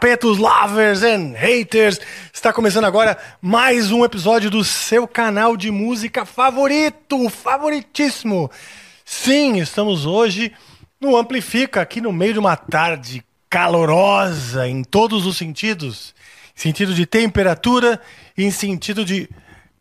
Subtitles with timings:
[0.00, 2.00] Capetos, lovers and haters!
[2.32, 8.50] Está começando agora mais um episódio do seu canal de música favorito, favoritíssimo.
[9.04, 10.54] Sim, estamos hoje
[10.98, 16.14] no Amplifica, aqui no meio de uma tarde calorosa em todos os sentidos.
[16.54, 18.00] Sentido de temperatura
[18.38, 19.28] e em sentido de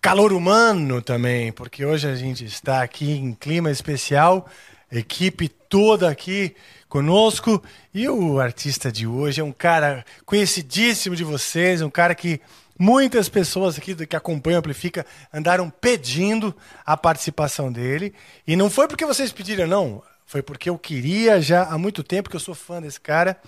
[0.01, 4.49] calor humano também, porque hoje a gente está aqui em clima especial,
[4.91, 6.53] equipe toda aqui
[6.89, 7.63] conosco.
[7.93, 12.41] E o artista de hoje é um cara conhecidíssimo de vocês, um cara que
[12.77, 18.13] muitas pessoas aqui que acompanham Amplifica andaram pedindo a participação dele.
[18.47, 22.29] E não foi porque vocês pediram não, foi porque eu queria já há muito tempo
[22.29, 23.39] que eu sou fã desse cara.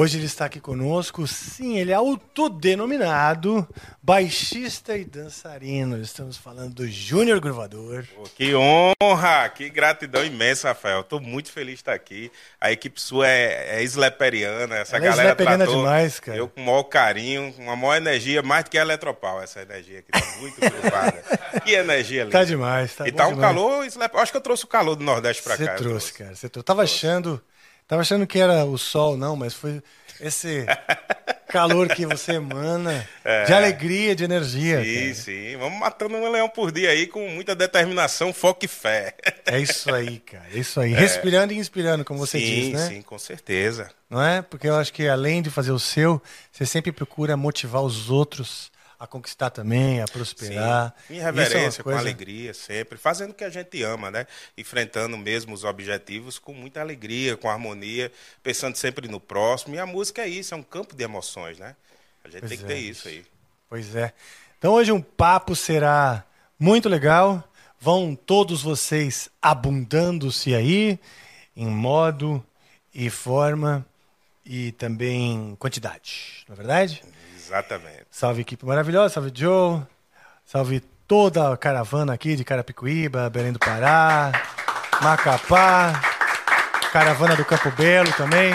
[0.00, 1.26] Hoje ele está aqui conosco.
[1.26, 3.66] Sim, ele é autodenominado
[4.00, 6.00] baixista e dançarino.
[6.00, 8.04] Estamos falando do Júnior Gruvador.
[8.14, 11.00] Pô, que honra, que gratidão imensa, Rafael.
[11.00, 12.30] Estou muito feliz de estar aqui.
[12.60, 14.76] A equipe sua é, é isleperiana.
[14.76, 16.38] Essa Ela é galera isleperiana tratou demais, cara.
[16.38, 19.42] Eu com o maior carinho, com a maior energia, mais do que a Eletropau.
[19.42, 21.24] Essa energia aqui está muito gruvada.
[21.66, 22.38] que energia linda.
[22.38, 23.52] Tá demais, tá E tá um demais.
[23.52, 24.14] calor, islep...
[24.16, 25.72] acho que eu trouxe o calor do Nordeste para Você cá.
[25.72, 26.36] eu trouxe, cara.
[26.36, 26.64] Você trouxe.
[26.64, 27.42] Tava achando,
[27.88, 29.82] tava achando que era o sol, não, mas foi
[30.20, 30.66] esse
[31.48, 33.08] calor que você emana
[33.46, 34.80] de alegria, de energia.
[34.80, 34.84] É.
[34.84, 35.14] Sim, cara.
[35.14, 35.56] sim.
[35.56, 39.14] Vamos matando um leão por dia aí com muita determinação, foco e fé.
[39.46, 40.44] É isso aí, cara.
[40.52, 40.92] É isso aí.
[40.92, 42.88] Respirando e inspirando, como você sim, diz, né?
[42.88, 43.90] sim, com certeza.
[44.10, 44.42] Não é?
[44.42, 46.20] Porque eu acho que além de fazer o seu,
[46.52, 50.94] você sempre procura motivar os outros a conquistar também, a prosperar.
[51.06, 51.14] Sim.
[51.14, 52.98] Em é reverência, com coisa- alegria, sempre.
[52.98, 54.26] Fazendo o que a gente ama, né?
[54.56, 58.10] Enfrentando mesmo os objetivos com muita alegria, com harmonia,
[58.42, 59.74] pensando sempre no próximo.
[59.74, 61.76] E a música é isso, é um campo de emoções, né?
[62.24, 63.24] A gente Pois tem que é, ter isso aí.
[63.68, 64.12] Pois é.
[64.58, 66.24] Então hoje um papo será
[66.58, 67.44] muito legal.
[67.80, 70.98] Vão todos vocês abundando-se aí
[71.56, 72.44] em modo
[72.92, 73.86] e forma
[74.44, 77.02] e também quantidade, não é verdade?
[77.48, 78.04] Exatamente.
[78.10, 79.80] Salve equipe maravilhosa, salve Joe,
[80.44, 84.30] salve toda a caravana aqui de Carapicuíba, Belém do Pará,
[85.02, 85.98] Macapá,
[86.92, 88.54] caravana do Campo Belo também.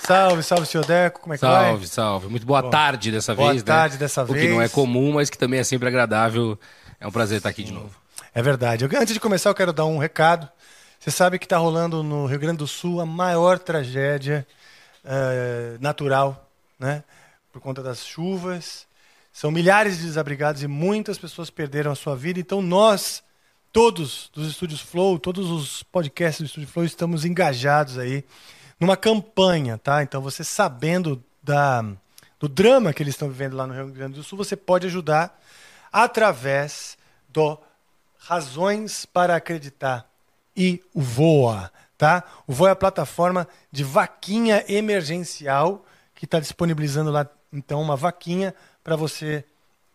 [0.00, 1.86] Salve, salve, senhor Deco, como é que Salve, vai?
[1.86, 2.28] salve.
[2.28, 4.00] Muito boa tarde dessa Boa vez, tarde né?
[4.00, 4.72] dessa O que não é vez.
[4.72, 6.58] comum, mas que também é sempre agradável.
[6.98, 7.90] É um prazer estar aqui de novo.
[8.34, 8.84] É verdade.
[8.84, 10.48] Eu- antes de começar, eu quero dar um recado.
[10.98, 14.44] Você sabe que está rolando no Rio Grande do Sul a maior tragédia
[15.04, 16.48] eh, natural,
[16.78, 17.04] né?
[17.58, 18.86] Por conta das chuvas.
[19.32, 22.38] São milhares de desabrigados e muitas pessoas perderam a sua vida.
[22.38, 23.20] Então, nós,
[23.72, 28.24] todos dos Estúdios Flow, todos os podcasts do Estúdio Flow, estamos engajados aí
[28.78, 30.04] numa campanha, tá?
[30.04, 31.84] Então, você sabendo da,
[32.38, 35.36] do drama que eles estão vivendo lá no Rio Grande do Sul, você pode ajudar
[35.90, 36.96] através
[37.28, 37.58] do
[38.20, 40.08] Razões para Acreditar
[40.56, 42.22] e o Voa, tá?
[42.46, 45.84] O Voa é a plataforma de vaquinha emergencial
[46.18, 48.54] que está disponibilizando lá, então, uma vaquinha
[48.84, 49.44] para você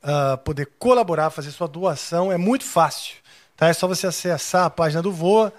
[0.04, 2.30] ah, poder colaborar, fazer sua doação.
[2.30, 3.16] É muito fácil,
[3.56, 3.70] tá?
[3.70, 5.54] É só você acessar a página do Voa,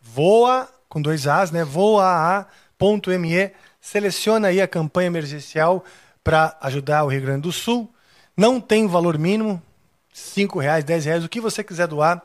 [0.01, 1.65] Voa, com dois As, né?
[1.65, 3.51] voaa.me.
[3.79, 5.85] Seleciona aí a campanha emergencial
[6.25, 7.93] para ajudar o Rio Grande do Sul.
[8.35, 9.63] Não tem valor mínimo,
[10.13, 12.23] cinco reais, dez reais, o que você quiser doar.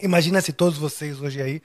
[0.00, 1.62] Imagina se todos vocês hoje aí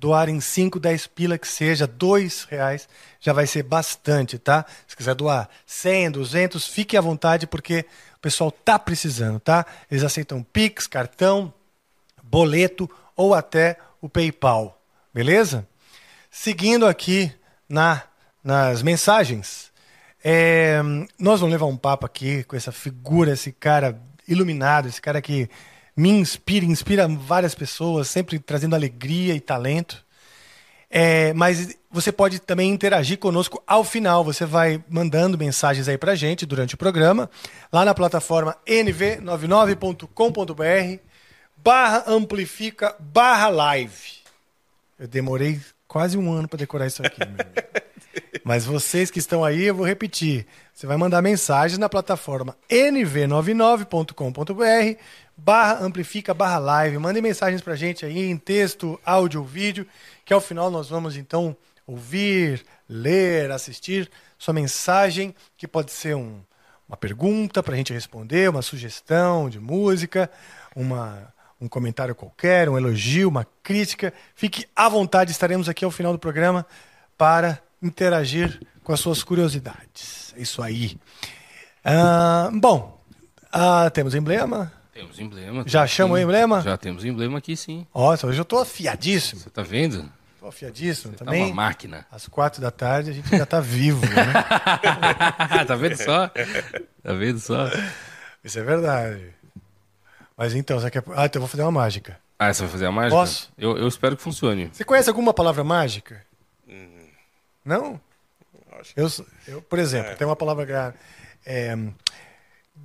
[0.00, 2.88] doarem 5, 10 pila, que seja dois reais,
[3.20, 4.64] já vai ser bastante, tá?
[4.88, 7.84] Se quiser doar 100, 200, fique à vontade, porque
[8.16, 9.66] o pessoal tá precisando, tá?
[9.90, 11.52] Eles aceitam Pix, cartão,
[12.22, 14.82] boleto ou até o PayPal,
[15.12, 15.68] beleza?
[16.30, 17.30] Seguindo aqui
[17.68, 18.02] na,
[18.42, 19.70] nas mensagens,
[20.24, 20.80] é,
[21.18, 25.50] nós vamos levar um papo aqui com essa figura, esse cara iluminado, esse cara que
[26.00, 30.02] me inspira, inspira várias pessoas, sempre trazendo alegria e talento.
[30.88, 34.24] É, mas você pode também interagir conosco ao final.
[34.24, 37.28] Você vai mandando mensagens aí pra gente durante o programa,
[37.70, 41.02] lá na plataforma nv99.com.br
[41.58, 44.20] barra amplifica barra live.
[44.98, 47.36] Eu demorei quase um ano para decorar isso aqui, meu.
[48.42, 50.46] Mas vocês que estão aí, eu vou repetir.
[50.72, 54.98] Você vai mandar mensagens na plataforma nv99.com.br
[55.44, 56.98] barra amplifica barra live.
[56.98, 59.86] Mandem mensagens pra gente aí em texto, áudio ou vídeo,
[60.24, 61.56] que ao final nós vamos então
[61.86, 66.40] ouvir, ler, assistir sua mensagem, que pode ser um,
[66.88, 70.30] uma pergunta pra gente responder, uma sugestão de música,
[70.74, 74.12] uma, um comentário qualquer, um elogio, uma crítica.
[74.34, 76.66] Fique à vontade, estaremos aqui ao final do programa
[77.18, 80.34] para interagir com as suas curiosidades.
[80.36, 80.98] É isso aí.
[81.84, 83.02] Ah, bom,
[83.52, 84.79] ah, temos emblema.
[84.92, 85.62] Temos emblema.
[85.66, 86.60] Já chama o emblema?
[86.62, 87.86] Já temos emblema aqui, sim.
[87.94, 89.40] Nossa, hoje eu tô afiadíssimo.
[89.40, 90.10] Você tá vendo?
[90.40, 91.44] Tô afiadíssimo Tá também.
[91.46, 92.06] uma máquina.
[92.10, 94.32] Às quatro da tarde a gente ainda tá vivo, né?
[95.66, 96.28] tá vendo só?
[96.28, 97.70] Tá vendo só?
[98.42, 99.34] Isso é verdade.
[100.36, 101.04] Mas então, você quer...
[101.14, 102.18] Ah, então eu vou fazer uma mágica.
[102.38, 103.14] Ah, você vai fazer a mágica?
[103.16, 103.52] Posso?
[103.58, 104.70] Eu, eu espero que funcione.
[104.72, 106.24] Você conhece alguma palavra mágica?
[107.64, 108.00] Não?
[108.80, 109.08] Acho Eu,
[109.46, 110.94] eu, por exemplo, tem uma palavra...
[111.44, 111.76] É,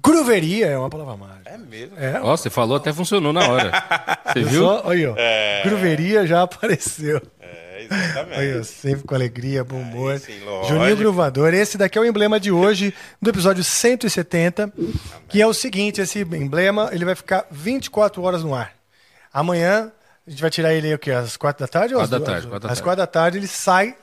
[0.03, 1.49] grooveria é uma palavra mágica.
[1.49, 1.97] É mesmo.
[1.99, 3.71] É, Ó, você falou, até funcionou na hora.
[4.33, 4.63] Você viu?
[4.63, 5.15] só- Olha, ó.
[5.63, 7.21] Grooveria já apareceu.
[7.39, 8.37] É, exatamente.
[8.39, 10.19] Olha, sempre com alegria, bom humor.
[10.19, 10.73] sim, lógico.
[10.75, 11.53] Juninho Gruvador.
[11.53, 14.73] Esse daqui é o emblema de hoje, do episódio 170,
[15.29, 18.73] que é o seguinte, esse emblema, ele vai ficar 24 horas no ar.
[19.31, 19.91] Amanhã,
[20.25, 21.11] a gente vai tirar ele o quê?
[21.11, 21.93] Às 4 da tarde?
[21.95, 22.35] ou às Quatro da duas?
[22.41, 22.81] tarde, quatro da Às.
[22.81, 23.95] 4 da tarde ele sai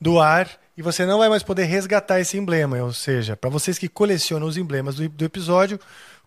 [0.00, 0.48] do ar
[0.82, 2.76] e você não vai mais poder resgatar esse emblema.
[2.82, 5.78] Ou seja, para vocês que colecionam os emblemas do, do episódio,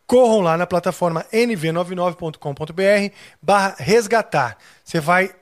[0.08, 4.58] corram lá na plataforma nv99.com.br barra resgatar.
[4.84, 5.36] Você vai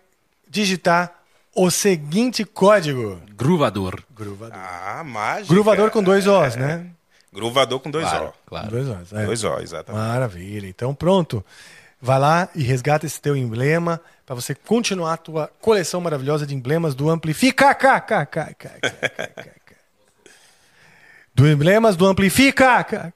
[0.50, 1.14] digitar
[1.56, 3.22] o seguinte código.
[3.36, 4.02] Gruvador.
[4.16, 4.58] Gruvador.
[4.58, 5.54] Ah, mágica.
[5.54, 6.88] Gruvador com dois Os, né?
[7.32, 8.34] Gruvador com dois Claro, O.
[8.50, 8.70] claro.
[8.70, 9.14] Dois Os.
[9.14, 9.26] é.
[9.26, 10.02] Dois O, exatamente.
[10.04, 10.68] Maravilha.
[10.68, 11.46] Então pronto.
[12.06, 16.54] Vai lá e resgata esse teu emblema para você continuar a tua coleção maravilhosa de
[16.54, 17.74] emblemas do Amplifica.
[18.54, 18.72] cá.
[21.34, 22.84] Do emblemas do Amplifica.
[22.84, 23.14] Fica.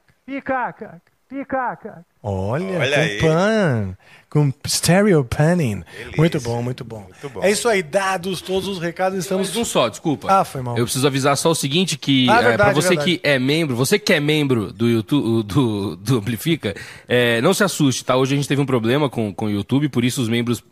[2.22, 3.98] Olha, Olha
[4.30, 5.82] com stereo panning.
[6.16, 7.00] Muito bom, muito bom.
[7.00, 7.42] Muito bom.
[7.42, 10.28] É isso aí, dados todos os recados, estamos Mais um só, desculpa.
[10.30, 10.76] Ah, foi mal.
[10.76, 13.18] Eu preciso avisar só o seguinte, que Ah, é, para você verdade.
[13.18, 16.74] que é membro, você que é membro do YouTube, do, do Amplifica,
[17.08, 18.16] é, não se assuste, tá?
[18.16, 20.62] Hoje a gente teve um problema com, com o YouTube, por isso os membros,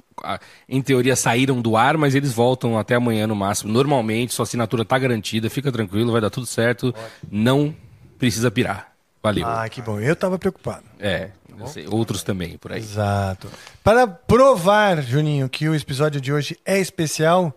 [0.69, 3.73] em teoria, saíram do ar, mas eles voltam até amanhã no máximo.
[3.73, 6.95] Normalmente, sua assinatura tá garantida, fica tranquilo, vai dar tudo certo.
[7.31, 7.75] Não
[8.19, 8.93] precisa pirar.
[9.23, 9.45] Valeu.
[9.47, 9.99] Ah, que bom.
[9.99, 10.85] Eu estava preocupado.
[11.01, 11.31] É,
[11.61, 12.79] eu sei, outros também por aí.
[12.81, 13.49] Exato.
[13.83, 17.57] Para provar, Juninho, que o episódio de hoje é especial,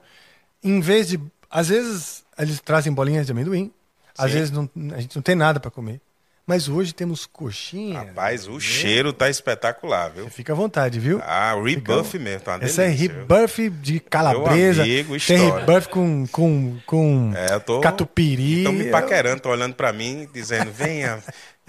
[0.63, 1.19] em vez de.
[1.49, 3.71] Às vezes eles trazem bolinhas de amendoim,
[4.17, 4.37] às Sim.
[4.37, 5.99] vezes não- a gente não tem nada para comer.
[6.45, 7.99] Mas hoje temos coxinha.
[7.99, 10.27] Rapaz, o cheiro tá espetacular, viu?
[10.31, 11.21] Fica à vontade, viu?
[11.23, 13.17] Ah, o rebuff mesmo, tá uma Essa é delícia, viu?
[13.19, 14.83] rebuff de calabresa.
[14.83, 17.79] Meu amigo, tem rebuff com, com, com É, eu tô.
[17.81, 18.57] catupiry.
[18.59, 21.23] Estão me paquerando, tô olhando pra mim, dizendo, venha.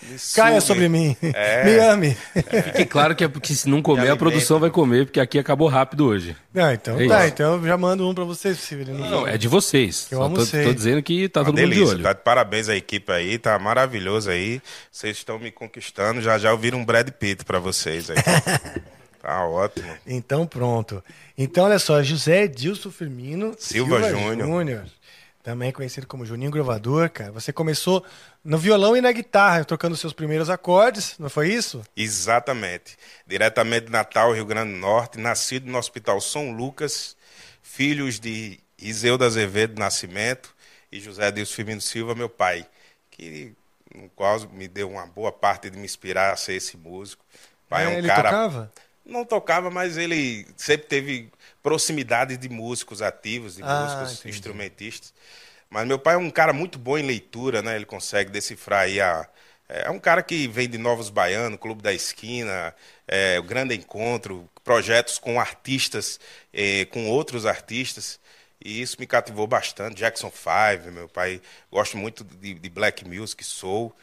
[0.08, 1.16] Me Caia sobre mim.
[1.22, 1.64] É.
[1.64, 2.16] Me ame.
[2.64, 5.68] Fique claro que, é porque se não comer, a produção vai comer, porque aqui acabou
[5.68, 6.36] rápido hoje.
[6.52, 7.34] Não, então É tá, isso.
[7.34, 10.08] então eu já mando um para vocês, se ele não Não, é de vocês.
[10.10, 12.02] Eu Só tô, tô dizendo que tá Uma todo mundo de olho.
[12.02, 14.60] tá de parabéns à equipe aí, tá maravilhoso aí.
[14.90, 18.16] Vocês estão me conquistando, já já ouviram um Brad Pitt pra vocês aí.
[19.22, 19.86] tá ótimo.
[20.06, 21.02] Então pronto.
[21.36, 24.46] Então olha só, José Edilson Firmino Silva Júnior.
[24.46, 24.84] Júnior,
[25.42, 27.32] também conhecido como Juninho Grovador, cara.
[27.32, 28.04] Você começou
[28.44, 31.82] no violão e na guitarra, trocando seus primeiros acordes, não foi isso?
[31.96, 32.96] Exatamente.
[33.26, 37.16] Diretamente de Natal, Rio Grande do Norte, nascido no Hospital São Lucas,
[37.62, 40.54] filhos de Iseuda Azevedo Nascimento
[40.92, 42.66] e José Adilson Firmino Silva, meu pai,
[43.10, 43.54] que
[43.94, 47.24] no qual me deu uma boa parte de me inspirar a ser esse músico.
[47.68, 48.72] Pai é, um ele cara tocava?
[49.10, 51.30] Não tocava, mas ele sempre teve
[51.62, 54.28] proximidade de músicos ativos, de Ah, músicos entendi.
[54.30, 55.12] instrumentistas.
[55.70, 57.76] Mas meu pai é um cara muito bom em leitura, né?
[57.76, 59.28] Ele consegue decifrar aí a.
[59.68, 62.74] É um cara que vem de Novos Baianos, Clube da Esquina,
[63.06, 66.18] é, o Grande Encontro, projetos com artistas,
[66.52, 68.18] eh, com outros artistas.
[68.64, 69.96] E isso me cativou bastante.
[69.98, 71.40] Jackson Five, meu pai
[71.70, 73.94] gosta muito de, de black music, soul.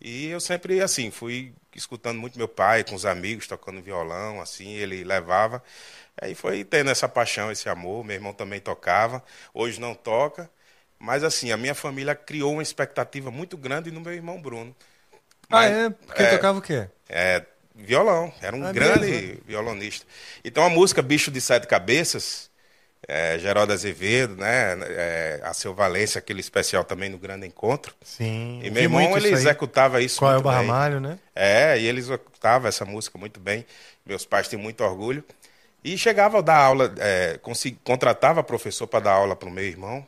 [0.00, 4.70] E eu sempre, assim, fui escutando muito meu pai com os amigos, tocando violão, assim,
[4.74, 5.62] ele levava.
[6.20, 8.04] Aí foi tendo essa paixão, esse amor.
[8.04, 9.22] Meu irmão também tocava,
[9.54, 10.50] hoje não toca.
[10.98, 14.74] Mas, assim, a minha família criou uma expectativa muito grande no meu irmão Bruno.
[15.50, 15.90] Ah, Mas, é?
[15.90, 16.88] Porque é, tocava o quê?
[17.08, 19.24] é, violão, era um Ah, grande mesmo?
[19.46, 20.06] violonista.
[20.44, 22.50] Então a música Bicho de Sete Cabeças,
[23.08, 27.94] é, Geraldo Azevedo, né, é, a Seu Valência, aquele especial também no Grande Encontro.
[28.02, 28.60] Sim.
[28.62, 30.46] E eu meu irmão, muito ele isso executava isso Qual é o muito.
[30.46, 31.18] Barramalho, né?
[31.34, 33.64] É, e ele executava essa música muito bem.
[34.04, 35.24] Meus pais têm muito orgulho.
[35.84, 37.38] E chegava a dar aula, é,
[37.84, 40.04] contratava professor para dar aula para o meu irmão.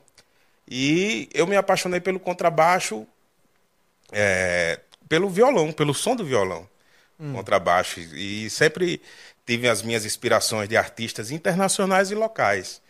[0.68, 3.06] E eu me apaixonei pelo contrabaixo,
[4.10, 6.68] é, pelo violão, pelo som do violão,
[7.18, 7.32] hum.
[7.32, 8.00] contrabaixo.
[8.00, 9.00] E sempre
[9.46, 12.82] tive as minhas inspirações de artistas internacionais e locais.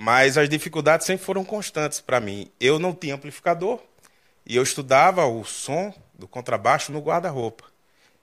[0.00, 2.48] Mas as dificuldades sempre foram constantes para mim.
[2.60, 3.80] Eu não tinha amplificador
[4.46, 7.64] e eu estudava o som do contrabaixo no guarda-roupa.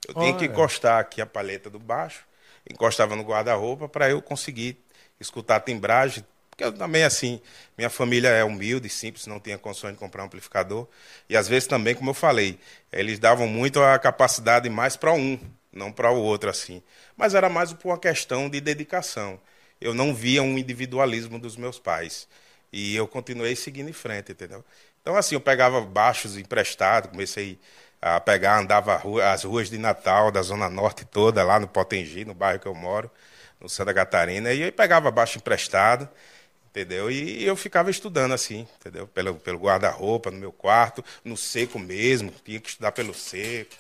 [0.08, 2.24] Eu tinha que encostar aqui a palheta do baixo,
[2.70, 4.78] encostava no guarda-roupa para eu conseguir
[5.20, 6.26] escutar a timbragem.
[6.50, 7.42] Porque eu também, assim,
[7.78, 10.88] minha família é humilde, simples, não tinha condições de comprar um amplificador.
[11.28, 12.58] E às vezes também, como eu falei,
[12.90, 15.38] eles davam muito a capacidade mais para um,
[15.74, 16.82] não para o outro, assim.
[17.18, 19.38] Mas era mais por uma questão de dedicação
[19.80, 22.28] eu não via um individualismo dos meus pais.
[22.72, 24.64] E eu continuei seguindo em frente, entendeu?
[25.02, 27.60] Então, assim, eu pegava baixos emprestados, comecei
[28.02, 29.02] a pegar, andava
[29.32, 32.76] as ruas de Natal, da Zona Norte toda, lá no Potengi, no bairro que eu
[32.76, 33.10] moro,
[33.60, 36.10] no Santa Catarina, e eu pegava baixo emprestado,
[36.70, 37.10] entendeu?
[37.10, 39.08] E eu ficava estudando assim, entendeu?
[39.08, 43.76] Pelo, pelo guarda-roupa, no meu quarto, no seco mesmo, tinha que estudar pelo seco,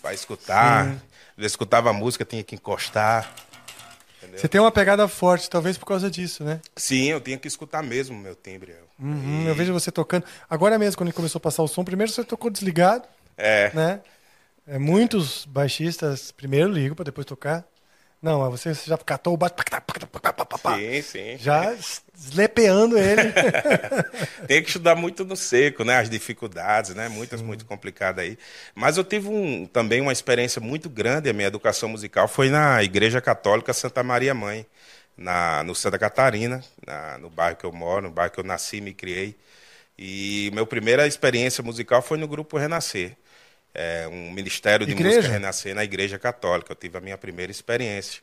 [0.00, 0.86] para escutar.
[0.86, 1.00] Sim.
[1.38, 3.32] Eu escutava música, tinha que encostar.
[4.22, 4.38] Entendeu?
[4.38, 6.60] Você tem uma pegada forte, talvez por causa disso, né?
[6.76, 8.74] Sim, eu tinha que escutar mesmo o meu timbre.
[8.98, 9.48] Uhum, e...
[9.48, 10.24] Eu vejo você tocando.
[10.48, 13.04] Agora mesmo, quando começou a passar o som, primeiro você tocou desligado.
[13.36, 13.72] É.
[13.74, 14.00] Né?
[14.66, 17.66] É, muitos baixistas primeiro ligam para depois tocar.
[18.22, 19.56] Não, você já catou o baixo.
[20.78, 21.36] Sim, sim.
[21.38, 21.74] Já
[22.14, 23.32] slepeando ele.
[24.46, 25.98] Tem que estudar muito no seco, né?
[25.98, 27.08] As dificuldades, né?
[27.08, 27.46] Muitas, sim.
[27.46, 28.38] muito complicadas aí.
[28.76, 32.80] Mas eu tive um, também uma experiência muito grande, a minha educação musical foi na
[32.84, 34.64] Igreja Católica Santa Maria Mãe,
[35.16, 38.76] na, no Santa Catarina, na, no bairro que eu moro, no bairro que eu nasci
[38.76, 39.36] e me criei.
[39.98, 43.16] E minha primeira experiência musical foi no grupo Renascer
[43.74, 45.16] é, um ministério de igreja?
[45.16, 46.72] música renascer na igreja católica.
[46.72, 48.22] Eu tive a minha primeira experiência.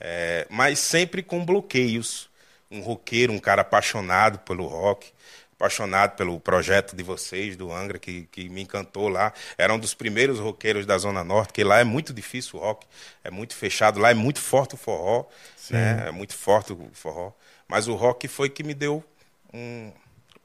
[0.00, 2.28] É, mas sempre com bloqueios.
[2.70, 5.10] Um roqueiro, um cara apaixonado pelo rock,
[5.54, 9.32] apaixonado pelo projeto de vocês, do Angra, que, que me encantou lá.
[9.58, 12.86] Era um dos primeiros roqueiros da Zona Norte, que lá é muito difícil o rock,
[13.24, 15.26] é muito fechado, lá é muito forte o forró,
[15.68, 16.04] né?
[16.06, 17.32] é muito forte o forró.
[17.66, 19.04] Mas o rock foi que me deu
[19.52, 19.92] um,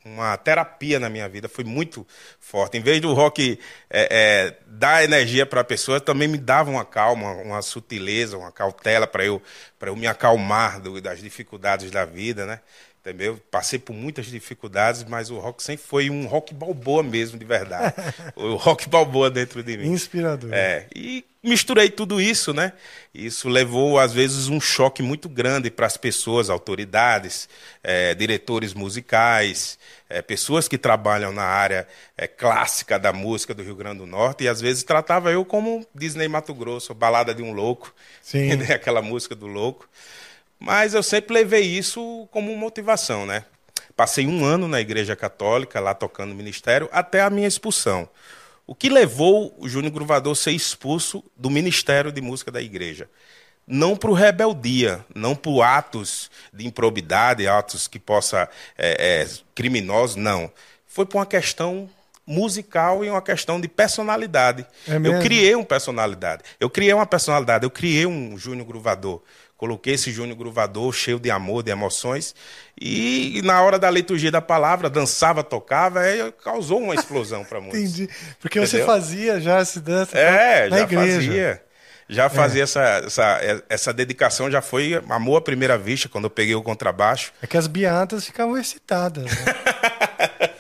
[0.05, 2.05] uma terapia na minha vida, foi muito
[2.39, 2.77] forte.
[2.77, 3.59] Em vez do rock
[3.89, 8.51] é, é, dar energia para a pessoa, também me dava uma calma, uma sutileza, uma
[8.51, 9.41] cautela para eu,
[9.81, 12.59] eu me acalmar do, das dificuldades da vida, né?
[13.05, 13.39] Entendeu?
[13.51, 17.93] Passei por muitas dificuldades, mas o rock sempre foi um rock balboa mesmo, de verdade.
[18.35, 19.89] o rock balboa dentro de mim.
[19.89, 20.49] Inspirador.
[20.51, 20.87] É.
[20.95, 22.73] E misturei tudo isso, né?
[23.13, 27.47] Isso levou, às vezes, um choque muito grande para as pessoas, autoridades,
[27.83, 29.77] é, diretores musicais,
[30.09, 34.45] é, pessoas que trabalham na área é, clássica da música do Rio Grande do Norte,
[34.45, 38.51] e às vezes tratava eu como Disney Mato Grosso, Balada de um Louco, Sim.
[38.73, 39.87] aquela música do louco.
[40.59, 43.45] Mas eu sempre levei isso como motivação, né?
[43.95, 48.09] Passei um ano na Igreja Católica, lá tocando ministério, até a minha expulsão.
[48.67, 53.09] O que levou o Júnior Gruvador a ser expulso do Ministério de Música da Igreja?
[53.67, 60.51] Não por rebeldia, não por atos de improbidade, atos que possa é, é, criminosos, não.
[60.87, 61.89] Foi por uma questão
[62.25, 64.65] musical e uma questão de personalidade.
[64.87, 66.43] É eu criei uma personalidade.
[66.59, 67.63] Eu criei uma personalidade.
[67.63, 69.21] Eu criei um Júnior Gruvador.
[69.57, 72.35] Coloquei esse Júnior Gruvador cheio de amor, de emoções.
[72.79, 77.59] E, e, na hora da liturgia da palavra, dançava, tocava, aí causou uma explosão para
[77.61, 77.79] muitos.
[77.79, 78.09] Entendi.
[78.41, 78.79] Porque Entendeu?
[78.79, 81.15] você fazia já esse dança é, na já igreja.
[81.15, 81.61] Fazia.
[82.07, 82.63] Já fazia é.
[82.63, 87.33] essa, essa, essa dedicação, já foi amor à primeira vista, quando eu peguei o contrabaixo.
[87.41, 89.23] É que as beatas ficavam excitadas.
[89.23, 89.55] Né?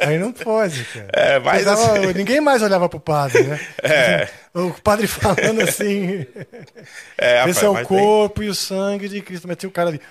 [0.07, 1.09] Aí não pode, cara.
[1.13, 2.13] É, mas assim...
[2.13, 3.59] Ninguém mais olhava pro padre, né?
[3.83, 4.29] É.
[4.53, 6.25] O padre falando assim.
[7.17, 8.47] É, esse é o corpo tem...
[8.47, 9.47] e o sangue de Cristo.
[9.47, 10.01] Mas tinha o cara ali.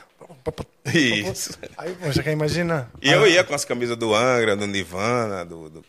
[0.92, 1.58] Isso.
[1.78, 2.90] Aí, você quer imaginar?
[3.00, 5.84] E eu ia com as camisas do Angra, do Nirvana, do, do,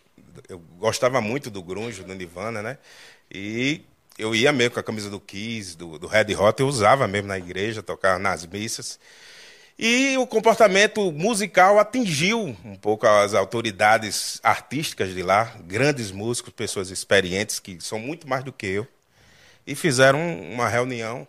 [0.47, 2.77] eu gostava muito do grunge, do Nirvana, né?
[3.31, 3.81] E
[4.17, 7.27] eu ia mesmo com a camisa do Kiss, do, do Red Hot, eu usava mesmo
[7.27, 8.99] na igreja, tocava nas missas.
[9.77, 16.89] E o comportamento musical atingiu um pouco as autoridades artísticas de lá, grandes músicos, pessoas
[16.89, 18.87] experientes, que são muito mais do que eu,
[19.67, 21.27] e fizeram uma reunião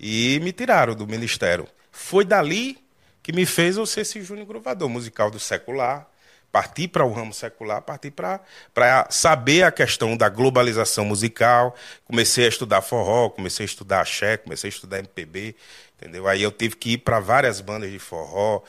[0.00, 1.68] e me tiraram do ministério.
[1.92, 2.78] Foi dali
[3.22, 6.08] que me fez eu ser esse Júnior Gruvador, musical do secular,
[6.54, 8.40] partir para o ramo secular, partir para
[9.10, 11.74] saber a questão da globalização musical.
[12.04, 15.56] Comecei a estudar forró, comecei a estudar axé, comecei a estudar MPB,
[15.98, 16.28] entendeu?
[16.28, 18.62] Aí eu tive que ir para várias bandas de forró,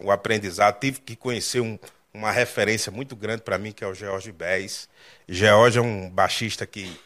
[0.00, 1.76] o aprendizado, tive que conhecer um,
[2.12, 4.88] uma referência muito grande para mim, que é o George Bez.
[5.28, 6.96] George é um baixista que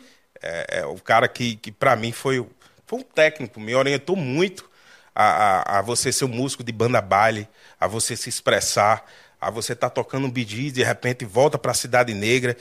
[0.42, 2.46] é, é o cara que, que para mim foi,
[2.86, 4.68] foi um técnico, me orientou muito
[5.14, 7.48] a, a, a você ser um músico de banda baile,
[7.80, 9.06] a você se expressar,
[9.40, 12.56] a você estar tá tocando um bidis, de repente volta para a Cidade Negra,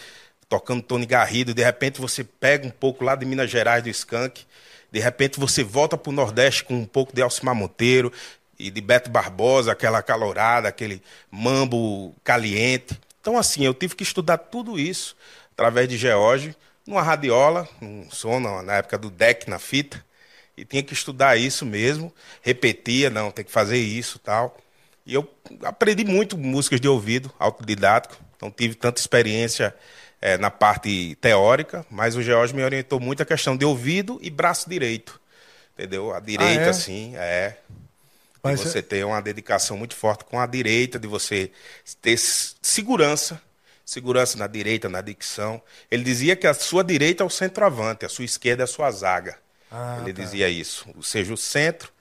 [0.49, 4.45] tocando Tony Garrido, de repente você pega um pouco lá de Minas Gerais do Skank,
[4.91, 8.11] de repente você volta para o Nordeste com um pouco de Alcimar Monteiro
[8.57, 12.99] e de Beto Barbosa, aquela calorada, aquele mambo caliente.
[13.19, 15.15] Então, assim, eu tive que estudar tudo isso
[15.51, 16.55] através de George,
[16.85, 20.03] numa radiola, num som na época do deck na fita,
[20.55, 24.57] e tinha que estudar isso mesmo, repetia, não, tem que fazer isso tal.
[25.07, 25.25] E eu
[25.63, 29.73] aprendi muito músicas de ouvido, autodidático, não tive tanta experiência
[30.21, 34.29] é, na parte teórica, mas o George me orientou muito a questão de ouvido e
[34.29, 35.19] braço direito.
[35.73, 36.13] Entendeu?
[36.13, 36.69] A direita, ah, é?
[36.69, 37.55] assim, é.
[38.43, 38.81] De você é...
[38.81, 41.51] ter uma dedicação muito forte com a direita, de você
[42.01, 43.41] ter segurança,
[43.85, 45.61] segurança na direita, na dicção.
[45.89, 48.91] Ele dizia que a sua direita é o centroavante, a sua esquerda é a sua
[48.91, 49.37] zaga.
[49.71, 50.21] Ah, Ele tá.
[50.21, 50.85] dizia isso.
[51.01, 51.91] Seja o centro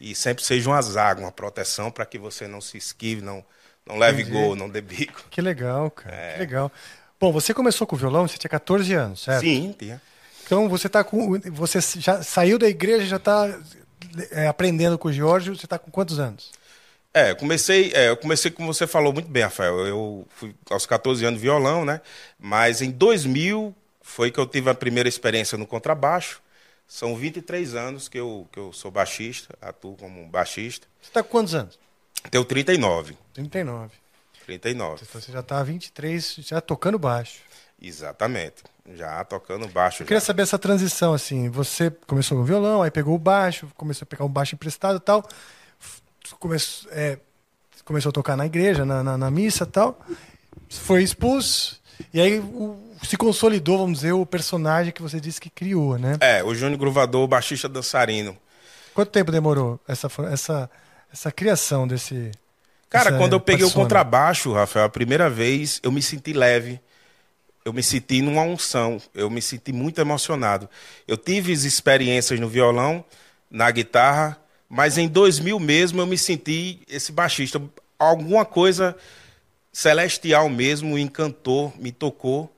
[0.00, 3.44] e sempre seja uma zaga, uma proteção para que você não se esquive, não,
[3.86, 4.36] não leve Entendi.
[4.36, 5.24] gol, não dê bico.
[5.30, 6.14] Que legal, cara.
[6.14, 6.32] É.
[6.34, 6.72] Que legal.
[7.20, 9.40] Bom, você começou com violão, você tinha 14 anos, certo?
[9.40, 10.00] Sim, tinha.
[10.44, 11.38] Então você tá com.
[11.52, 13.58] Você já saiu da igreja, já está
[14.30, 16.50] é, aprendendo com o Jorge, você está com quantos anos?
[17.12, 19.86] É, eu comecei, é, eu comecei como você falou muito bem, Rafael.
[19.86, 22.00] Eu fui aos 14 anos violão, né?
[22.38, 26.40] Mas em 2000 foi que eu tive a primeira experiência no contrabaixo.
[26.88, 30.86] São 23 anos que eu, que eu sou baixista, atuo como baixista.
[31.00, 31.78] Você está com quantos anos?
[32.30, 33.14] Tenho 39.
[33.34, 33.92] 39.
[34.46, 35.02] 39.
[35.06, 37.40] Então você já está 23, já tocando baixo.
[37.80, 38.64] Exatamente.
[38.94, 40.02] Já tocando baixo.
[40.02, 41.50] Eu queria saber essa transição, assim.
[41.50, 45.00] Você começou com violão, aí pegou o baixo, começou a pegar um baixo emprestado e
[45.00, 45.22] tal.
[46.40, 47.18] Começou, é,
[47.84, 50.00] começou a tocar na igreja, na, na, na missa e tal.
[50.70, 51.80] Foi expulso.
[52.12, 56.16] E aí o, se consolidou, vamos dizer, o personagem que você disse que criou, né?
[56.20, 58.36] É, o Júnior Gruvador, baixista dançarino.
[58.94, 60.70] Quanto tempo demorou essa, essa,
[61.12, 62.32] essa criação desse.
[62.90, 63.80] Cara, quando eu peguei persona?
[63.80, 66.80] o contrabaixo, Rafael, a primeira vez, eu me senti leve.
[67.64, 69.00] Eu me senti numa unção.
[69.14, 70.68] Eu me senti muito emocionado.
[71.06, 73.04] Eu tive experiências no violão,
[73.50, 77.60] na guitarra, mas em 2000 mesmo eu me senti esse baixista.
[77.98, 78.96] Alguma coisa
[79.72, 82.52] celestial mesmo me encantou, me tocou.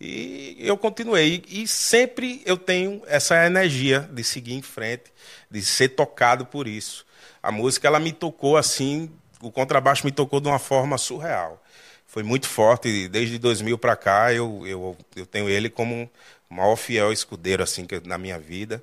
[0.00, 1.42] E eu continuei.
[1.48, 5.04] E sempre eu tenho essa energia de seguir em frente,
[5.50, 7.06] de ser tocado por isso.
[7.42, 11.62] A música ela me tocou assim o contrabaixo me tocou de uma forma surreal.
[12.06, 16.10] Foi muito forte, desde 2000 para cá eu, eu, eu tenho ele como
[16.48, 18.82] o maior fiel escudeiro assim na minha vida.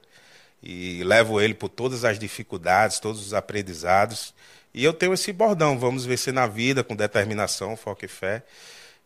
[0.61, 4.33] E levo ele por todas as dificuldades, todos os aprendizados.
[4.73, 8.43] E eu tenho esse bordão, vamos vencer na vida com determinação, foco e fé.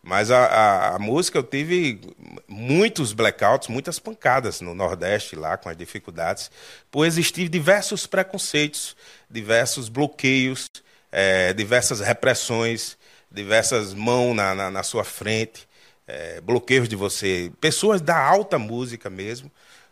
[0.02, 2.00] Mas a, a, a, música eu tive
[2.46, 6.50] muitos blackouts, muitas pancadas no Nordeste lá com as dificuldades,
[6.90, 8.96] por existir diversos preconceitos,
[9.28, 10.70] diversos bloqueios,
[11.10, 12.96] é, diversas repressões,
[13.30, 15.68] diversas mãos na, na, na sua frente,
[16.06, 19.50] é, bloqueios de você, pessoas da alta música mesmo,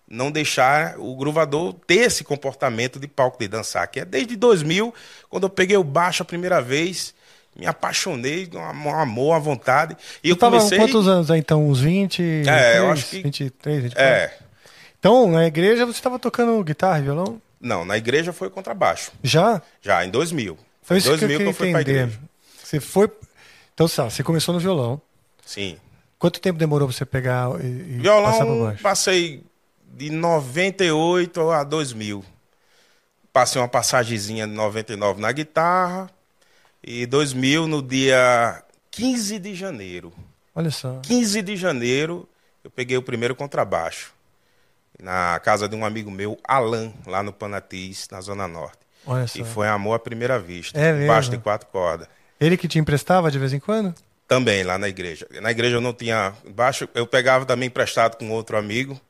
[0.09, 4.95] não deixar o gruvador ter esse comportamento de palco de dançar, que é desde 2000,
[5.29, 7.14] quando eu peguei o baixo a primeira vez,
[7.59, 9.97] me apaixonei, um amor, uma vontade.
[10.23, 10.79] E eu comecei...
[10.79, 11.66] quantos anos aí, então?
[11.66, 12.23] Uns 20?
[12.47, 13.23] É, 3, eu acho que...
[13.23, 14.05] 23, 24?
[14.05, 14.38] É.
[14.99, 17.40] Então, na igreja você estava tocando guitarra, violão?
[17.61, 19.11] Não, na igreja foi contrabaixo.
[19.23, 19.62] Já?
[19.81, 20.59] Já, em 2000.
[20.83, 22.11] Foi isso 2000 que eu, que eu entender.
[22.62, 23.11] Você foi.
[23.73, 25.01] Então, sabe, você começou no violão.
[25.45, 25.79] Sim.
[26.19, 28.83] Quanto tempo demorou você pegar e, violão, passar para baixo?
[28.83, 29.42] Passei
[29.95, 32.25] de 98 a 2000.
[33.33, 36.11] Passei uma passagemzinha de 99 na guitarra
[36.87, 40.12] e 2000 no dia 15 de janeiro.
[40.55, 41.01] Olha só.
[41.03, 42.29] 15 de janeiro
[42.62, 44.14] eu peguei o primeiro contrabaixo
[45.01, 48.79] na casa de um amigo meu, Alan, lá no Panatis, na Zona Norte.
[49.07, 49.38] Olha só.
[49.38, 50.79] E foi amor à primeira vista.
[50.79, 51.09] É mesmo?
[51.09, 52.09] Baixo de quatro cordas.
[52.40, 53.94] Ele que te emprestava de vez em quando?
[54.27, 55.27] Também, lá na igreja.
[55.40, 59.01] Na igreja eu não tinha baixo, eu pegava também emprestado com outro amigo,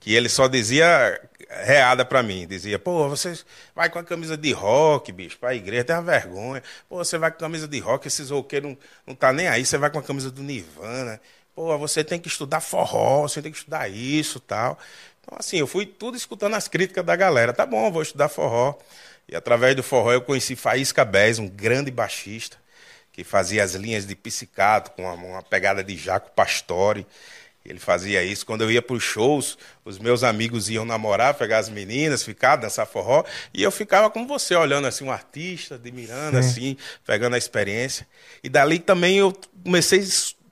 [0.00, 2.46] que ele só dizia reada para mim.
[2.46, 3.38] Dizia, pô, você
[3.74, 6.62] vai com a camisa de rock, bicho, pra igreja, tem uma vergonha.
[6.88, 9.64] Pô, você vai com a camisa de rock, esses roqueiros não, não tá nem aí,
[9.64, 11.20] você vai com a camisa do Nirvana.
[11.54, 14.78] Pô, você tem que estudar forró, você tem que estudar isso tal.
[15.20, 17.52] Então, assim, eu fui tudo escutando as críticas da galera.
[17.52, 18.78] Tá bom, vou estudar forró.
[19.28, 22.56] E através do forró eu conheci Faísca Bez, um grande baixista,
[23.12, 27.06] que fazia as linhas de psicato com uma, uma pegada de Jaco Pastore.
[27.64, 28.46] Ele fazia isso.
[28.46, 32.56] Quando eu ia para os shows, os meus amigos iam namorar, pegar as meninas, ficar,
[32.56, 33.24] dançar forró.
[33.52, 36.48] E eu ficava como você, olhando assim, um artista, admirando, Sim.
[36.48, 38.06] assim, pegando a experiência.
[38.42, 40.04] E dali também eu comecei a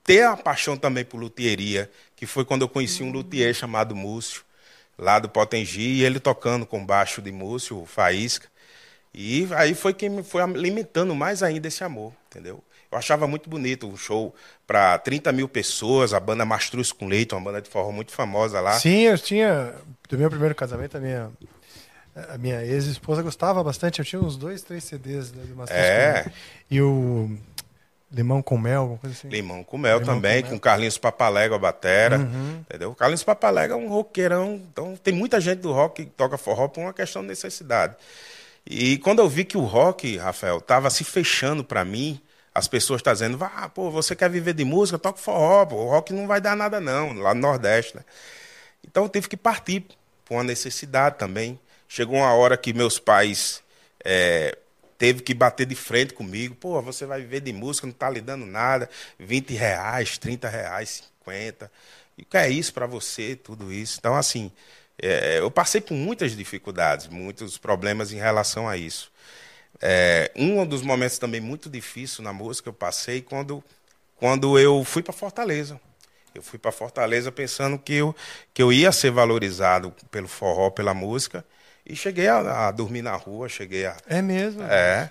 [0.03, 4.43] ter a paixão também por luthieria, que foi quando eu conheci um luthier chamado Múcio,
[4.97, 8.47] lá do Potengi, e ele tocando com baixo de Múcio, Faísca.
[9.13, 12.63] E aí foi quem me foi alimentando mais ainda esse amor, entendeu?
[12.91, 14.33] Eu achava muito bonito o show
[14.65, 18.61] para 30 mil pessoas, a banda Mastruz com Leite, uma banda de forró muito famosa
[18.61, 18.79] lá.
[18.79, 19.73] Sim, eu tinha.
[20.09, 21.29] Do meu primeiro casamento, a minha,
[22.29, 23.99] a minha ex-esposa gostava bastante.
[23.99, 26.23] Eu tinha uns dois, três CDs né, do Mastruz É.
[26.23, 26.29] com.
[26.71, 27.37] E o
[28.09, 29.27] Limão com Mel, alguma coisa assim.
[29.27, 30.61] Limão com Mel Limão também, com com, Mel.
[30.61, 32.59] Carlinhos Papalégua, a batera, Uhum.
[32.61, 32.95] entendeu?
[32.95, 36.79] Carlinhos Papalégua é um roqueirão, então tem muita gente do rock que toca forró por
[36.79, 37.95] uma questão de necessidade.
[38.65, 42.19] E quando eu vi que o rock, Rafael, tava se fechando para mim,
[42.57, 45.89] as pessoas estão dizendo, ah, pô, você quer viver de música, toca forró, pô, o
[45.89, 48.03] rock não vai dar nada não, lá no Nordeste, né?
[48.83, 49.85] Então eu tive que partir
[50.25, 51.59] por uma necessidade também.
[51.87, 53.61] Chegou uma hora que meus pais
[54.03, 54.57] é,
[54.97, 56.55] teve que bater de frente comigo.
[56.55, 58.89] Pô, você vai viver de música, não tá lhe dando nada.
[59.19, 61.71] 20 reais, 30 reais, 50.
[62.17, 63.97] E o que é isso para você, tudo isso?
[63.99, 64.51] Então, assim,
[64.99, 69.11] é, eu passei por muitas dificuldades, muitos problemas em relação a isso.
[69.81, 73.63] É, um dos momentos também muito difícil na música eu passei quando,
[74.17, 75.79] quando eu fui para Fortaleza.
[76.33, 78.15] Eu fui para Fortaleza pensando que eu,
[78.53, 81.43] que eu ia ser valorizado pelo forró, pela música,
[81.85, 84.61] e cheguei a, a dormir na rua, cheguei a, É mesmo?
[84.63, 85.09] é.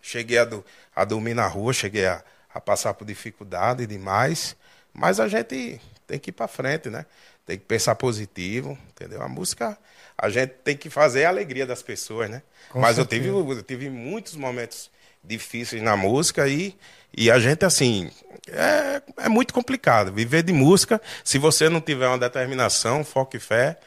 [0.00, 4.56] Cheguei a, do- a dormir na rua, cheguei a, a passar por dificuldade demais.
[4.92, 7.04] Mas a gente tem que ir para frente, né?
[7.46, 9.22] Tem que pensar positivo, entendeu?
[9.22, 9.78] A música,
[10.18, 12.42] a gente tem que fazer a alegria das pessoas, né?
[12.70, 14.90] Com mas eu tive, eu tive muitos momentos
[15.22, 16.76] difíceis na música e,
[17.16, 18.10] e a gente, assim,
[18.48, 20.12] é, é muito complicado.
[20.12, 23.78] Viver de música, se você não tiver uma determinação, foco e fé,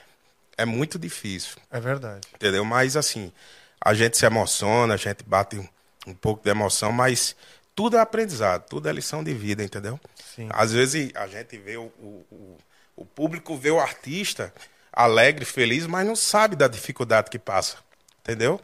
[0.57, 2.21] é muito difícil É verdade.
[2.35, 2.63] entendeu?
[2.63, 3.31] Mas assim,
[3.79, 5.67] a gente se emociona, a gente bate um,
[6.07, 7.35] um pouco de emoção, mas
[7.75, 9.99] tudo é aprendizado, tudo é lição de vida, entendeu?
[10.35, 10.47] Sim.
[10.51, 12.57] Às vezes a gente vê o, o, o-
[12.97, 14.53] o público vê o artista
[14.91, 17.77] alegre, feliz, mas não sabe da dificuldade que passa,
[18.21, 18.59] entendeu?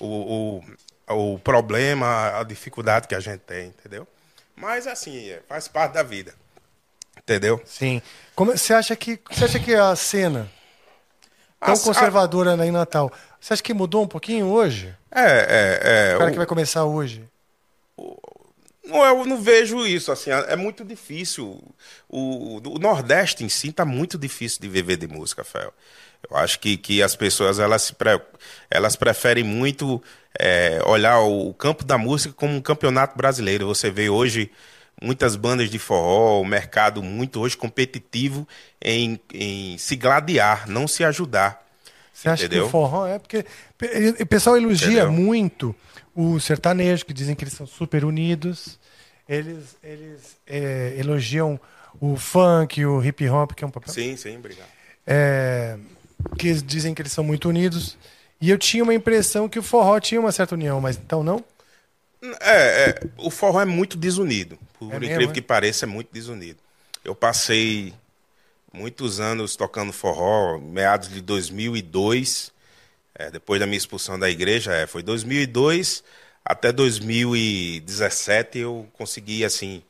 [0.00, 0.60] O,
[1.08, 4.06] o, o problema, a dificuldade que a gente tem, entendeu?
[4.56, 6.34] Mas assim, é, faz parte da vida,
[7.18, 7.60] entendeu?
[7.64, 8.00] Sim.
[8.34, 10.50] Como, você, acha que, você acha que a cena
[11.60, 14.94] tão A- conservadora aí em Natal, você acha que mudou um pouquinho hoje?
[15.10, 16.14] É, é, é.
[16.14, 17.24] O cara o- que vai começar hoje?
[18.84, 21.62] Não, eu não vejo isso, assim, é muito difícil.
[22.08, 25.72] O, o Nordeste em si está muito difícil de viver de música, Fel.
[26.28, 28.20] Eu acho que, que as pessoas elas, pre-
[28.70, 30.02] elas preferem muito
[30.38, 33.66] é, olhar o campo da música como um campeonato brasileiro.
[33.66, 34.50] Você vê hoje
[35.00, 38.46] muitas bandas de forró, o mercado muito hoje competitivo
[38.80, 41.61] em, em se gladiar, não se ajudar.
[42.22, 42.64] Você acha Entendeu?
[42.64, 43.44] que o forró é porque
[44.20, 45.12] o pessoal elogia Entendeu?
[45.12, 45.74] muito
[46.14, 48.78] o sertanejo, que dizem que eles são super unidos.
[49.28, 51.58] Eles, eles é, elogiam
[52.00, 53.92] o funk, o hip hop, que é um papel.
[53.92, 54.70] Sim, sim, obrigado.
[55.06, 55.78] é,
[56.38, 57.96] que dizem que eles são muito unidos.
[58.40, 61.44] E eu tinha uma impressão que o forró tinha uma certa união, mas então não?
[62.40, 64.58] É, é, o forró é muito desunido.
[64.78, 65.42] Por É incrível mesmo, que é?
[65.42, 66.58] pareça, é muito desunido.
[67.04, 67.94] Eu passei
[68.72, 72.52] muitos anos tocando forró, meados de 2002,
[73.14, 76.02] é, depois da minha expulsão da igreja, é, foi 2002
[76.44, 79.82] até 2017 eu consegui, assim,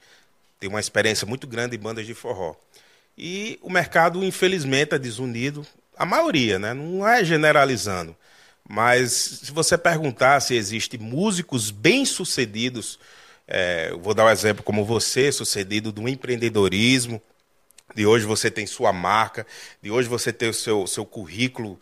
[0.61, 2.55] ter uma experiência muito grande em bandas de forró.
[3.17, 5.67] E o mercado, infelizmente, é desunido.
[5.97, 6.75] A maioria, né?
[6.75, 8.15] Não é generalizando.
[8.69, 9.13] Mas
[9.45, 12.99] se você perguntar se existem músicos bem-sucedidos,
[13.49, 17.21] é, vou dar um exemplo como você, sucedido do empreendedorismo,
[17.95, 19.47] de hoje você tem sua marca,
[19.83, 21.79] de hoje você tem o seu, seu currículo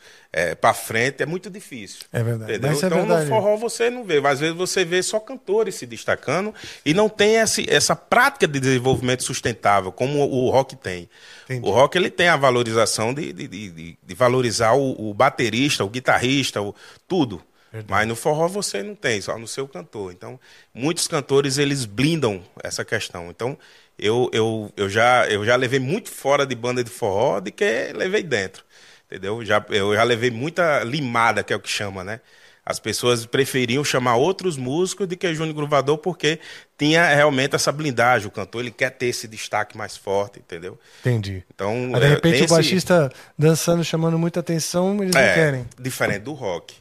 [0.61, 2.01] para frente, é muito difícil.
[2.13, 2.53] É verdade.
[2.53, 2.71] Entendeu?
[2.71, 3.25] Mas é então verdade.
[3.25, 7.09] no forró você não vê, às vezes você vê só cantores se destacando e não
[7.09, 11.09] tem esse, essa prática de desenvolvimento sustentável como o, rock tem.
[11.45, 11.67] Entendi.
[11.67, 15.89] O rock ele tem a valorização de, de, de, de- valorizar o, o baterista, o
[15.89, 16.75] guitarrista, o,
[17.09, 17.43] tudo.
[17.89, 20.13] Mas no forró você não tem, só no seu cantor.
[20.13, 20.41] Então,
[20.75, 23.31] muitos cantores eles blindam essa questão.
[23.31, 23.57] Então,
[24.01, 27.93] eu, eu, eu, já, eu já levei muito fora de banda de forró de que
[27.95, 28.65] levei dentro.
[29.07, 29.45] Entendeu?
[29.45, 32.21] Já, eu já levei muita limada, que é o que chama, né?
[32.65, 36.39] As pessoas preferiam chamar outros músicos do que Júnior Gruvador porque
[36.79, 38.29] tinha realmente essa blindagem.
[38.29, 40.79] O cantor ele quer ter esse destaque mais forte, entendeu?
[41.01, 41.43] Entendi.
[41.53, 45.21] Então, Mas de é, repente tem o esse- baixista dançando, chamando muita atenção, eles não
[45.21, 45.67] é, querem.
[45.81, 46.77] diferente do rock.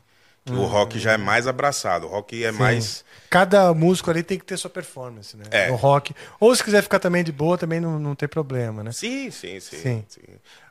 [0.45, 2.05] Que O rock já é mais abraçado.
[2.05, 2.57] O rock é Sim.
[2.59, 3.03] mais.
[3.29, 5.45] Cada músico ali tem que ter sua performance, né?
[5.51, 5.67] É.
[5.69, 6.15] No rock.
[6.39, 8.91] Ou se quiser ficar também de boa, também não, não tem problema, né?
[8.91, 9.77] Sim, sim, sim.
[9.77, 10.05] Sim.
[10.07, 10.21] sim.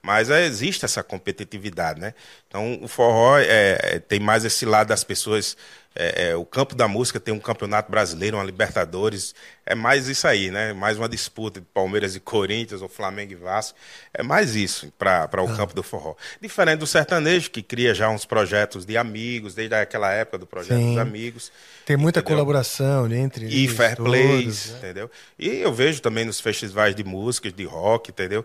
[0.02, 2.14] Mas é, existe essa competitividade, né?
[2.48, 5.56] Então o forró é, é, tem mais esse lado das pessoas.
[5.94, 9.34] É, é, o campo da música tem um campeonato brasileiro, uma Libertadores.
[9.66, 10.72] É mais isso aí, né?
[10.72, 13.76] Mais uma disputa de Palmeiras e Corinthians, ou Flamengo e Vasco.
[14.14, 15.56] É mais isso para o ah.
[15.56, 16.14] campo do forró.
[16.40, 20.78] Diferente do sertanejo, que cria já uns projetos de amigos, desde aquela época do projeto
[20.78, 20.90] Sim.
[20.90, 21.52] dos amigos.
[21.84, 22.36] Tem muita entendeu?
[22.36, 24.78] colaboração entre E fair plays, né?
[24.78, 25.10] entendeu?
[25.38, 28.44] E eu vejo também nos festivais de música, de rock, entendeu?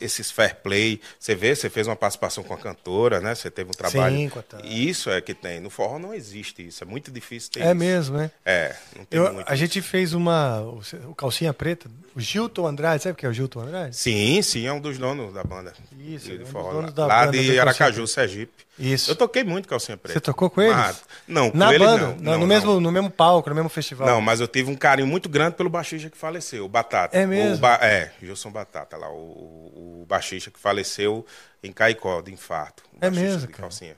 [0.00, 1.00] Esses fair play.
[1.18, 3.34] Você vê, você fez uma participação com a cantora, né?
[3.34, 4.16] Você teve um trabalho.
[4.16, 4.30] Sim,
[4.62, 5.60] Isso é que tem.
[5.60, 6.83] No forró não existe isso.
[6.84, 7.74] É muito difícil ter é isso.
[7.74, 8.30] mesmo, né?
[8.44, 8.76] É.
[9.10, 10.60] Eu, a gente fez uma.
[11.08, 13.96] O Calcinha Preta, o Gilton Andrade, sabe o que é o Gilton Andrade?
[13.96, 15.72] Sim, sim, é um dos donos da banda.
[15.98, 18.52] Isso, de é um forró, dos donos lá, da lá banda de Aracaju, Sergipe.
[18.78, 19.10] Isso.
[19.10, 20.18] Eu toquei muito calcinha preta.
[20.18, 20.76] Você tocou com eles?
[20.76, 22.16] Mas, não, com Na ele banda, não.
[22.16, 24.06] no, não, no mesmo, no mesmo palco, no mesmo festival.
[24.06, 27.16] Não, mas eu tive um carinho muito grande pelo baixista que faleceu, o Batata.
[27.16, 27.58] É mesmo?
[27.58, 27.78] Ba...
[27.80, 31.24] É, Gilson Batata, lá, o, o baixista que faleceu
[31.62, 32.82] em Caicó, de infarto.
[33.00, 33.96] é mesmo, de calcinha.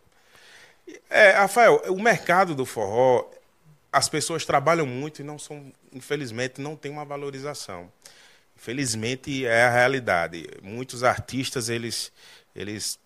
[1.10, 3.28] É, Rafael, o mercado do forró,
[3.92, 7.90] as pessoas trabalham muito e não são, infelizmente, não tem uma valorização.
[8.56, 10.46] Infelizmente é a realidade.
[10.62, 12.12] Muitos artistas, eles,
[12.54, 12.98] eles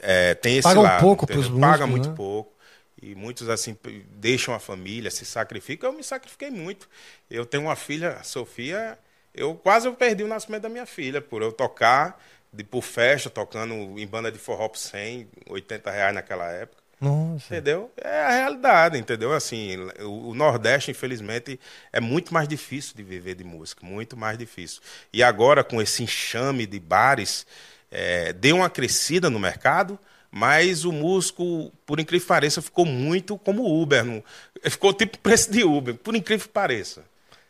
[0.00, 1.00] é, têm esse Pagam lado.
[1.00, 2.14] pouco pros músicos, Paga muito né?
[2.14, 2.52] pouco.
[3.00, 3.76] E muitos, assim,
[4.12, 5.90] deixam a família, se sacrificam.
[5.90, 6.88] Eu me sacrifiquei muito.
[7.30, 8.98] Eu tenho uma filha, Sofia,
[9.34, 12.18] eu quase eu perdi o nascimento da minha filha, por eu tocar,
[12.50, 16.82] de por festa, tocando em banda de forró por 100, 80 reais naquela época.
[17.00, 17.54] Nossa.
[17.54, 17.90] Entendeu?
[17.98, 19.32] É a realidade, entendeu?
[19.34, 21.60] Assim, o, o Nordeste, infelizmente,
[21.92, 24.80] é muito mais difícil de viver de música, muito mais difícil.
[25.12, 27.46] E agora, com esse enxame de bares,
[27.90, 29.98] é, deu uma crescida no mercado,
[30.30, 34.02] mas o músico, por incrível que pareça, ficou muito como Uber.
[34.04, 34.24] No,
[34.64, 37.04] ficou tipo preço de Uber, por incrível que pareça.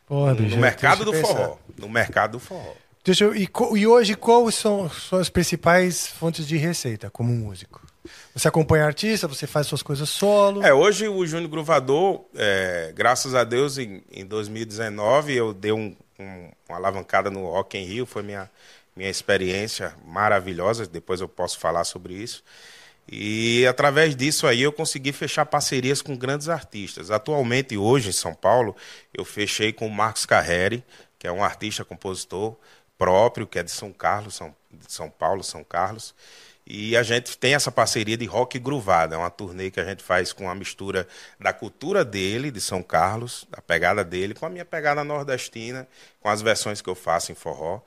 [0.06, 1.34] Porra, no, mercado do eu forró.
[1.50, 1.58] pensar.
[1.78, 2.72] No mercado do forró.
[3.04, 7.85] Deixa eu- e, e hoje, quais são, são as principais fontes de receita como músico?
[8.34, 10.62] Você acompanha artista, você faz suas coisas solo.
[10.64, 15.94] É, hoje o Júnior Gruvador, é, graças a Deus, em, em 2019 eu dei um-
[16.18, 18.50] um- uma alavancada no Rock in Rio, foi minha,
[18.96, 22.42] minha experiência maravilhosa, depois eu posso falar sobre isso.
[23.08, 27.10] E através disso aí eu consegui fechar parcerias com grandes artistas.
[27.10, 28.74] Atualmente, hoje em São Paulo,
[29.14, 30.82] eu fechei com o Marcos Carreri,
[31.18, 32.56] que é um artista compositor
[32.98, 36.14] próprio, que é de São Carlos, São, de São Paulo, São Carlos.
[36.66, 40.02] E a gente tem essa parceria de rock gruvada, é uma turnê que a gente
[40.02, 41.06] faz com a mistura
[41.38, 45.86] da cultura dele, de São Carlos, da pegada dele, com a minha pegada nordestina,
[46.20, 47.80] com as versões que eu faço em forró.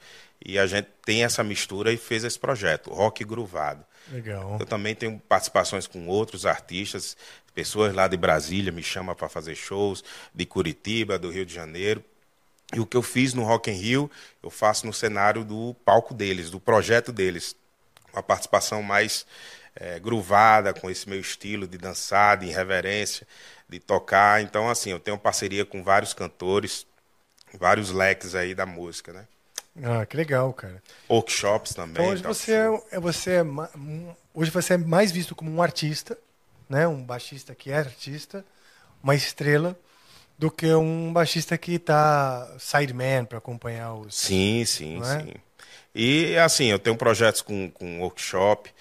[0.43, 3.84] E a gente tem essa mistura e fez esse projeto, Rock Gruvado.
[4.10, 4.56] Legal.
[4.58, 7.17] Eu também tenho participações com outros artistas,
[7.54, 10.02] pessoas lá de Brasília me chamam para fazer shows,
[10.34, 12.02] de Curitiba, do Rio de Janeiro.
[12.73, 14.12] E o que eu fiz no Rock in Rio,
[14.43, 17.55] eu faço no cenário do palco deles, do projeto deles.
[18.13, 19.25] Uma participação mais
[19.75, 23.27] eh, gruvada, com esse meu estilo de dançar, de irreverência,
[23.67, 24.41] de tocar.
[24.41, 26.86] Então, assim, eu tenho parceria com vários cantores,
[27.60, 29.27] vários leques aí da música, né?
[29.84, 30.82] Ah, que legal, cara.
[31.10, 31.91] Workshops também.
[31.91, 32.34] Então hoje tal.
[32.34, 33.43] você é, é- você é
[34.34, 36.17] hoje você é mais visto como um artista,
[36.67, 36.88] né?
[36.88, 38.45] Um baixista que é artista,
[39.01, 39.77] uma estrela,
[40.39, 44.15] do que um baixista que tá sideman para acompanhar os.
[44.15, 45.19] Sim, sim, é?
[45.19, 45.34] sim.
[45.93, 48.71] E assim, eu tenho projetos com, com workshop.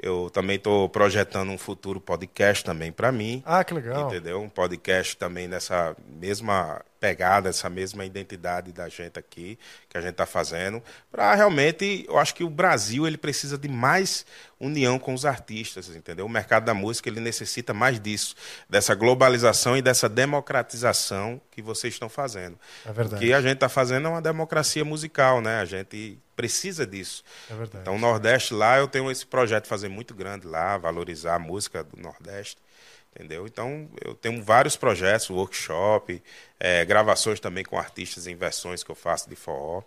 [0.00, 3.42] Eu também estou projetando um futuro podcast também para mim.
[3.44, 4.06] Ah, que legal.
[4.06, 4.40] Entendeu?
[4.40, 9.58] Um podcast também nessa mesma pegada, essa mesma identidade da gente aqui,
[9.88, 13.68] que a gente está fazendo, para realmente, eu acho que o Brasil ele precisa de
[13.68, 14.26] mais
[14.58, 16.26] união com os artistas, entendeu?
[16.26, 18.34] O mercado da música ele necessita mais disso,
[18.68, 22.58] dessa globalização e dessa democratização que vocês estão fazendo.
[22.84, 23.16] É verdade.
[23.16, 25.60] O que a gente está fazendo é uma democracia musical, né?
[25.60, 27.22] A gente precisa disso.
[27.50, 27.82] É verdade.
[27.82, 31.38] Então, o Nordeste lá, eu tenho esse projeto de fazer muito grande lá, valorizar a
[31.38, 32.56] música do Nordeste,
[33.14, 33.46] entendeu?
[33.46, 36.22] Então, eu tenho vários projetos, workshop,
[36.60, 39.82] eh, gravações também com artistas em versões que eu faço de forró.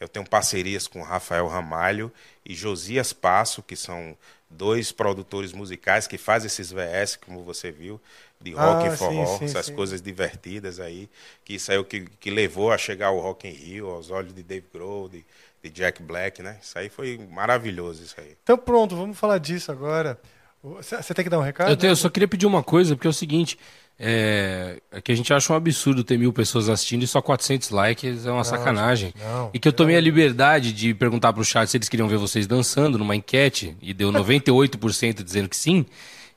[0.00, 2.12] Eu tenho parcerias com Rafael Ramalho
[2.44, 4.16] e Josias Passo, que são
[4.50, 8.00] dois produtores musicais que fazem esses VS, como você viu,
[8.40, 9.72] de rock Ah, e forró, sim, sim, essas sim.
[9.76, 11.08] coisas divertidas aí,
[11.44, 14.10] que isso aí é o que, que levou a chegar ao Rock in Rio, aos
[14.10, 15.24] olhos de Dave Grohl, de,
[15.62, 16.58] de Jack Black, né?
[16.60, 18.36] Isso aí foi maravilhoso, isso aí.
[18.42, 20.20] Então pronto, vamos falar disso agora.
[20.62, 21.70] Você tem que dar um recado?
[21.70, 23.58] Eu, tenho- eu só queria pedir uma coisa, porque é o seguinte,
[23.98, 27.70] é, é que a gente acha um absurdo ter mil pessoas assistindo e só 400
[27.70, 29.12] likes, é uma sacanagem.
[29.20, 32.16] não, e que eu tomei a liberdade de perguntar pro chat se eles queriam ver
[32.16, 35.84] vocês dançando numa enquete, e deu 98% dizendo que sim.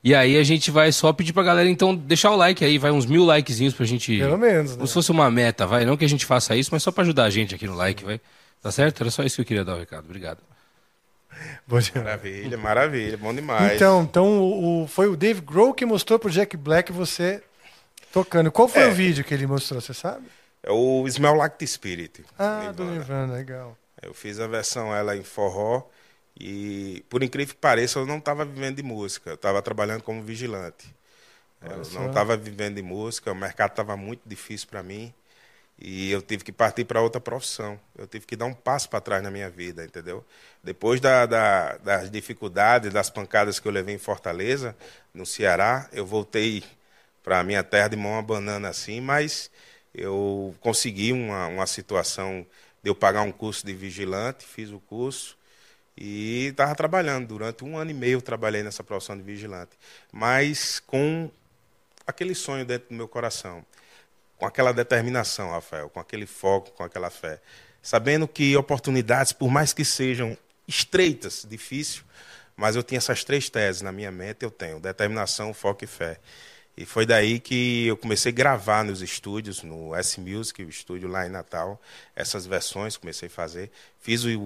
[0.02, 2.90] E aí a gente vai só pedir pra galera, então, deixar o like aí, vai
[2.92, 4.16] uns mil likezinhos pra gente...
[4.18, 4.76] Pelo menos, né?
[4.76, 7.02] Como se fosse uma meta, vai, não que a gente faça isso, mas só pra
[7.02, 8.20] ajudar a gente aqui no like, vai.
[8.62, 9.00] Tá certo?
[9.00, 10.38] Era só isso que eu queria dar o recado, obrigado.
[11.94, 13.74] Maravilha, maravilha, bom demais.
[13.74, 17.42] Então, então o, o- foi o Dave Grohl que mostrou pro Jack Black você
[18.12, 18.50] tocando.
[18.52, 18.88] Qual foi É.
[18.88, 20.26] o vídeo que ele mostrou, você sabe?
[20.62, 22.24] É o Smell Like the Spirit.
[22.38, 23.34] Ah, do Nirvana.
[23.34, 23.76] Legal.
[24.02, 25.82] Eu fiz a versão ela em forró
[26.38, 29.30] e, por incrível que pareça, eu não estava vivendo de música.
[29.30, 30.94] Eu estava trabalhando como vigilante.
[31.62, 35.12] Eu não estava vivendo de música, o mercado estava muito difícil para mim
[35.78, 37.80] e eu tive que partir para outra profissão.
[37.96, 40.24] Eu tive que dar um passo para trás na minha vida, entendeu?
[40.66, 44.76] Depois da, da- das dificuldades, das pancadas que eu levei em Fortaleza,
[45.14, 46.64] no Ceará, eu voltei
[47.22, 49.50] para a minha terra de mão a banana assim, mas
[49.94, 52.46] eu consegui uma, uma situação
[52.82, 55.36] de eu pagar um curso de vigilante, fiz o curso
[55.96, 57.28] e estava trabalhando.
[57.28, 59.72] Durante um ano e meio eu trabalhei nessa profissão de vigilante,
[60.12, 61.30] mas com
[62.06, 63.64] aquele sonho dentro do meu coração,
[64.36, 67.40] com aquela determinação, Rafael, com aquele foco, com aquela fé,
[67.82, 72.02] sabendo que oportunidades, por mais que sejam estreitas, difícil,
[72.56, 76.18] mas eu tinha essas três teses na minha mente, eu tenho determinação, foco e fé.
[76.76, 81.08] E foi daí que eu comecei a gravar nos estúdios, no S Music, o estúdio
[81.08, 81.80] lá em Natal,
[82.14, 83.70] essas versões, comecei a fazer.
[83.98, 84.38] Fiz o,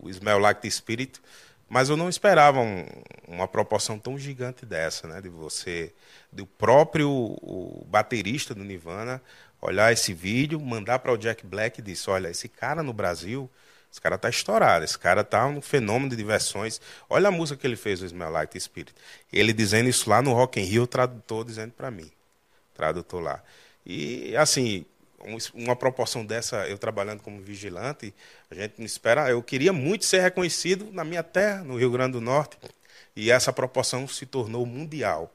[0.00, 1.20] o, Smell Like the Spirit,
[1.68, 2.86] mas eu não esperava um-
[3.26, 5.20] uma proporção tão gigante dessa, né?
[5.20, 5.92] De você,
[6.30, 7.36] do próprio
[7.86, 9.20] baterista do Nirvana,
[9.60, 13.50] olhar esse vídeo, mandar para o Jack Black e disse: Olha, esse cara no Brasil,
[13.92, 16.80] esse cara tá estourado, esse cara tá um fenômeno de versões.
[17.10, 18.94] Olha a música que ele fez, o Smell Like Spirit.
[19.30, 22.10] Ele dizendo isso lá no Rock in Rio, o tradutor dizendo para mim,
[22.74, 23.42] tradutor lá.
[23.84, 24.86] E assim,
[25.24, 28.14] um- uma proporção dessa, eu trabalhando como vigilante,
[28.50, 29.30] a gente não espera.
[29.30, 32.58] Eu queria muito ser reconhecido na minha terra, no Rio Grande do Norte,
[33.14, 35.32] e essa proporção se tornou mundial,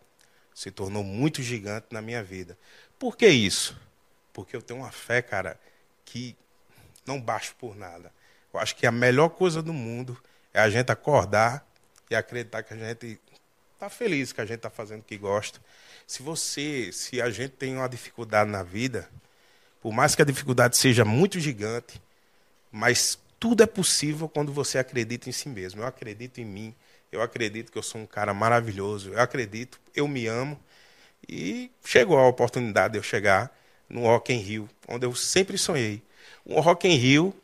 [0.54, 2.58] se tornou muito gigante na minha vida.
[2.98, 3.80] Por que isso?
[4.34, 5.60] Porque eu tenho uma fé, cara,
[6.06, 6.36] que
[7.06, 8.12] não baixo por nada.
[8.58, 10.18] Eu acho que a melhor coisa do mundo
[10.52, 11.64] é a gente acordar
[12.10, 13.20] e acreditar que a gente
[13.76, 15.62] está feliz, que a gente está fazendo o que gosta.
[16.08, 19.08] Se você, se a gente tem uma dificuldade na vida,
[19.80, 22.02] por mais que a dificuldade seja muito gigante,
[22.72, 25.84] mas tudo é possível quando você acredita em si mesmo.
[25.84, 26.74] Eu acredito em mim,
[27.12, 30.60] eu acredito que eu sou um cara maravilhoso, eu acredito, eu me amo.
[31.30, 33.56] E chegou a oportunidade de eu chegar
[33.88, 36.02] no Rock in Rio, onde eu sempre sonhei.
[36.44, 37.36] Um Rock in Rio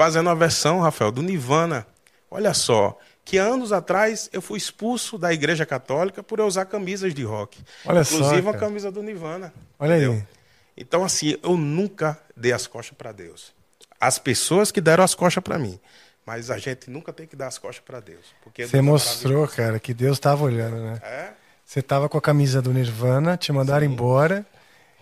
[0.00, 1.86] fazendo uma versão, Rafael, do Nirvana.
[2.30, 7.12] Olha só, que anos atrás eu fui expulso da Igreja Católica por eu usar camisas
[7.12, 7.62] de rock.
[7.84, 8.64] Olha só, Inclusive uma cara.
[8.64, 9.52] camisa do Nirvana.
[9.78, 10.04] Olha aí.
[10.04, 10.26] entendeu?
[10.74, 13.52] Então, assim, eu nunca dei as costas para Deus.
[14.00, 15.78] As pessoas que deram as costas para mim.
[16.24, 18.24] Mas a gente nunca tem que dar as costas para Deus.
[18.42, 20.98] Porque Você é mostrou, cara, que Deus estava olhando, né?
[21.02, 21.32] É?
[21.62, 24.46] Você tava com a camisa do Nirvana, te mandaram embora,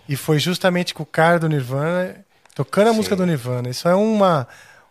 [0.08, 3.68] e foi justamente com o cara do Nirvana, tocando a música do Nirvana.
[3.70, 4.48] Isso é uma,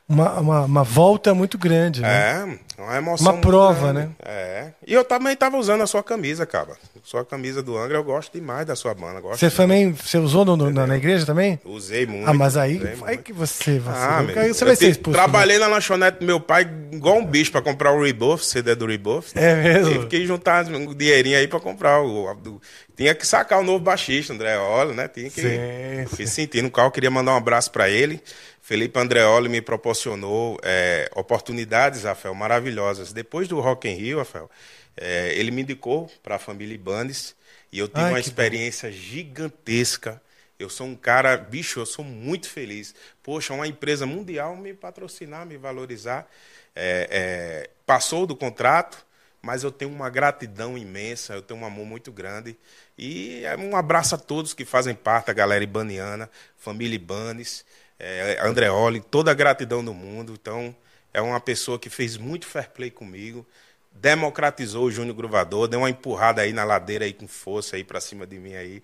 [0.09, 2.57] uma, uma, uma volta muito grande, né?
[2.77, 3.33] É, uma emoção.
[3.33, 4.07] Uma prova, grande.
[4.07, 4.15] né?
[4.25, 4.67] É.
[4.85, 6.69] E eu também estava usando a sua camisa, cara.
[7.03, 9.19] Sua camisa do Angra, eu gosto demais da sua banda.
[9.21, 11.59] Você também, você usou no- no- na, na igreja também?
[11.65, 12.27] Usei muito.
[12.29, 15.17] Ah, mas aí, aí que você, você, Ah, meu, você vai ser expulso.
[15.17, 15.23] né?
[15.23, 18.85] Trabalhei na lanchonete do meu pai igual um bicho pra comprar o Rebuff, CD do
[18.85, 19.31] Rebuff.
[19.35, 19.91] É mesmo?
[19.93, 22.33] Tive que juntar um dinheirinho aí pra comprar o.
[22.35, 22.61] do-
[22.95, 25.07] Tinha que sacar o novo baixista, Andreoli, né?
[25.07, 25.41] Tinha que.
[25.41, 28.21] Sim, Fui sentindo o carro, queria mandar um abraço pra ele.
[28.67, 33.13] Felipe Andreoli me proporcionou é, oportunidades, Rafael, maravilhosas.
[33.13, 34.51] Depois do Rock in Rio, Rafael,
[34.97, 37.33] é, ele me indicou para a família Ibanez
[37.71, 40.21] e eu tive Ai, uma experiência gigantesca.
[40.59, 42.93] Eu sou um cara, bicho, eu sou muito feliz.
[43.23, 46.29] Poxa, uma empresa mundial me patrocinar, me valorizar.
[46.75, 48.97] É, é, passou do contrato,
[49.41, 52.57] mas eu tenho uma gratidão imensa, eu tenho um amor muito grande.
[52.97, 57.63] E é um abraço a todos que fazem parte da galera ibaniana, família Ibanes,
[57.99, 60.33] é, Andreoli, toda a gratidão do mundo.
[60.39, 60.75] Então,
[61.13, 63.45] é uma pessoa que fez muito fair play comigo,
[63.91, 67.99] democratizou o Júnior Gruvador, deu uma empurrada aí na ladeira aí com força aí para
[67.99, 68.83] cima de mim aí.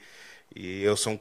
[0.56, 1.20] E eu sou um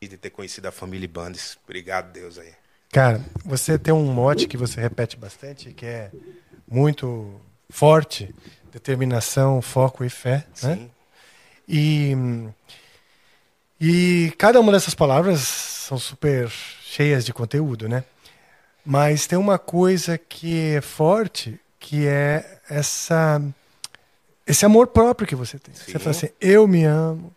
[0.00, 1.56] de ter conhecido a família Ibanez.
[1.64, 2.52] Obrigado, Deus aí.
[2.92, 6.10] Cara, você tem um mote que você repete bastante, que é
[6.68, 8.32] muito forte,
[8.70, 10.76] determinação, foco e fé, né?
[10.76, 10.90] Sim.
[11.66, 12.14] E,
[13.80, 16.52] e cada uma dessas palavras são super
[16.94, 18.04] cheias de conteúdo, né?
[18.86, 23.42] Mas tem uma coisa que é forte, que é essa
[24.46, 25.74] esse amor próprio que você tem.
[25.74, 25.98] Você Sim.
[25.98, 27.34] fala assim: eu me amo,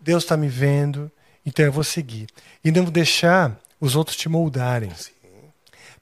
[0.00, 1.10] Deus está me vendo,
[1.44, 2.26] então eu vou seguir.
[2.64, 4.90] E não deixar os outros te moldarem.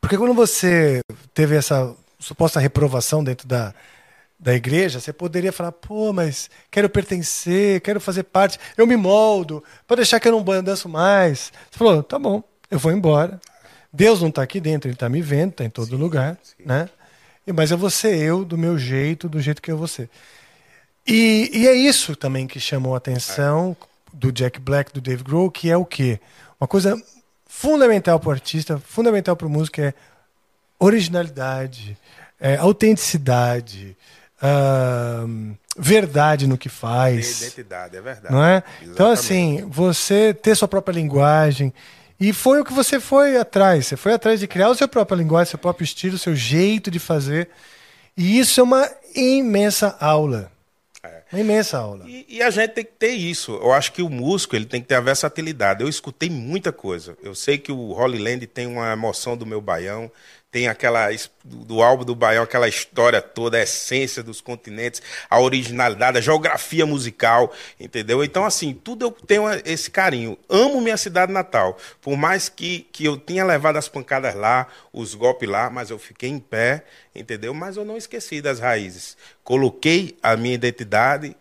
[0.00, 1.00] Porque quando você
[1.32, 3.74] teve essa suposta reprovação dentro da,
[4.38, 9.64] da igreja, você poderia falar, pô, mas quero pertencer, quero fazer parte, eu me moldo,
[9.86, 11.52] pode deixar que eu não danço mais.
[11.70, 13.40] Você falou, tá bom, eu vou embora.
[13.92, 16.88] Deus não está aqui dentro, ele está me vendo, está em todo lugar, né?
[17.54, 20.10] mas eu vou ser eu do meu jeito, do jeito que eu vou ser.
[21.06, 23.76] E, e é isso também que chamou a atenção
[24.12, 26.18] do Jack Black, do Dave Grohl, que é o quê?
[26.58, 27.00] Uma coisa
[27.46, 29.94] fundamental para o artista, fundamental para o músico é
[30.78, 31.96] originalidade,
[32.40, 33.96] é, autenticidade,
[35.76, 37.42] verdade no que faz.
[37.42, 38.34] Identidade, é verdade.
[38.34, 38.62] Não é?
[38.82, 41.72] Então, assim, você ter sua própria linguagem.
[42.18, 43.86] E foi o que você foi atrás.
[43.86, 46.98] Você foi atrás de criar a sua própria linguagem, seu próprio estilo, seu jeito de
[46.98, 47.50] fazer.
[48.16, 50.50] E isso é uma imensa aula.
[51.02, 51.22] É.
[51.32, 52.04] Uma imensa aula.
[52.08, 53.52] E, e, a gente tem que ter isso.
[53.52, 55.82] Eu acho que o músico ele tem que ter a versatilidade.
[55.82, 57.16] Eu escutei muita coisa.
[57.22, 60.10] Eu sei que o Holy Land tem uma emoção do meu baião
[60.55, 61.09] tem aquela
[61.42, 66.86] do álbum do Baião, aquela história toda, a essência dos continentes, a originalidade, a geografia
[66.86, 68.22] musical, entendeu?
[68.22, 70.38] Então, assim, tudo eu tenho esse carinho.
[70.48, 71.76] Amo minha cidade natal.
[72.00, 75.98] Por mais que, que eu tenha levado as pancadas lá, os golpes lá, mas eu
[75.98, 77.52] fiquei em pé, entendeu?
[77.52, 79.16] Mas eu não esqueci das raízes.
[79.42, 81.34] Coloquei a minha identidade,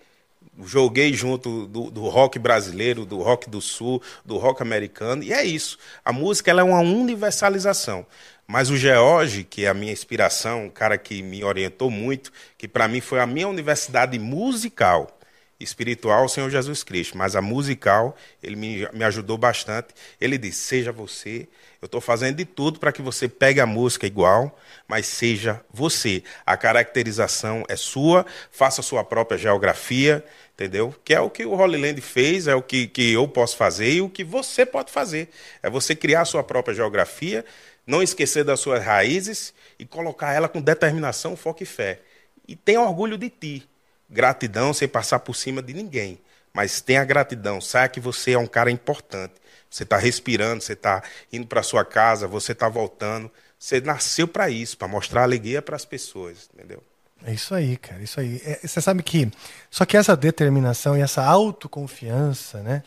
[0.62, 5.44] joguei junto do, do, rock brasileiro, do rock do sul, do rock americano, e é
[5.44, 5.78] isso.
[6.04, 8.06] A música ela é uma universalização.
[8.48, 12.68] Mas o George, que é a minha inspiração, um cara que me orientou muito, que
[12.68, 15.20] para mim foi a minha universidade musical,
[15.60, 19.90] espiritual, o Senhor Jesus Cristo, mas a musical, ele me, me ajudou bastante.
[20.20, 21.48] Ele disse: Seja você,
[21.82, 26.24] eu estou fazendo de tudo para que você pegue a música igual, mas seja você.
[26.46, 30.24] A caracterização é sua, faça a sua própria geografia,
[30.54, 30.94] entendeu?
[31.04, 33.92] Que é o que o Holy Land fez, é o que, que eu posso fazer
[33.94, 35.30] e o que você pode fazer.
[35.62, 37.46] É você criar a sua própria geografia
[37.86, 42.00] não esquecer das suas raízes e colocar ela com determinação, foco e fé.
[42.48, 43.70] E tenha orgulho de ti.
[44.10, 46.20] Gratidão sem passar por cima de ninguém.
[46.54, 47.60] Mas tenha gratidão.
[47.60, 49.34] Saiba que você é um cara importante.
[49.70, 53.30] Você está respirando, você está indo para sua casa, você está voltando.
[53.58, 56.84] Você nasceu para isso, para mostrar alegria para as pessoas, entendeu?
[57.26, 58.42] É isso aí, cara, isso aí.
[58.46, 59.32] É, você sabe que
[59.72, 62.84] só que essa determinação e essa autoconfiança, né?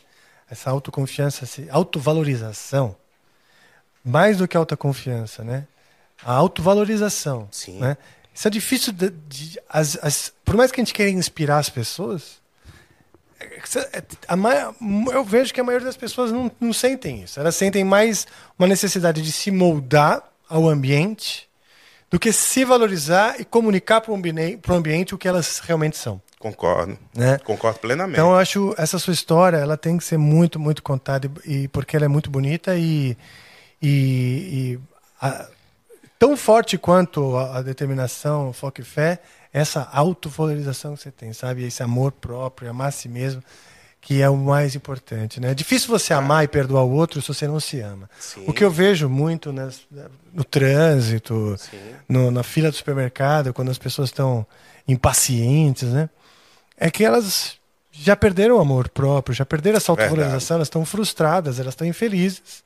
[0.49, 2.95] Essa autoconfiança, essa autovalorização,
[4.07, 5.67] mais do que a autoconfiança, né?
[6.23, 7.47] A autovalorização.
[7.51, 7.79] Sim.
[7.79, 7.97] Né?
[8.33, 11.69] Isso é difícil de, de as, as, por mais que a gente queira inspirar as
[11.69, 12.41] pessoas,
[13.39, 14.73] é, a,
[15.11, 17.39] eu vejo que a maioria das pessoas não, não sentem isso.
[17.39, 18.25] Elas sentem mais
[18.57, 21.47] uma necessidade de se moldar ao ambiente
[22.09, 26.21] do que se valorizar e comunicar para o ambiente, ambiente o que elas realmente são.
[26.39, 26.97] Concordo.
[27.15, 27.39] Né?
[27.39, 28.19] Concordo plenamente.
[28.19, 31.67] Então eu acho essa sua história, ela tem que ser muito, muito contada e, e
[31.67, 33.17] porque ela é muito bonita e
[33.81, 34.79] e, e
[35.21, 35.47] a,
[36.17, 39.19] tão forte quanto a, a, determinação, foco e fé,
[39.53, 41.63] essa autovalorização que você tem, sabe?
[41.63, 43.43] Esse amor próprio, amar a si mesmo,
[44.01, 45.51] que é o mais importante, né?
[45.51, 48.09] É difícil você amar e perdoar o outro se você não se ama.
[48.19, 48.43] Sim.
[48.47, 49.51] O que eu vejo muito
[50.33, 51.55] no trânsito,
[52.07, 54.45] no, na fila do supermercado, quando as pessoas estão
[54.87, 56.09] impacientes, né?
[56.77, 57.57] É que elas
[57.91, 62.63] já perderam o amor próprio, já perderam essa autovalorização, elas estão frustradas, elas estão infelizes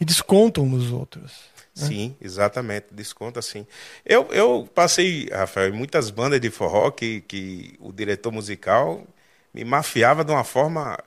[0.00, 1.32] e descontam nos outros.
[1.76, 1.86] Né?
[1.86, 3.66] Sim, exatamente, desconta sim.
[4.04, 9.06] Eu, eu passei, Rafael, em muitas bandas de forró que, que o diretor musical
[9.52, 10.98] me mafiava de uma forma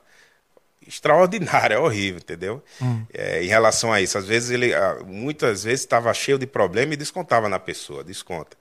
[0.86, 2.62] extraordinária, horrível, entendeu?
[2.80, 3.04] Hum.
[3.12, 4.16] É, em relação a isso.
[4.18, 8.56] Às vezes ele, ah, muitas vezes estava cheio de problema e descontava na pessoa, desconta.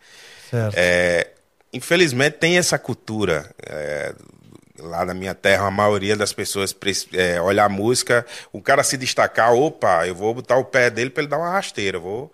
[0.49, 0.75] Certo.
[0.75, 1.31] É,
[1.71, 4.15] infelizmente tem essa cultura é,
[4.81, 6.75] lá na minha terra, a maioria das pessoas
[7.13, 11.09] é, olha a música, o cara se destacar, opa, eu vou botar o pé dele
[11.09, 12.31] para ele dar uma rasteira, vou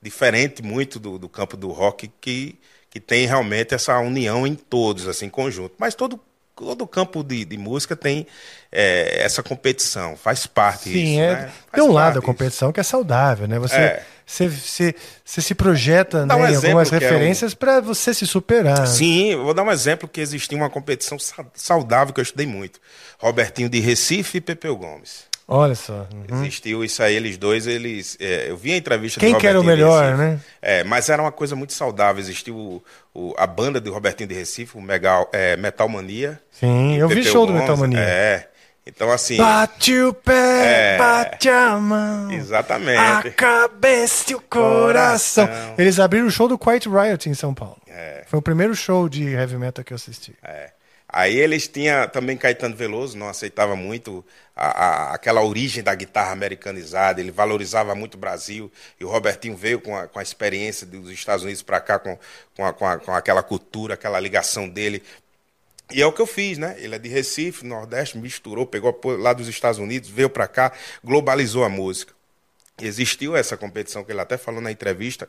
[0.00, 2.58] diferente muito do, do campo do rock que,
[2.90, 5.74] que tem realmente essa união em todos, assim, conjunto.
[5.78, 6.20] Mas todo
[6.64, 8.26] todo campo de, de música tem
[8.70, 11.52] é, essa competição, faz parte Sim, isso, é, né?
[11.72, 13.58] tem um lado da competição que é saudável, né?
[13.58, 14.02] Você, é.
[14.26, 14.94] você, você,
[15.24, 17.56] você, se projeta né, um em algumas referências um...
[17.56, 18.86] para você se superar.
[18.86, 21.16] Sim, vou dar um exemplo que existia uma competição
[21.54, 22.80] saudável que eu estudei muito.
[23.18, 25.27] Robertinho de Recife e Pepeu Gomes.
[25.50, 26.06] Olha só.
[26.12, 26.42] Uhum.
[26.42, 28.18] Existiu isso aí, eles dois, eles.
[28.20, 30.38] É, eu vi a entrevista Quem do que era o melhor, né?
[30.60, 32.20] É, mas era uma coisa muito saudável.
[32.20, 32.82] Existiu o,
[33.14, 36.38] o, a banda do Robertinho de Recife, o Megal, é, Metal Mania.
[36.50, 37.98] Sim, eu vi show do Metal Mania.
[37.98, 38.48] É.
[38.86, 39.38] Então, assim.
[39.38, 42.30] Bate o pé, é, bate a mão.
[42.30, 42.98] Exatamente.
[42.98, 45.46] A cabeça e o coração.
[45.46, 45.74] coração.
[45.78, 47.78] Eles abriram o show do Quiet Riot em São Paulo.
[47.86, 48.24] É.
[48.26, 50.34] Foi o primeiro show de heavy metal que eu assisti.
[50.42, 50.72] É.
[51.08, 54.22] Aí eles tinham também Caetano Veloso, não aceitava muito
[54.54, 59.56] a, a, aquela origem da guitarra americanizada, ele valorizava muito o Brasil, e o Robertinho
[59.56, 62.18] veio com a, com a experiência dos Estados Unidos para cá, com,
[62.54, 65.02] com, com aquela cultura, aquela ligação dele.
[65.90, 66.76] E é o que eu fiz, né?
[66.78, 71.64] Ele é de Recife, Nordeste, misturou, pegou lá dos Estados Unidos, veio para cá, globalizou
[71.64, 72.17] a música.
[72.80, 75.28] Existiu essa competição que ele até falou na entrevista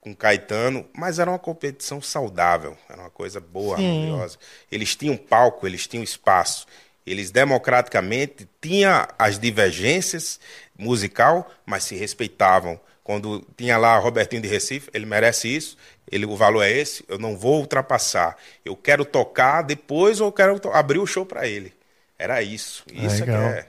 [0.00, 3.86] com Caetano, mas era uma competição saudável, era uma coisa boa, Sim.
[3.86, 4.38] harmoniosa.
[4.70, 6.66] Eles tinham palco, eles tinham espaço.
[7.06, 10.38] Eles democraticamente tinham as divergências
[10.78, 12.80] musical, mas se respeitavam.
[13.02, 15.76] Quando tinha lá Robertinho de Recife, ele merece isso,
[16.10, 18.36] ele, o valor é esse, eu não vou ultrapassar.
[18.64, 21.72] Eu quero tocar depois ou eu quero abrir o show para ele.
[22.18, 22.84] Era isso.
[22.92, 23.66] Isso é que é,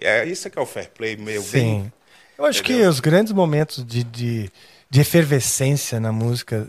[0.00, 1.50] é isso é que é o fair play meio Sim.
[1.50, 1.92] bem.
[2.38, 2.90] Eu acho que Entendeu?
[2.90, 4.50] os grandes momentos de, de,
[4.90, 6.68] de efervescência na música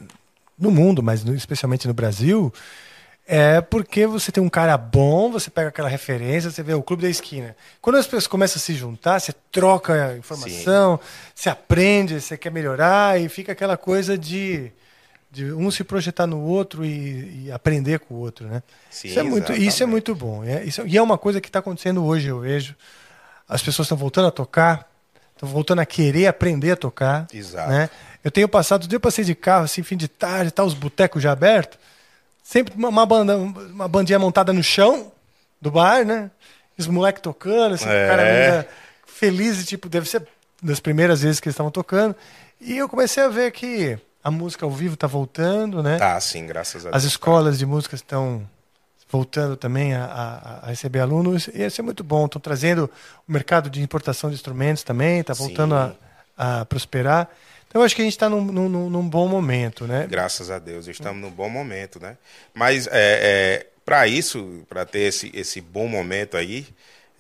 [0.57, 2.53] no mundo, mas no- especialmente no Brasil,
[3.28, 7.01] é porque você tem um cara bom, você pega aquela referência, você vê o clube
[7.01, 7.55] da esquina.
[7.82, 10.99] Quando as pessoas começam a se juntar, você troca informação,
[11.34, 14.72] você aprende, você quer melhorar e fica aquela coisa de,
[15.32, 18.61] de um se projetar no outro e, e aprender com o outro, né?
[18.91, 20.43] Sim, isso, é muito, isso é muito bom.
[20.43, 22.76] É, isso, e é uma coisa que está acontecendo hoje, eu vejo.
[23.49, 24.88] As pessoas estão voltando a tocar,
[25.36, 27.27] estão voltando a querer aprender a tocar.
[27.33, 27.69] Exato.
[27.69, 27.89] Né?
[28.23, 31.21] Eu tenho passado, dia eu passei de carro, assim, fim de tarde, tá, os botecos
[31.21, 31.77] já abertos.
[32.43, 35.11] Sempre uma, banda, uma bandinha montada no chão
[35.61, 36.29] do bar, né?
[36.77, 38.05] Os moleques tocando, assim, É.
[38.05, 38.67] o cara ainda
[39.05, 40.27] feliz, tipo, deve ser
[40.61, 42.15] das primeiras vezes que eles estavam tocando.
[42.59, 45.97] E eu comecei a ver que a música ao vivo tá voltando, né?
[45.97, 47.13] Tá, sim, graças a As Deus.
[47.13, 48.47] escolas de música estão
[49.10, 52.26] voltando também a, a- a receber alunos, e isso é muito bom.
[52.26, 52.89] Estão trazendo
[53.28, 55.93] o mercado de importação de instrumentos também, está voltando a,
[56.38, 57.30] a prosperar.
[57.68, 60.08] Então, acho que a gente está num, num- num- bom momento, né?
[60.10, 62.18] Graças a Deus, estamos num bom momento, né?
[62.53, 66.66] Mas é, para isso, para ter esse, esse bom momento aí,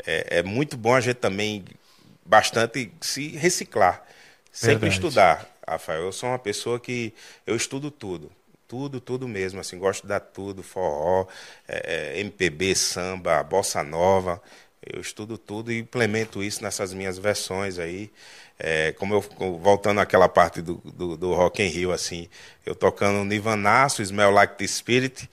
[0.05, 1.63] é, é muito bom a gente também
[2.25, 4.03] bastante se reciclar,
[4.51, 4.93] sempre Verdade.
[4.93, 5.45] estudar.
[5.67, 7.13] Rafael, eu sou uma pessoa que
[7.45, 8.31] eu estudo tudo,
[8.67, 9.59] tudo, tudo mesmo.
[9.59, 11.27] Assim, gosto de dar tudo, forró,
[11.67, 14.41] é, é, MPB, samba, bossa nova.
[14.85, 18.11] Eu estudo tudo e implemento isso nessas minhas versões aí.
[18.57, 19.21] É, como eu
[19.59, 22.29] voltando àquela parte do, do, do Rock in Rio, assim,
[22.65, 25.29] eu tocando Nivanaço, Smell Like the Spirit,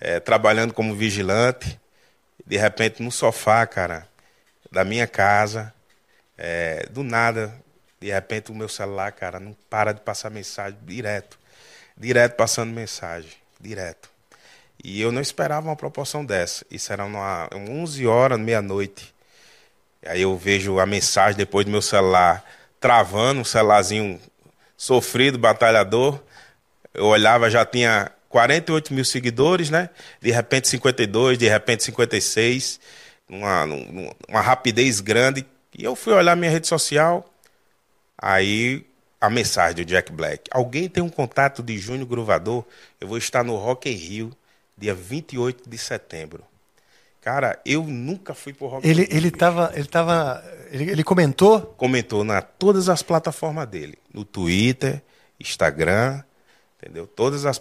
[0.00, 1.80] é, trabalhando como vigilante,
[2.46, 4.06] de repente no sofá, cara,
[4.70, 5.72] da minha casa,
[6.36, 7.54] é, do nada,
[8.00, 11.38] de repente o meu celular, cara, não para de passar mensagem direto,
[11.96, 13.30] direto passando mensagem,
[13.60, 14.10] direto.
[14.82, 16.64] E eu não esperava uma proporção dessa.
[16.70, 19.14] Isso era uma, 11 horas, meia-noite.
[20.04, 22.44] Aí eu vejo a mensagem depois do meu celular
[22.78, 24.20] travando, um celularzinho
[24.76, 26.20] sofrido, batalhador.
[26.94, 29.90] Eu olhava, já tinha 48 mil seguidores, né?
[30.20, 32.78] De repente 52, de repente 56.
[33.28, 33.64] Uma,
[34.28, 35.44] uma rapidez grande.
[35.76, 37.28] E eu fui olhar minha rede social.
[38.16, 38.86] Aí
[39.20, 40.48] a mensagem do Jack Black.
[40.50, 42.64] Alguém tem um contato de Júnior Gruvador?
[43.00, 44.32] Eu vou estar no Rock in Rio,
[44.76, 46.44] dia 28 de setembro.
[47.20, 49.16] Cara, eu nunca fui pro Rock in Ele, Rio.
[49.16, 49.72] ele tava.
[49.74, 50.44] Ele tava.
[50.70, 51.60] Ele, ele comentou.
[51.76, 53.98] Comentou na todas as plataformas dele.
[54.12, 55.02] No Twitter,
[55.40, 56.22] Instagram,
[56.80, 57.06] entendeu?
[57.06, 57.60] Todas as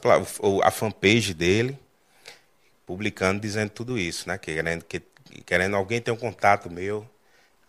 [0.64, 1.80] a fanpage dele,
[2.86, 4.38] publicando, dizendo tudo isso, né?
[4.38, 5.01] Querendo, que,
[5.45, 7.08] querendo alguém ter um contato meu.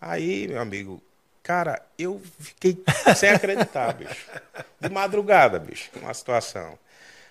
[0.00, 1.02] Aí, meu amigo,
[1.46, 2.82] cara, eu fiquei
[3.16, 4.28] sem acreditar, bicho.
[4.80, 6.76] De madrugada, bicho, uma situação.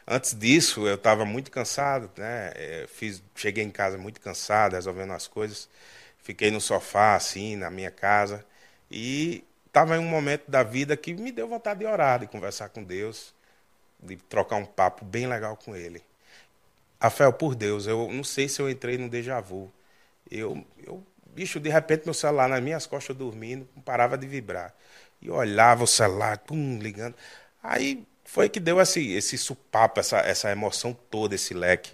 [0.07, 2.51] Antes disso, eu estava muito cansado, né?
[2.55, 5.68] Eh, Fiz, cheguei em casa muito cansado, resolvendo as coisas.
[6.24, 8.45] Fiquei no sofá, assim, na minha casa.
[8.89, 12.70] E estava em um momento da vida que me deu vontade de orar, de conversar
[12.70, 13.34] com Deus,
[13.99, 16.01] de trocar um papo bem legal com Ele.
[17.01, 19.72] Rafael, por Deus, eu não sei se eu entrei num déjà vu.
[20.32, 21.03] Eu, eu,
[21.36, 24.73] bicho, de repente meu celular nas minhas costas dormindo, não parava de vibrar.
[25.21, 27.15] E olhava o celular, pum, ligando.
[27.63, 31.93] Aí foi que deu esse, esse supapo, essa, essa emoção toda, esse leque.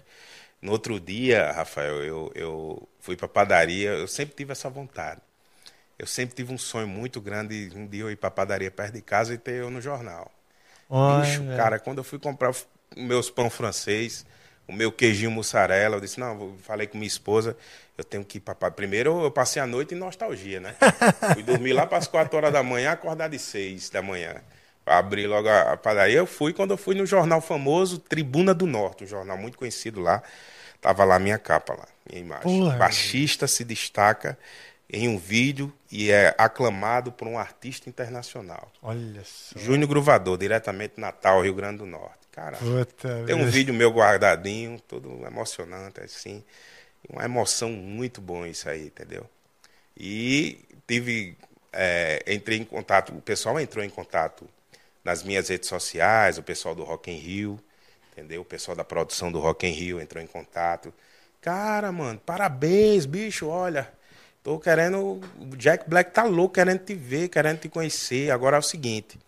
[0.62, 5.20] No outro dia, Rafael, eu, eu fui para padaria, eu sempre tive essa vontade.
[5.98, 8.94] Eu sempre tive um sonho muito grande de um dia eu ir para padaria perto
[8.94, 10.30] de casa e ter eu no jornal.
[10.88, 12.54] Olha, Bicho, cara, quando eu fui comprar
[12.96, 14.26] meus pão francês,
[14.68, 17.56] o meu queijinho mussarela, eu disse, não, falei com minha esposa,
[17.96, 20.74] eu tenho que ir para Primeiro eu passei a noite em nostalgia, né?
[21.34, 24.36] fui dormir lá para as 4 horas da manhã, acordar de 6 da manhã.
[24.84, 26.18] Abri logo a, padaria.
[26.18, 30.00] Eu fui quando eu fui no jornal famoso Tribuna do Norte, um jornal muito conhecido
[30.00, 30.22] lá.
[30.80, 32.42] Tava lá minha capa lá, minha imagem.
[32.42, 32.76] Porra.
[32.76, 34.36] Baixista se destaca
[34.90, 38.70] em um vídeo e é aclamado por um artista internacional.
[38.82, 39.58] olha só.
[39.58, 42.22] Júnior Gruvador, diretamente Natal, Rio Grande do Norte.
[42.32, 42.58] Cara,
[43.26, 46.42] tem um vídeo meu guardadinho, todo emocionante, assim.
[47.08, 49.28] Uma emoção muito bom isso aí, entendeu?
[49.96, 51.36] E tive.
[51.72, 54.48] é, entrei em contato, o pessoal entrou em contato
[55.04, 57.60] nas minhas redes sociais, o pessoal do Rock in Rio,
[58.12, 58.42] entendeu?
[58.42, 60.92] O pessoal da produção do Rock in Rio entrou em contato.
[61.40, 63.92] Cara, mano, parabéns, bicho, olha.
[64.42, 65.20] Tô querendo.
[65.38, 68.30] O Jack Black tá louco, querendo te ver, querendo te conhecer.
[68.30, 69.18] Agora é o seguinte: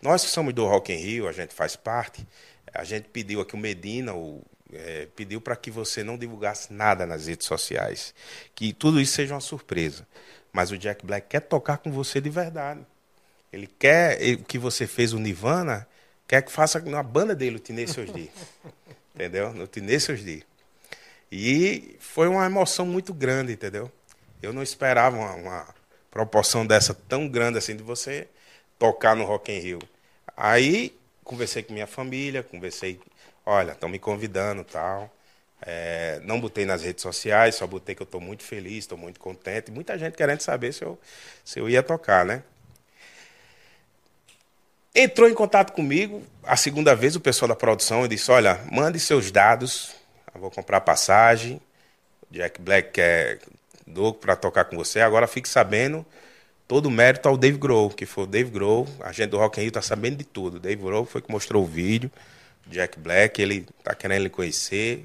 [0.00, 2.26] nós que somos do Rock in Rio, a gente faz parte.
[2.74, 4.42] A gente pediu aqui o Medina, o,
[4.72, 8.14] é, pediu para que você não divulgasse nada nas redes sociais.
[8.54, 10.06] Que tudo isso seja uma surpresa.
[10.52, 12.80] Mas o Jack Black quer tocar com você de verdade.
[13.52, 15.86] Ele quer o que você fez o Nirvana,
[16.26, 18.28] quer que faça na banda dele o Tenacious D.
[19.14, 19.52] entendeu?
[19.52, 20.42] No Tenacious D.
[21.30, 23.90] E foi uma emoção muito grande, entendeu?
[24.42, 25.74] Eu não esperava uma, uma
[26.10, 28.28] proporção dessa tão grande assim de você
[28.78, 29.78] tocar no Rock in Rio.
[30.36, 30.94] Aí
[31.24, 33.00] conversei com minha família, conversei,
[33.44, 35.10] olha, estão me convidando tal.
[35.64, 39.20] É, não botei nas redes sociais, só botei que eu estou muito feliz, estou muito
[39.20, 39.70] contente.
[39.70, 40.98] Muita gente querendo saber se eu,
[41.44, 42.42] se eu ia tocar, né?
[44.94, 49.00] Entrou em contato comigo, a segunda vez o pessoal da produção, eu disse, olha, mande
[49.00, 49.94] seus dados,
[50.34, 51.60] eu vou comprar passagem,
[52.30, 53.38] Jack Black quer
[53.86, 56.04] louco para tocar com você, agora fique sabendo
[56.68, 59.60] todo o mérito ao Dave Grohl, que foi o Dave Grohl, a gente do Rock
[59.60, 60.60] in Rio tá sabendo de tudo.
[60.60, 62.10] Dave Grohl foi que mostrou o vídeo,
[62.66, 65.04] Jack Black, ele tá querendo lhe conhecer,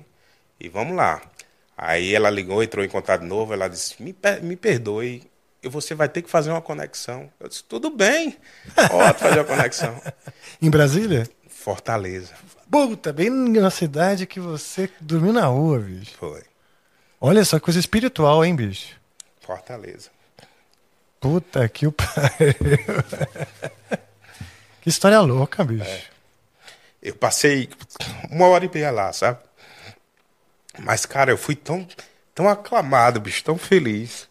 [0.59, 1.21] e vamos lá.
[1.77, 5.23] Aí ela ligou, entrou em contato de novo, ela disse, me, me perdoe,
[5.63, 7.29] você vai ter que fazer uma conexão.
[7.39, 8.37] Eu disse, tudo bem,
[8.89, 10.01] pode fazer a conexão.
[10.61, 11.29] em Brasília?
[11.49, 12.33] Fortaleza.
[12.69, 16.15] Puta, bem na cidade que você dormiu na rua, bicho.
[16.17, 16.43] Foi.
[17.19, 18.95] Olha só, coisa espiritual, hein, bicho?
[19.41, 20.09] Fortaleza.
[21.19, 22.53] Puta que o pariu.
[24.81, 25.83] que história louca, bicho.
[25.83, 26.16] É.
[27.01, 27.69] Eu passei
[28.29, 29.39] uma hora e meia lá, sabe?
[30.79, 31.87] Mas, cara, eu fui tão,
[32.33, 34.27] tão aclamado, bicho, tão feliz.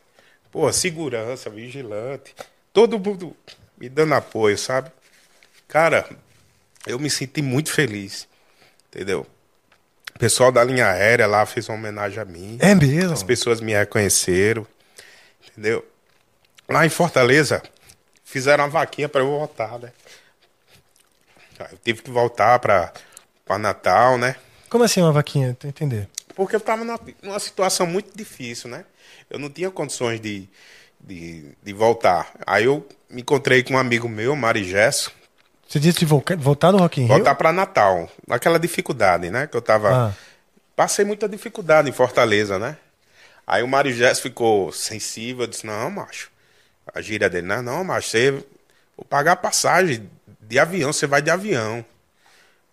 [0.50, 2.34] Pô, segurança, vigilante,
[2.72, 3.36] todo mundo
[3.78, 4.90] me dando apoio, sabe?
[5.68, 6.08] Cara,
[6.86, 8.28] eu me senti muito feliz,
[8.88, 9.26] entendeu?
[10.14, 12.56] O pessoal da linha aérea lá fez uma homenagem a mim.
[12.60, 13.12] É mesmo?
[13.12, 14.66] As pessoas me reconheceram,
[15.50, 15.86] entendeu?
[16.68, 17.62] Lá em Fortaleza,
[18.24, 19.92] fizeram uma vaquinha para eu voltar, né?
[21.58, 22.92] Eu tive que voltar para
[23.58, 24.36] Natal, né?
[24.68, 25.56] Como assim uma vaquinha?
[25.58, 26.08] Tô entender.
[26.34, 28.84] Porque eu estava numa, numa situação muito difícil, né?
[29.30, 30.48] Eu não tinha condições de,
[31.00, 32.30] de, de voltar.
[32.46, 35.12] Aí eu me encontrei com um amigo meu, Mari Gesso.
[35.66, 37.14] Você disse de voltar do Rock in Rio?
[37.14, 38.08] Voltar para Natal.
[38.26, 39.46] Naquela dificuldade, né?
[39.46, 40.08] Que eu tava...
[40.08, 40.12] Ah.
[40.76, 42.76] Passei muita dificuldade em Fortaleza, né?
[43.46, 46.30] Aí o Mário Gesso ficou sensível, disse, não, macho,
[46.92, 48.32] a gíria dele, não, não, mas você
[48.96, 50.10] vou pagar a passagem
[50.48, 51.84] de avião, você vai de avião.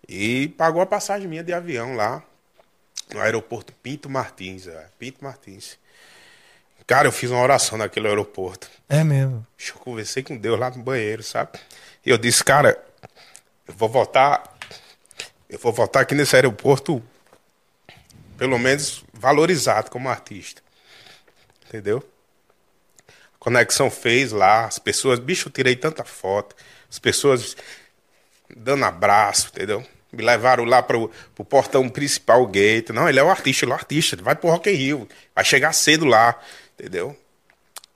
[0.08, 2.22] E pagou a passagem minha de avião lá
[3.12, 5.78] no aeroporto Pinto Martins, é, Pinto Martins.
[6.86, 8.70] Cara, eu fiz uma oração naquele aeroporto.
[8.88, 9.46] É mesmo.
[9.66, 11.58] Eu conversei com Deus lá no banheiro, sabe?
[12.04, 12.78] E eu disse, cara,
[13.66, 14.54] eu vou voltar,
[15.48, 17.02] eu vou voltar aqui nesse aeroporto,
[18.36, 20.62] pelo menos valorizado como artista.
[21.66, 22.06] Entendeu?
[23.38, 26.54] Conexão fez lá, as pessoas, bicho, eu tirei tanta foto,
[26.94, 27.56] as pessoas
[28.56, 29.84] dando abraço, entendeu?
[30.12, 32.90] Me levaram lá pro, pro portão principal, gate.
[32.90, 35.44] Não, ele é o artista, ele é o artista, vai pro Rock in Rio, vai
[35.44, 36.40] chegar cedo lá,
[36.78, 37.18] entendeu?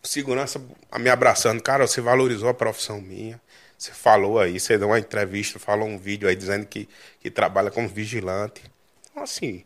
[0.03, 0.61] Segurança
[0.99, 3.41] me abraçando, cara, você valorizou a profissão minha.
[3.77, 6.89] Você falou aí, você deu uma entrevista, falou um vídeo aí dizendo que,
[7.21, 8.63] que trabalha como vigilante.
[9.13, 9.65] Então, assim,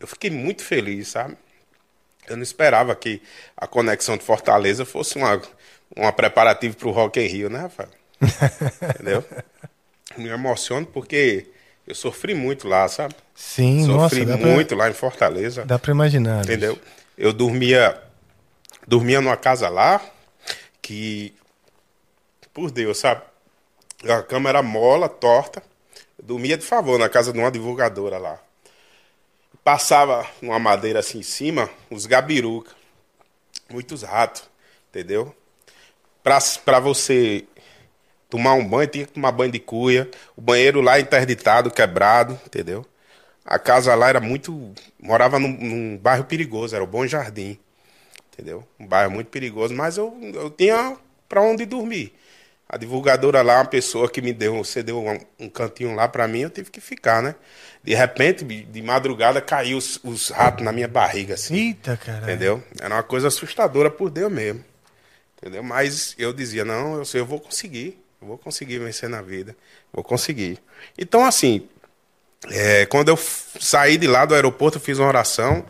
[0.00, 1.36] eu fiquei muito feliz, sabe?
[2.26, 3.20] Eu não esperava que
[3.54, 5.42] a conexão de Fortaleza fosse uma,
[5.94, 7.90] uma preparativa para o Rock in Rio, né, Rafael?
[8.94, 9.24] Entendeu?
[10.16, 11.46] Me emociono porque
[11.86, 13.14] eu sofri muito lá, sabe?
[13.34, 14.78] Sim, Sofri nossa, muito pra...
[14.78, 15.64] lá em Fortaleza.
[15.64, 16.44] Dá para imaginar.
[16.44, 16.74] Entendeu?
[16.74, 16.86] Bicho.
[17.18, 18.02] Eu dormia
[18.86, 20.00] dormia numa casa lá
[20.80, 21.34] que
[22.54, 23.22] por Deus, sabe?
[24.04, 25.62] A cama era mola, torta.
[26.18, 28.40] Eu dormia de favor na casa de uma divulgadora lá
[29.66, 32.70] passava uma madeira assim em cima, os gabiruca,
[33.68, 34.44] muitos ratos,
[34.88, 35.34] entendeu?
[36.22, 37.44] Para você
[38.28, 42.84] tomar um banho, tinha que tomar banho de cuia, o banheiro lá interditado, quebrado, entendeu?
[43.44, 44.72] A casa lá era muito.
[45.00, 47.58] Morava num, num bairro perigoso, era o Bom Jardim,
[48.32, 48.66] entendeu?
[48.78, 50.96] Um bairro muito perigoso, mas eu, eu tinha
[51.28, 52.12] para onde dormir.
[52.68, 56.26] A divulgadora lá, uma pessoa que me deu, você deu um, um cantinho lá para
[56.26, 57.36] mim, eu tive que ficar, né?
[57.84, 61.54] De repente, de madrugada, caiu os, os ratos na minha barriga, assim.
[61.54, 62.24] Eita, cara.
[62.24, 62.60] Entendeu?
[62.80, 64.64] Era uma coisa assustadora por Deus mesmo.
[65.38, 65.62] Entendeu?
[65.62, 68.04] Mas eu dizia, não, eu sei, eu vou conseguir.
[68.20, 69.56] Eu vou conseguir vencer na vida.
[69.92, 70.58] Vou conseguir.
[70.98, 71.68] Então, assim,
[72.50, 75.64] é, quando eu saí de lá do aeroporto, eu fiz uma oração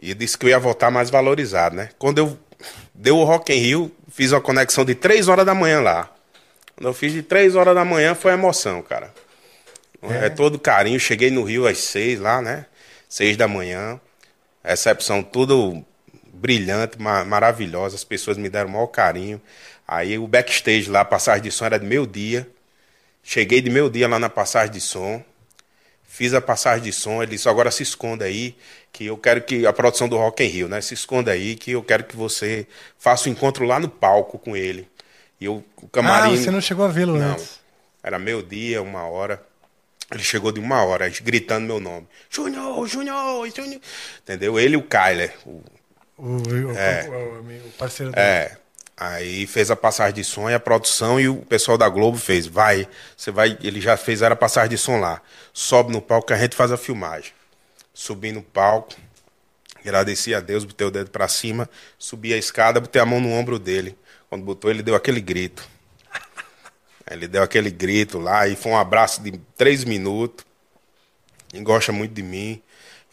[0.00, 1.90] e disse que eu ia voltar mais valorizado, né?
[1.98, 2.38] Quando eu
[2.94, 6.10] deu o Rock in Rio, fiz uma conexão de 3 horas da manhã lá.
[6.76, 9.12] Quando eu fiz de 3 horas da manhã, foi emoção, cara.
[10.02, 10.26] É.
[10.26, 10.98] é todo carinho.
[11.00, 12.66] Cheguei no Rio às 6 lá, né?
[13.08, 14.00] 6 da manhã.
[14.62, 15.84] Recepção tudo
[16.32, 17.96] brilhante, ma maravilhosa.
[17.96, 19.40] As pessoas me deram o maior carinho.
[19.88, 22.46] Aí o backstage lá, a passagem de som era de meio dia.
[23.22, 25.24] Cheguei de meio dia lá na passagem de som.
[26.06, 28.56] Fiz a passagem de som, ele disse, agora se esconda aí,
[28.92, 30.80] que eu quero que a produção do Rock in Rio, né?
[30.80, 32.66] Se esconda aí, que eu quero que você
[32.98, 34.88] faça o um encontro lá no palco com ele.
[35.40, 36.34] E eu, o camarim.
[36.34, 37.32] Ah, você não chegou a vê-lo Não.
[37.32, 37.60] antes.
[38.02, 39.40] Era meio dia, uma hora.
[40.10, 42.08] Ele chegou de uma hora, gritando meu nome.
[42.30, 43.80] Júnior, Júnior, Júnior.
[44.22, 44.58] Entendeu?
[44.58, 45.34] Ele e o Kyler.
[45.46, 45.62] O,
[46.16, 47.06] O, o- É.
[47.08, 48.26] o- o- o parceiro dele.
[48.26, 48.56] é.
[49.00, 52.48] Aí fez a passagem de som e a produção e o pessoal da Globo fez.
[52.48, 53.56] Vai, você vai.
[53.62, 55.22] Ele já fez era a passagem de som lá.
[55.52, 57.32] Sobe no palco que a gente faz a filmagem.
[57.94, 58.96] Subi no palco,
[59.80, 63.30] agradeci a Deus, botei o dedo pra cima, subi a escada, botei a mão no
[63.30, 63.96] ombro dele.
[64.28, 65.68] Quando botou, ele deu aquele grito.
[67.08, 70.44] Ele deu aquele grito lá e foi um abraço de três minutos.
[71.54, 72.60] Ele gosta muito de mim.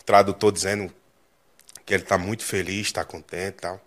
[0.01, 0.91] O tradutor dizendo
[1.85, 3.84] que ele tá muito feliz, tá contente e tal.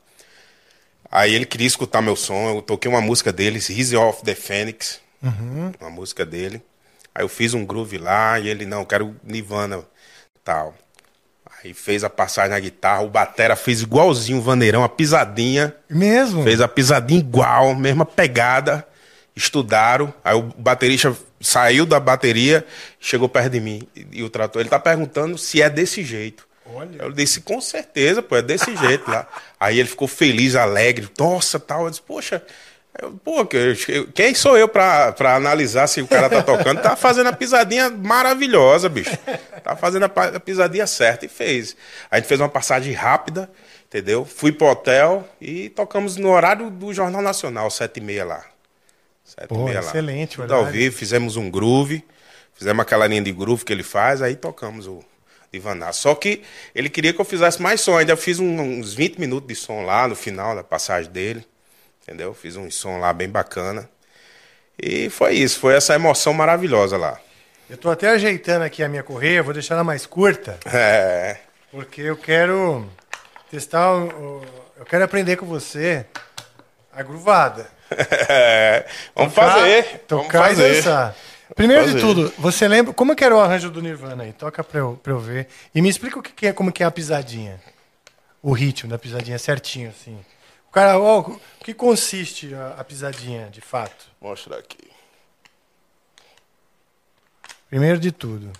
[1.11, 5.00] Aí ele queria escutar meu som, eu toquei uma música dele, Rise of the Phoenix,
[5.80, 6.62] uma música dele.
[7.14, 9.82] Aí eu fiz um groove lá e ele, não, quero Nirvana
[10.44, 10.74] tal.
[11.62, 15.74] Aí fez a passagem na guitarra, o Batera fez igualzinho o Vaneirão, a pisadinha.
[15.90, 16.44] Mesmo?
[16.44, 18.86] Fez a pisadinha igual, mesma pegada.
[19.34, 20.12] Estudaram.
[20.24, 22.66] Aí o baterista saiu da bateria,
[22.98, 23.86] chegou perto de mim.
[23.94, 26.47] E, e o trator, ele tá perguntando se é desse jeito.
[26.75, 27.03] Olha.
[27.03, 29.27] Eu disse, com certeza, pô, é desse jeito lá.
[29.59, 31.85] Aí ele ficou feliz, alegre, nossa, tal.
[31.85, 32.43] Eu disse, poxa,
[33.01, 33.47] eu, pô,
[34.14, 36.83] quem sou eu pra, pra analisar se o cara tá tocando?
[36.83, 39.16] Tá fazendo a pisadinha maravilhosa, bicho.
[39.62, 41.77] Tá fazendo a, pisadinha certa e fez.
[42.11, 43.49] A gente fez uma passagem rápida,
[43.87, 44.25] entendeu?
[44.25, 48.45] Fui pro hotel e tocamos no horário do Jornal Nacional, sete e meia lá.
[49.25, 49.87] Sete Pô, e meia lá.
[49.87, 52.05] excelente o Tudo ao vivo, fizemos um groove,
[52.55, 55.05] fizemos aquela linha de groove que ele faz, aí tocamos o
[55.53, 55.94] Divanar.
[55.94, 56.42] Só que
[56.74, 60.07] ele queria que eu fizesse mais som, ainda fiz uns 20 minutos de som lá
[60.07, 61.46] no final da passagem dele,
[62.03, 62.34] entendeu?
[62.34, 63.88] Fiz um som lá bem bacana.
[64.80, 67.18] E foi isso, foi essa emoção maravilhosa lá.
[67.68, 71.36] Eu tô até ajeitando aqui a minha correia, vou deixar ela mais curta, É,
[71.70, 72.86] porque eu quero
[73.51, 74.42] testar, o-
[74.76, 76.05] eu quero aprender com você
[76.92, 77.66] a gruvada.
[79.14, 80.70] vamos Tocar- fazer, Tocar vamos fazer.
[80.72, 81.16] e dançar.
[81.55, 82.05] Primeiro de fazer.
[82.05, 84.32] tudo, você lembra como que era o arranjo do Nirvana aí?
[84.32, 85.49] Toca pra eu, pra eu ver.
[85.74, 87.61] E me explica o que, que é, como que é a pisadinha.
[88.42, 90.18] O ritmo da pisadinha certinho, assim.
[90.68, 94.07] O cara, ó, o que consiste a, a pisadinha, de fato?
[94.20, 94.90] Mostrar aqui.
[97.68, 98.51] Primeiro de tudo.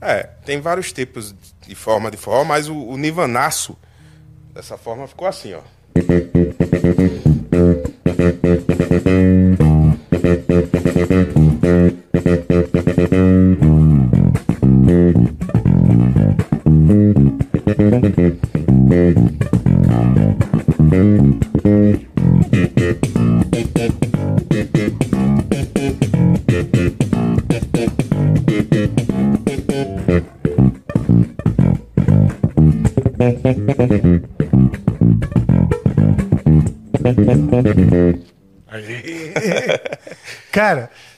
[0.00, 3.78] É, tem vários tipos de forma de forró, mas o, o Nivanaço,
[4.52, 5.62] dessa forma, ficou assim, ó.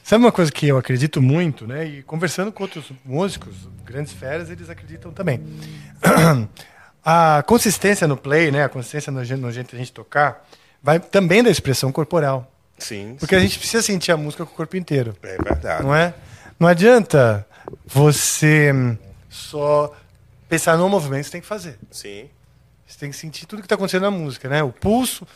[0.04, 1.84] Sabe uma coisa que eu acredito muito, né?
[1.84, 5.40] E conversando com outros músicos, grandes feras, eles acreditam também.
[7.06, 8.64] A consistência no play, né?
[8.64, 10.46] A consistência no, no jeito de a gente tocar,
[10.82, 12.50] vai também da expressão corporal.
[12.78, 15.16] Sim, Porque a gente precisa sentir a música com o corpo inteiro.
[15.22, 15.82] é verdade.
[15.82, 16.14] Não é?
[16.58, 17.46] Não adianta
[17.84, 18.96] você hum,
[19.28, 19.94] só
[20.48, 21.78] pensar no movimento, você tem que fazer.
[21.90, 22.28] Sim.
[22.86, 24.62] Você tem que sentir tudo que está acontecendo na música, né?
[24.62, 25.26] O pulso,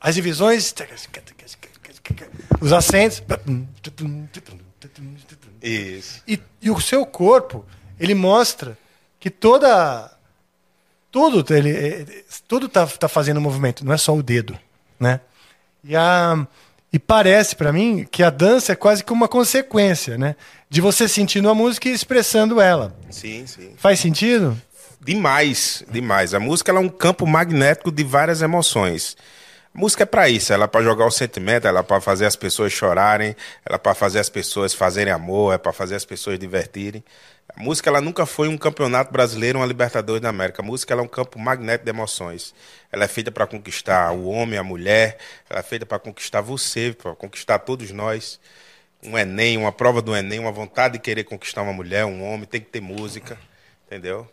[0.00, 0.72] as divisões,
[2.60, 3.22] os acentos.
[5.62, 6.22] Isso.
[6.26, 7.64] E, e o seu corpo,
[7.98, 8.78] ele mostra
[9.18, 10.10] que toda.
[11.10, 12.06] Tudo, ele, é,
[12.46, 14.56] tudo tá, tá fazendo movimento, não é só o dedo,
[14.98, 15.20] né?
[15.82, 16.46] E, a,
[16.92, 20.36] e parece para mim que a dança é quase que uma consequência, né?
[20.68, 22.96] De você sentindo a música e expressando ela.
[23.10, 23.72] Sim, sim.
[23.76, 24.56] Faz sentido?
[25.00, 26.32] Demais, demais.
[26.32, 29.16] A música ela é um campo magnético de várias emoções.
[29.72, 32.34] Música é para isso, ela é para jogar o sentimento, ela é para fazer as
[32.34, 36.38] pessoas chorarem, ela é para fazer as pessoas fazerem amor, é para fazer as pessoas
[36.40, 37.04] divertirem.
[37.56, 40.60] A música ela nunca foi um campeonato brasileiro, uma Libertadores da América.
[40.60, 42.52] A música ela é um campo magnético de emoções.
[42.90, 45.18] Ela é feita para conquistar o homem, a mulher,
[45.48, 48.40] ela é feita para conquistar você, para conquistar todos nós.
[49.02, 52.44] Um Enem, uma prova do Enem, uma vontade de querer conquistar uma mulher, um homem,
[52.44, 53.38] tem que ter música,
[53.86, 54.28] entendeu?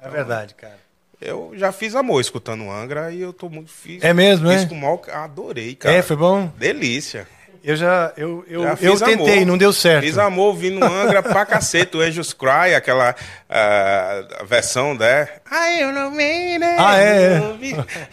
[0.00, 0.83] É verdade, cara.
[1.20, 4.66] Eu já fiz amor escutando Angra e eu tô muito fiz, É mesmo, fiz é?
[4.66, 5.94] com mal, adorei, cara.
[5.94, 6.52] É, foi bom?
[6.58, 7.26] Delícia.
[7.64, 9.46] Eu já, eu, eu, Já eu tentei, amor.
[9.46, 10.04] não deu certo.
[10.04, 13.16] Fiz amor ouvindo Angra pra cacete, o Angel's Cry, aquela
[13.48, 15.22] ah, versão da.
[15.50, 16.76] I don't mean it.
[16.78, 17.40] Ah, é,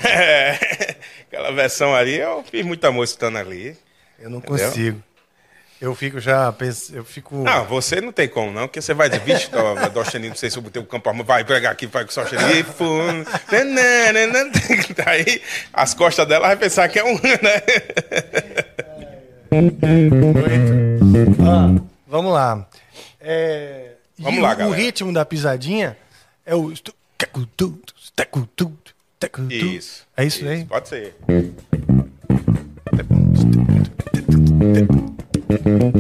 [0.05, 0.07] é.
[0.07, 0.95] É.
[1.27, 3.75] Aquela versão ali, eu fiz muito amor escutando ali.
[4.17, 4.67] Eu não Entendeu?
[4.67, 5.03] consigo.
[5.81, 7.37] Eu fico já, pens- eu fico...
[7.37, 10.47] Não, você não tem como, não, porque você vai dizer, vixe, do- Dosteninho, não sei
[10.51, 13.23] se eu botei o campo armado, vai pegar aqui, vai com só e fum.
[15.07, 15.41] Aí
[15.73, 17.61] as costas dela vai pensar que é um, né?
[21.39, 22.67] Ah, vamos lá.
[23.19, 24.75] É, Vamos e lá, o, o galera.
[24.75, 25.97] ritmo da pisadinha
[26.45, 26.71] é o...
[29.49, 30.05] Isso.
[30.15, 30.63] É isso aí?
[30.65, 31.15] Pode ser.
[35.51, 35.91] Peraí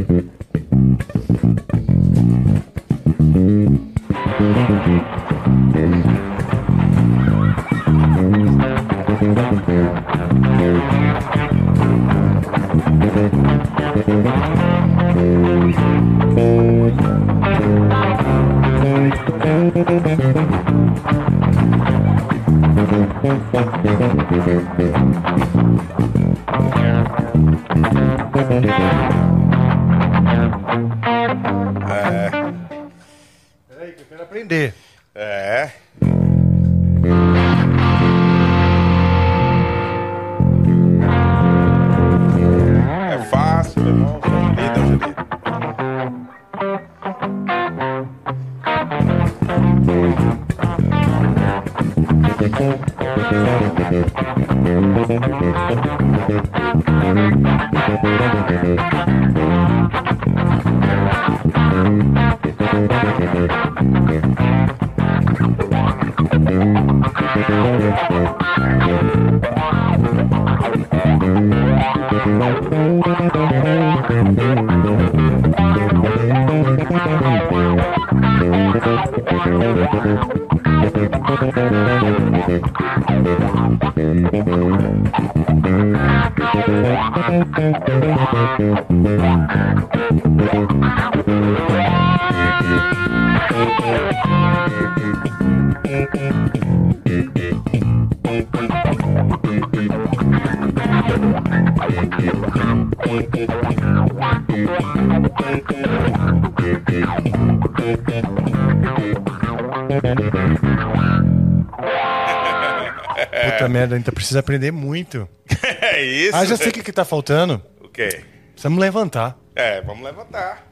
[114.21, 115.27] precisa aprender muito.
[115.81, 116.35] é isso.
[116.35, 117.61] Ah, já sei o que, que tá faltando.
[117.81, 118.23] O quê?
[118.51, 119.37] Precisamos levantar.
[119.55, 120.67] É, vamos levantar.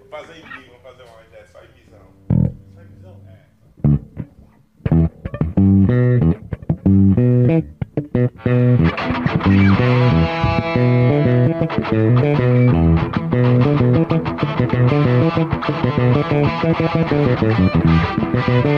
[0.00, 2.00] vou fazer em mim, vou fazer uma ideia só em visão.
[2.74, 3.20] Só em visão?
[18.64, 18.74] É.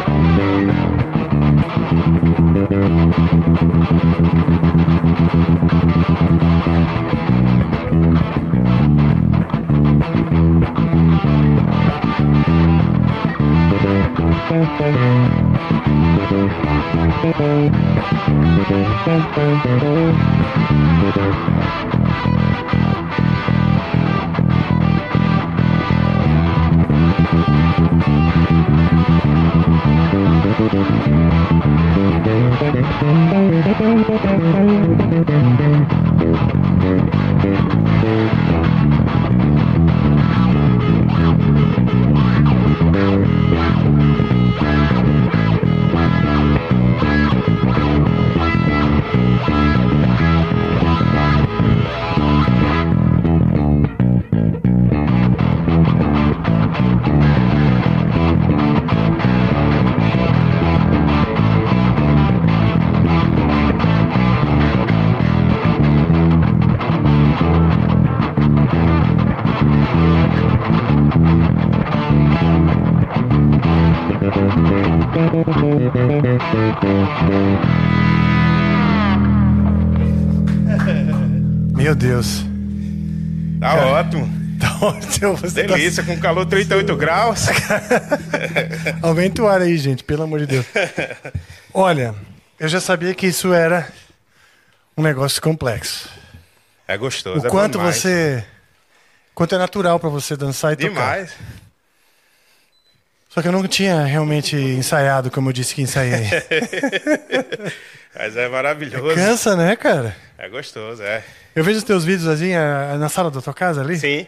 [34.07, 34.40] Thank you.
[81.75, 82.45] Meu Deus.
[83.59, 84.29] Tá Cara, ótimo.
[84.59, 85.35] Tá ótimo.
[85.37, 86.13] Você tá Delícia, tá...
[86.13, 87.47] com calor 38 graus.
[89.01, 90.65] Aumenta o ar aí, gente, pelo amor de Deus.
[91.73, 92.13] Olha,
[92.59, 93.87] eu já sabia que isso era
[94.95, 96.07] um negócio complexo.
[96.87, 97.43] É gostoso.
[97.43, 98.45] O é quanto você.
[99.33, 100.93] Quanto é natural para você dançar e demais.
[100.93, 101.15] tocar.
[101.15, 101.33] Demais.
[103.33, 106.27] Só que eu não tinha realmente ensaiado como eu disse que ensaiei.
[108.13, 109.15] Mas é maravilhoso.
[109.15, 110.15] Cansa, né, cara?
[110.37, 111.23] É gostoso, é.
[111.55, 113.97] Eu vejo os teus vídeos assim a- na sala da tua casa ali.
[113.97, 114.27] Sim.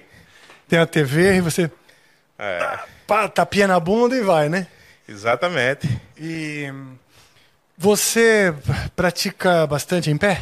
[0.69, 1.69] Tem a TV e você
[2.39, 4.67] É, pá, tapinha na bunda e vai, né?
[5.07, 5.87] exatamente.
[6.17, 6.71] E
[7.77, 8.53] você
[8.95, 10.39] pratica bastante em pé?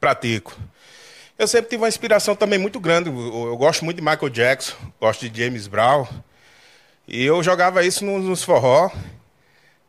[0.00, 0.56] Pratico.
[1.38, 3.10] Eu sempre tive uma inspiração também muito grande.
[3.10, 6.06] Eu, eu gosto muito de Michael Jackson, gosto de James Brown.
[7.08, 8.90] E eu jogava isso nos, nos forró.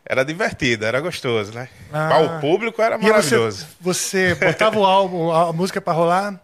[0.05, 1.67] Era divertido, era gostoso, né?
[1.93, 2.07] Ah.
[2.07, 3.67] Para o público era aí você, maravilhoso.
[3.79, 6.39] você botava o álbum, a música pra rolar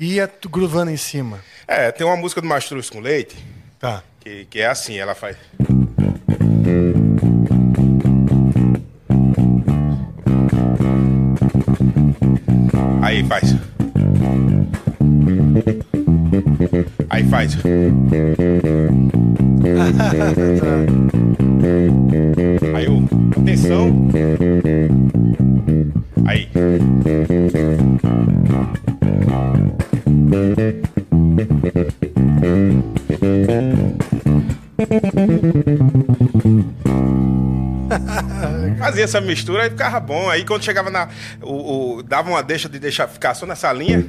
[0.00, 1.38] e ia gruvando em cima.
[1.66, 3.36] É, tem uma música do Mastruz com Leite,
[3.78, 4.02] Tá.
[4.20, 5.36] que, que é assim, ela faz.
[13.02, 13.54] Aí faz.
[17.10, 17.56] Aí faz.
[22.74, 22.86] Aí
[23.40, 24.08] atenção.
[26.26, 26.48] Aí.
[38.78, 40.28] Fazia essa mistura e ficava bom.
[40.28, 41.08] Aí quando chegava na.
[41.42, 44.04] O, o- dava uma deixa de deixar ficar só nessa linha.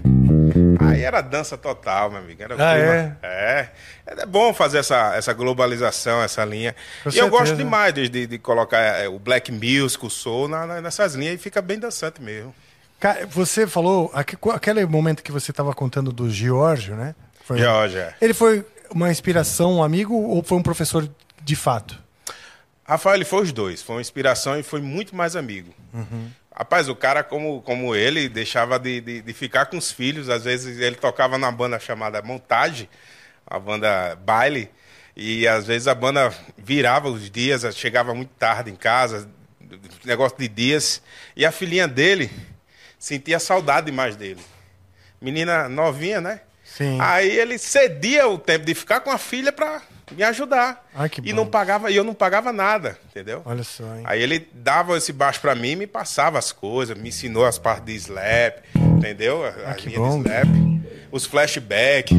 [0.91, 2.41] Aí era dança total, meu amigo.
[2.41, 3.69] Era Ah, clima- é?
[4.05, 6.75] É bom fazer essa, essa globalização, essa linha.
[7.03, 7.63] Com e eu gosto certeza.
[7.63, 11.35] demais de, de, de colocar é, o black music, o soul na- na- nessas linhas
[11.35, 12.53] e fica bem dançante mesmo.
[12.99, 17.15] Ca- Você falou, aque- aquele momento que você estava contando do Giorgio, né?
[17.45, 18.13] Foi- Georgia.
[18.21, 21.07] Ele foi uma inspiração, um amigo ou foi um professor
[21.41, 21.97] de fato?
[22.83, 23.81] Rafael, ele foi os dois.
[23.83, 25.71] Foi uma inspiração e foi muito mais amigo.
[26.60, 30.28] Rapaz, o cara, como, como ele, deixava de, de, de ficar com os filhos.
[30.28, 32.89] Às vezes ele tocava na banda chamada Montagem,
[33.47, 34.70] a banda baile.
[35.16, 39.30] E às vezes a banda virava os dias, chegava muito tarde em casa,
[40.03, 41.01] negócio de dias.
[41.34, 42.30] E a filhinha dele
[42.99, 44.41] sentia saudade demais dele.
[45.22, 46.41] Menina novinha, né?
[46.66, 46.97] Sim.
[46.99, 49.82] Aí ele cedia o tempo de ficar com a filha para
[50.12, 50.86] me ajudar.
[50.95, 51.36] Ai, e bom.
[51.38, 53.41] não pagava, e eu não pagava nada, entendeu?
[53.45, 54.03] Olha só, hein?
[54.05, 57.86] Aí ele dava esse baixo pra mim, me passava as coisas, me ensinou as partes
[57.86, 59.43] de slap, entendeu?
[59.45, 60.22] A, a que linha bom.
[60.22, 60.47] de slap,
[61.12, 62.16] os flashbacks.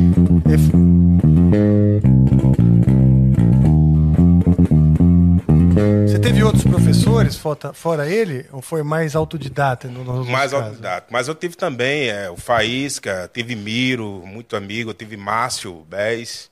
[6.06, 9.88] Você teve outros professores fora, fora ele ou foi mais autodidata?
[9.88, 10.54] No, Mais casos?
[10.66, 11.06] autodidata.
[11.10, 16.50] Mas eu tive também é, o Faísca, tive Miro, muito amigo, eu tive Márcio Bez,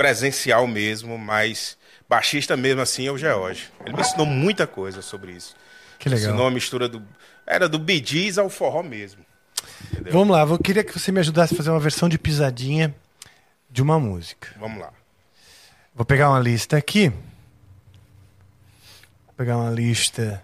[0.00, 1.76] presencial mesmo, mas
[2.08, 3.68] baixista mesmo assim é o George.
[3.84, 5.54] Ele me ensinou muita coisa sobre isso.
[5.98, 6.30] Que legal.
[6.30, 7.06] Ensinou a mistura do.
[7.46, 9.22] Era do Gees ao forró mesmo.
[10.10, 12.94] Vamos lá, eu queria que você me ajudasse a fazer uma versão de pisadinha
[13.68, 14.48] de uma música.
[14.58, 14.90] Vamos lá.
[15.94, 17.10] Vou pegar uma lista aqui.
[19.26, 20.42] Vou pegar uma lista.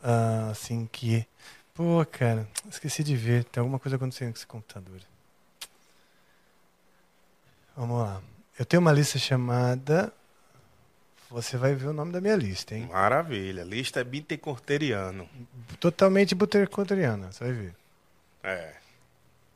[0.00, 1.26] Ah, assim que.
[1.74, 3.42] Pô, cara, esqueci de ver.
[3.42, 5.00] Tem alguma coisa acontecendo com esse computador.
[7.76, 8.20] Vamos lá.
[8.58, 10.12] Eu tenho uma lista chamada.
[11.30, 12.88] Você vai ver o nome da minha lista, hein?
[12.92, 13.64] Maravilha.
[13.64, 15.28] Lista é bittencorteriano.
[15.80, 17.74] Totalmente butercoteriana, você vai ver.
[18.44, 18.72] É.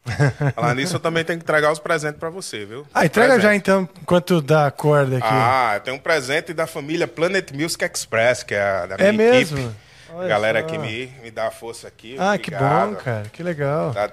[0.55, 2.87] Falar nisso, eu também tenho que entregar os presentes pra você, viu?
[2.93, 3.61] Ah, entrega já Presente.
[3.61, 5.27] então, enquanto dá a corda aqui.
[5.29, 9.13] Ah, tem um presente da família Planet Music Express, que é a da minha é
[9.13, 9.59] mesmo?
[9.59, 9.77] equipe.
[10.11, 10.67] Olha Galera só.
[10.67, 12.17] que me, me dá a força aqui.
[12.19, 12.91] Ah, que obrigado.
[12.91, 13.29] bom, cara.
[13.29, 13.93] Que legal.
[13.93, 14.11] Tá,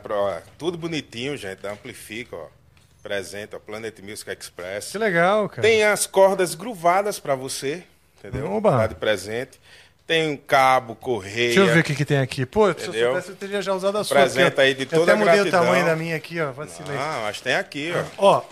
[0.58, 1.66] tudo bonitinho, gente.
[1.66, 2.48] Amplifica, ó.
[3.06, 3.60] Presente, ó.
[3.60, 4.92] Planet Music Express.
[4.92, 5.62] Que legal, cara.
[5.62, 7.84] Tem as cordas gruvadas pra você,
[8.18, 8.52] entendeu?
[8.52, 8.72] Oba.
[8.80, 9.60] Tá de presente.
[10.08, 11.50] Tem um cabo, correia.
[11.54, 12.48] Deixa eu ver o que, que tem aqui.
[12.48, 14.18] Pô, se eu soubesse, eu teria já usado a sua.
[14.18, 14.60] Ó.
[14.60, 15.62] aí de Eu toda até mudei gratidão.
[15.62, 16.52] o tamanho da minha aqui, ó.
[16.52, 16.98] Vacilei.
[16.98, 18.40] Ah, mas tem aqui, ó.
[18.40, 18.44] Ó,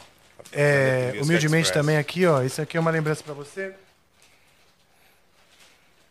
[0.51, 1.71] é, humildemente Express.
[1.71, 2.43] também aqui, ó.
[2.43, 3.73] Isso aqui é uma lembrança pra você.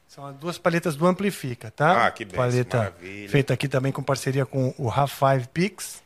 [0.08, 2.06] São as duas paletas do Amplifica, tá?
[2.06, 3.28] Ah, que benção, Paleta maravilha.
[3.28, 6.02] feita aqui também com parceria com o RA5 Pix.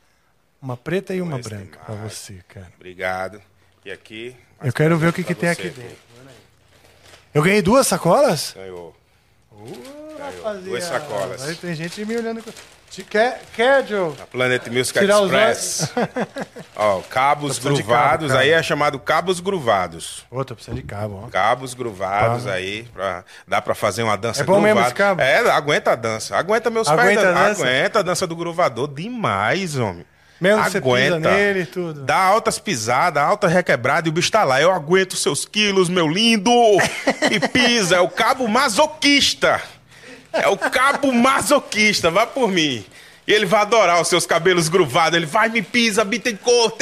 [0.67, 2.13] Uma preta e uma branca pra mais.
[2.13, 2.67] você, cara.
[2.75, 3.41] Obrigado.
[3.85, 4.35] E aqui.
[4.65, 5.97] Eu quero ver o que, que tem aqui dentro.
[7.33, 8.53] Eu ganhei duas sacolas?
[8.57, 8.93] Ganhou.
[9.53, 10.61] Uh, rapaziada.
[10.63, 11.43] Duas sacolas.
[11.49, 12.43] Aí tem gente me olhando.
[12.91, 14.13] Te- Quer, quer, Joe?
[14.21, 15.93] A Planet Music Tirar Express.
[16.75, 20.25] Ó, cabos gruvados, cabo, aí é chamado cabos gruvados.
[20.31, 21.29] Ô, tô precisando de cabo, ó.
[21.29, 25.21] Cabos gruvados aí, pra, dá pra fazer uma dança É bom mesmo esse cabo?
[25.21, 26.37] É, aguenta a dança.
[26.37, 27.19] Aguenta meus Aguenta pés.
[27.19, 27.63] a dan- dança?
[27.63, 30.05] Aguenta a dança do gruvador demais, homem.
[30.41, 32.03] Mesmo que você pisa nele e tudo.
[32.03, 34.61] Dá altas pisadas, alta requebrada e o bicho tá lá.
[34.61, 36.51] Eu aguento seus quilos, meu lindo.
[37.31, 37.97] E pisa.
[37.97, 39.61] É o cabo masoquista.
[40.33, 42.11] É o cabo masoquista.
[42.11, 42.85] Vá por mim.
[43.27, 45.17] E ele vai adorar os seus cabelos gruvados.
[45.17, 46.79] Ele vai, me pisa, Bittencourt.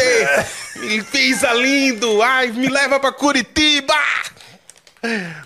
[0.77, 2.21] Me pisa lindo.
[2.23, 3.95] Ai, me leva pra Curitiba.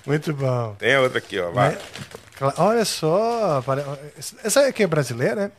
[0.07, 0.75] Muito bom.
[0.79, 1.51] Tem outra aqui, ó.
[1.51, 1.77] Vai.
[2.37, 3.63] Cla- Olha só.
[4.45, 5.51] Essa aqui é brasileira, né?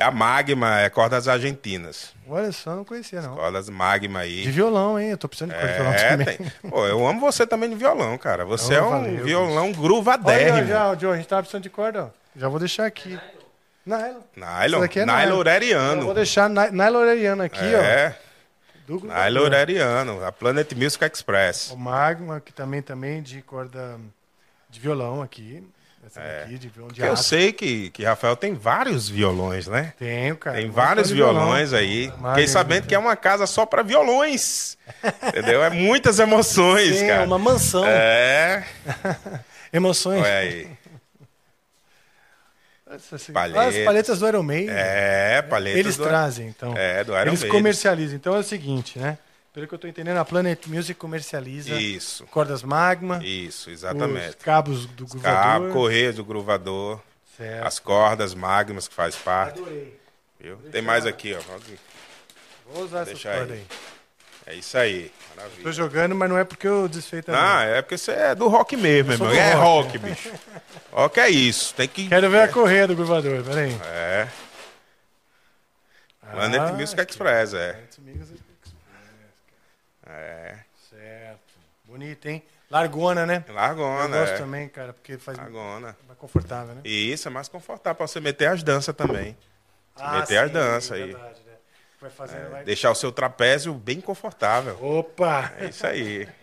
[0.00, 2.12] É a Magma, é cordas argentinas.
[2.28, 3.34] Olha só, não conhecia, não.
[3.34, 4.42] Cordas Magma aí.
[4.42, 5.10] De violão, hein?
[5.10, 6.36] Eu tô precisando de de violão É, também.
[6.36, 6.52] tem.
[6.70, 8.44] Pô, eu amo você também no violão, cara.
[8.44, 10.68] Você Oh, é um valeu, violão Olha, gruvadérrimo.
[10.68, 12.08] já, Joe, a gente tava precisando de corda, ó.
[12.36, 13.18] Já vou deixar aqui.
[13.84, 14.20] Nylon.
[14.36, 15.42] Nylon, daqui é nylon
[15.98, 18.28] Eu vou deixar ny- nylon aqui, É, ó.
[18.86, 19.16] Gruvador.
[19.24, 21.72] nylon oreriano, a Planet Music Express.
[21.72, 23.98] O magma, que também, também de corda
[24.70, 25.66] de violão aqui.
[26.08, 27.08] Essa daqui, de violão de É.
[27.08, 29.92] Eu sei que, que Rafael tem vários violões, né?
[29.98, 30.56] Tenho, cara.
[30.56, 31.44] Tem vários de violão.
[31.46, 32.08] violões aí.
[32.08, 34.76] Magma, Fiquei sabendo que é uma casa só pra violões.
[35.28, 35.62] Entendeu?
[35.62, 37.24] É muitas emoções, Sim, é cara.
[37.24, 37.84] uma mansão.
[37.86, 38.64] É,
[39.72, 40.22] Emoções.
[40.22, 40.68] olha aí.
[43.34, 43.76] Palhetas.
[43.76, 44.74] As palhetas do Iron Maiden.
[44.74, 46.74] É, palhetas Eles do- trazem, então.
[46.74, 47.50] É, do Iron Eles Maiden.
[47.58, 48.16] comercializam.
[48.16, 49.18] Então é o seguinte, né?
[49.52, 54.36] Pelo que eu tô entendendo, a Planet Music comercializa Isso, cordas magma, isso, os exatamente.
[54.36, 55.20] cabos do Cabo,
[55.64, 55.72] gruvador.
[55.72, 57.00] correio do gruvador,
[57.36, 57.66] Certo.
[57.66, 59.58] as cordas magmas que faz parte.
[59.60, 59.98] Adorei.
[60.38, 60.56] Viu?
[60.70, 61.40] Tem mais aqui, ó.
[62.72, 63.38] Vou usar Deixa aí.
[63.38, 63.66] cordas aí.
[64.46, 65.10] É isso aí.
[65.34, 65.72] Tô Maravilha.
[65.72, 69.12] jogando, mas não é porque eu desfeito Ah, é porque você é do rock mesmo,
[69.12, 69.30] irmão.
[69.32, 69.88] É rock.
[69.96, 70.32] rock, bicho.
[70.92, 71.74] Rock é isso.
[71.74, 72.08] Tem que.
[72.08, 73.76] Quero ver a correia do gruvador, peraí.
[73.86, 74.28] É.
[76.30, 77.72] Planet Ah, Music Express, é.
[77.72, 78.37] Planet Music
[80.08, 80.54] É.
[80.88, 81.40] Certo.
[81.84, 82.42] Bonito, hein?
[82.70, 83.44] Largona, né?
[83.48, 84.38] Eu Largona, gosto é.
[84.38, 85.96] também, cara, porque faz Largona.
[86.06, 86.80] mais confortável, né?
[86.84, 89.36] Isso é mais confortável pra você meter as danças também.
[89.96, 91.06] Ah, meter as danças aí.
[91.06, 91.52] verdade, né?
[92.00, 92.64] Vai fazendo, vai...
[92.64, 94.78] Deixar o seu trapézio bem confortável.
[94.82, 95.52] Opa!
[95.58, 96.28] É isso aí.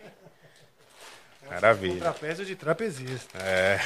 [1.46, 2.00] Um Maravilha.
[2.00, 3.38] trapézio de trapezista.
[3.38, 3.78] É.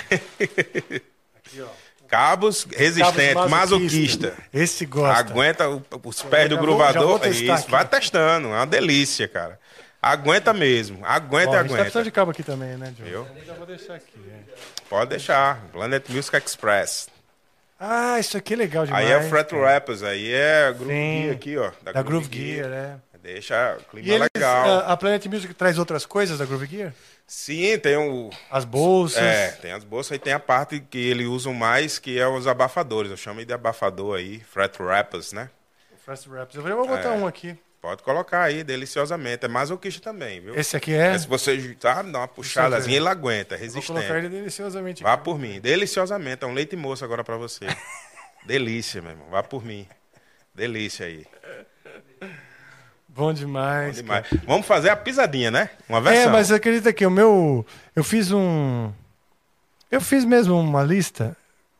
[1.36, 1.68] Aqui, ó.
[2.08, 4.34] Cabos resistente, Cabos masoquista.
[4.52, 5.20] Esse gosta.
[5.20, 7.18] Aguenta os pés do gruvador.
[7.18, 7.70] vou Isso, aqui.
[7.70, 8.48] vai testando.
[8.48, 9.60] É uma delícia, cara.
[10.02, 11.04] Aguenta mesmo.
[11.04, 12.04] Aguenta Ó, e a gente tá precisando aguenta.
[12.04, 13.28] de cabo aqui também, né, Diogo?
[13.36, 14.18] Eu já vou deixar aqui.
[14.30, 14.54] é.
[14.88, 15.60] Pode deixar.
[15.72, 17.08] Planet Music Express.
[17.78, 19.06] Ah, isso aqui é legal demais.
[19.06, 21.22] Aí é Fret Rappers, aí é Groove Sim.
[21.22, 21.70] Gear aqui, ó.
[21.82, 22.96] Da Groove Gear, é.
[23.22, 24.66] Deixa o clima E eles, legal.
[24.66, 26.94] a, a Planet Music traz outras coisas da Groove Gear?
[27.26, 28.30] Sim, tem o.
[28.50, 29.22] As bolsas.
[29.22, 32.46] É, tem as bolsas e tem a parte que eles usam mais, que é os
[32.46, 33.10] abafadores.
[33.10, 35.50] Eu chamo de abafador aí, Fret Rappers, né?
[36.04, 36.56] Fast Raps.
[36.56, 37.18] Eu vou botar É.
[37.18, 37.56] um aqui.
[37.80, 39.46] Pode colocar aí, deliciosamente.
[39.46, 40.54] É masoquista também, viu?
[40.54, 41.16] Esse aqui é.
[41.18, 43.86] Se você tá, dá uma puxadazinha, ele aguenta, é Vou resistente.
[43.86, 45.02] colocar ele deliciosamente.
[45.02, 46.44] Vá por mim, deliciosamente.
[46.44, 47.66] É um leite moço agora pra você.
[48.44, 49.28] Delícia, meu irmão.
[49.30, 49.86] Vá por mim.
[50.54, 51.26] Delícia aí.
[53.08, 53.96] Bom demais.
[53.96, 54.28] Bom demais.
[54.28, 54.42] cara.
[54.46, 55.70] Vamos fazer a pisadinha, né?
[55.88, 56.22] Uma versão.
[56.22, 57.66] É, mas acredita que o meu.
[57.96, 58.92] Eu fiz um.
[59.90, 61.36] Eu fiz mesmo uma lista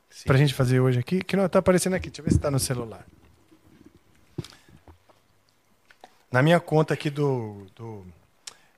[0.08, 0.24] Sim.
[0.26, 2.08] pra gente fazer hoje aqui, que não tá aparecendo aqui.
[2.08, 3.04] Deixa eu ver se tá no celular.
[6.30, 8.06] Na minha conta aqui do, do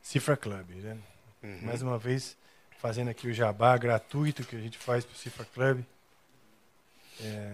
[0.01, 0.97] Cifra Club, né?
[1.43, 1.61] Uhum.
[1.63, 2.37] Mais uma vez,
[2.79, 5.85] fazendo aqui o jabá gratuito que a gente faz pro Cifra Club.
[7.21, 7.53] É,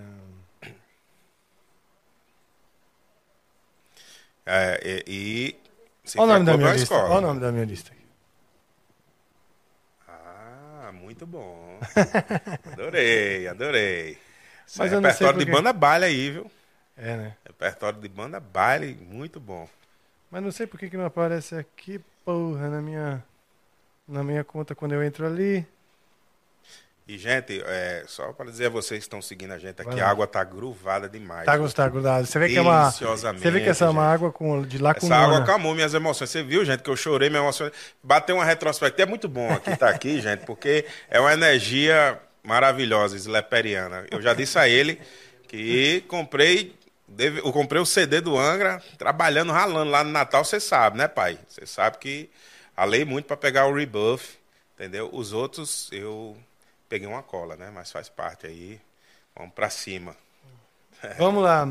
[4.51, 5.55] É, e.
[5.55, 5.57] e
[6.17, 6.95] Olha o nome da minha lista.
[6.95, 7.93] Olha o nome da minha lista.
[10.09, 11.79] Ah, muito bom.
[12.73, 14.19] adorei, adorei.
[14.79, 16.51] Mas é repertório de banda baile aí, viu?
[16.97, 17.37] É, né?
[17.45, 19.69] Repertório de banda baile, muito bom.
[20.31, 23.25] Mas não sei por que, que não aparece aqui, porra, na minha,
[24.07, 25.67] na minha conta quando eu entro ali.
[27.09, 30.07] E, gente, é, só para dizer a vocês que estão seguindo a gente aqui, a
[30.07, 31.47] água tá gruvada demais.
[31.47, 32.27] Tá gostado, grudado.
[32.27, 32.91] Você vê que é uma.
[32.91, 35.95] Você vê que essa é uma água com, de lá com Essa água acalmou minhas
[35.95, 36.29] emoções.
[36.29, 37.73] Você viu, gente, que eu chorei, me emocionei.
[38.03, 39.05] Bateu uma retrospectiva.
[39.05, 44.05] É muito bom aqui estar aqui, gente, porque é uma energia maravilhosa, sleperiana.
[44.11, 45.01] Eu já disse a ele
[45.49, 46.78] que comprei,
[47.17, 51.39] eu comprei o CD do Angra, trabalhando, ralando lá no Natal, você sabe, né, pai?
[51.49, 52.31] Você sabe que
[52.77, 54.39] alei muito para pegar o rebuff,
[54.75, 55.09] entendeu?
[55.13, 56.37] Os outros eu
[56.89, 57.71] peguei uma cola, né?
[57.73, 58.81] Mas faz parte aí.
[59.35, 60.15] Vamos para cima.
[61.19, 61.69] Vamos lá.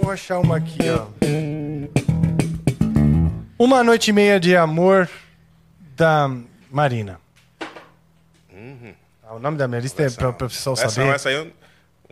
[0.00, 1.06] Vou achar uma aqui, ó.
[3.58, 5.08] Uma noite e meia de amor
[5.96, 6.28] da
[6.70, 7.20] Marina.
[9.22, 11.08] Ah, o nome da minha lista é para o pessoal saber.
[11.14, 11.50] essa aí eu.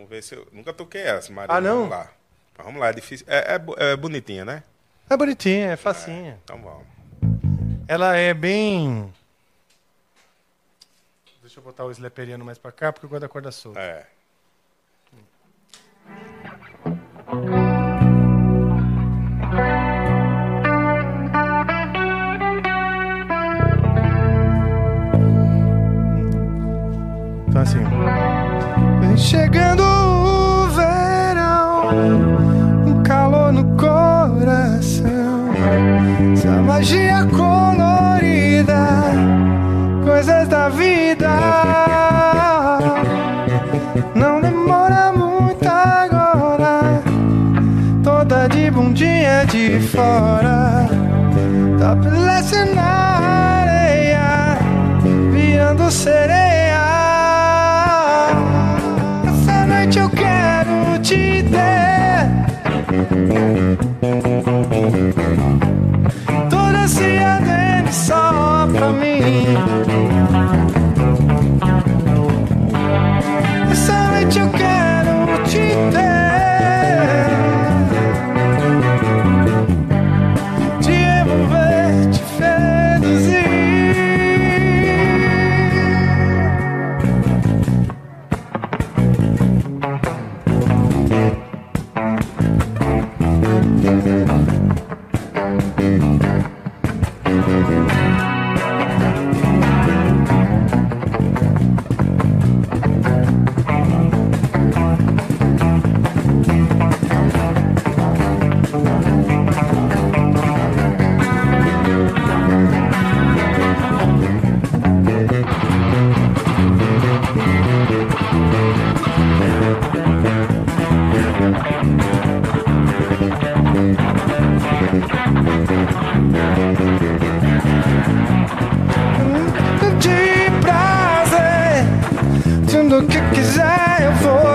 [0.03, 0.45] Vamos ver se eu.
[0.51, 1.55] Nunca toquei essa, Maria.
[1.55, 1.87] Ah, não?
[1.87, 2.11] Vamos lá.
[2.57, 3.25] Vamos lá, é difícil.
[3.29, 4.63] É, é é bonitinha, né?
[5.09, 6.37] É bonitinha, é facinha.
[6.43, 6.85] Então vamos.
[7.87, 9.13] Ela é bem.
[11.41, 13.79] Deixa eu botar o sleperiano mais pra cá, porque eu gosto da corda solta.
[13.79, 14.05] É.
[27.47, 27.79] Então assim.
[29.17, 29.92] Chegando
[36.83, 38.85] magia colorida,
[40.03, 41.29] coisas da vida.
[44.13, 47.01] Não demora muito agora,
[48.03, 50.85] toda de bundinha de fora,
[51.79, 54.57] topless na areia,
[55.31, 56.42] viando sereia.
[69.23, 69.72] Pra mim.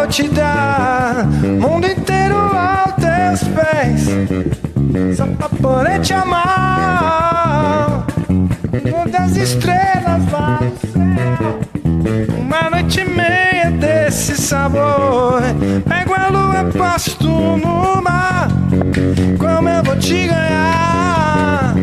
[0.09, 1.27] Te dar.
[1.27, 4.07] Mundo inteiro aos teus pés.
[5.17, 8.07] Só pra poder te amar.
[8.91, 11.61] Todas as estrelas lá no céu.
[12.39, 15.43] Uma noite e meia desse sabor.
[15.87, 18.49] Pego a lua, posto no mar.
[19.39, 21.75] Como eu vou te ganhar?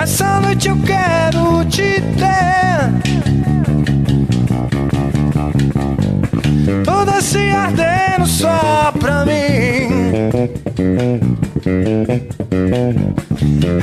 [0.00, 3.07] Essa noite eu quero te ter.
[7.50, 9.88] Ardendo só pra mim.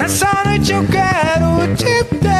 [0.03, 2.35] Essa noite eu quero te ter.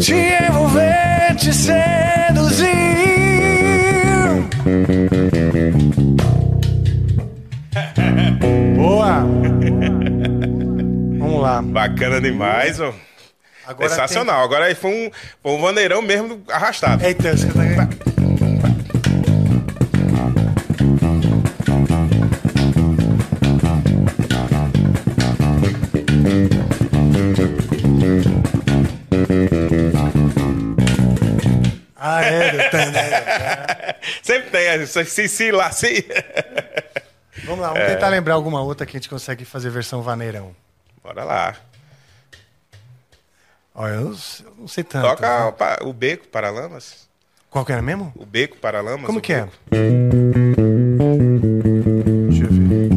[0.00, 2.72] Te envolver, te seduzir.
[8.76, 9.24] Boa!
[11.18, 11.62] Vamos lá.
[11.62, 12.92] Bacana demais, ó.
[13.72, 14.42] Agora Sensacional.
[14.44, 15.10] Agora aí foi um,
[15.42, 17.04] foi um vaneirão mesmo arrastado.
[17.04, 17.88] Eita, você tá...
[31.96, 33.96] Ah, é.
[34.22, 36.06] Sempre tem, essa- se, se lá, se.
[37.44, 40.54] Vamos lá, vamos tentar lembrar alguma outra que a gente consegue fazer versão vaneirão.
[41.02, 41.54] Bora lá.
[43.74, 45.06] Olha, eu não sei- não tanto.
[45.08, 45.76] Toca né?
[45.82, 47.08] o, beco Paralamas.
[47.50, 48.12] Qual que era mesmo?
[48.16, 49.06] O beco Paralamas.
[49.06, 49.42] Como que é?
[49.42, 49.52] beco.
[52.28, 52.92] Deixa eu ver.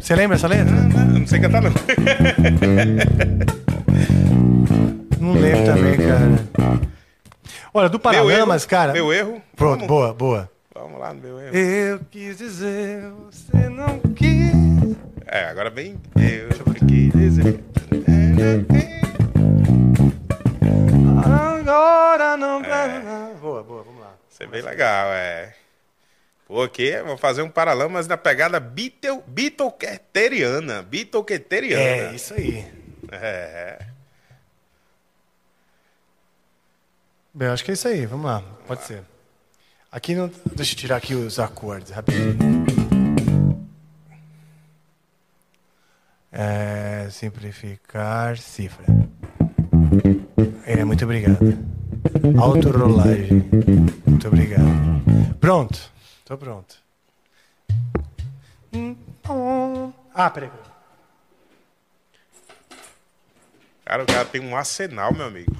[0.00, 0.74] Você lembra essa letra?
[0.74, 1.70] Eu não sei cantar, não.
[5.20, 6.82] Não lembro também, cara.
[7.72, 8.92] Olha, do Meu Paralamas, erro, cara.
[8.92, 9.40] Meu erro.
[9.54, 10.50] Pronto, Vamos, boa, boa.
[10.82, 11.56] Vamos lá no meu erro.
[11.56, 14.96] Eu quis dizer, você não quis.
[15.26, 16.00] É, agora bem.
[16.16, 17.62] Eu quis dizer.
[21.24, 22.64] Agora não.
[22.64, 23.32] É.
[23.40, 24.16] Boa, boa, vamos lá.
[24.28, 25.54] Isso é bem legal, é.
[26.48, 30.82] Pô, aqui vou fazer um Paralamas na pegada Beatlequeteriana.
[30.82, 32.10] Beatlequeteriana.
[32.10, 32.66] É, isso aí.
[33.12, 33.86] É.
[37.32, 39.11] Bem, acho que é isso aí, vamos lá, pode ser.
[39.92, 40.30] Aqui não.
[40.56, 42.64] Deixa eu tirar aqui os acordes rapidinho.
[46.32, 48.86] É, simplificar cifra.
[50.64, 51.38] É, muito obrigado.
[52.40, 53.44] Autorolagem.
[54.06, 54.64] Muito obrigado.
[55.38, 55.78] Pronto.
[56.24, 56.76] Tô pronto.
[60.14, 60.50] Ah, peraí.
[63.84, 65.54] Cara, o cara tem um arsenal, meu amigo.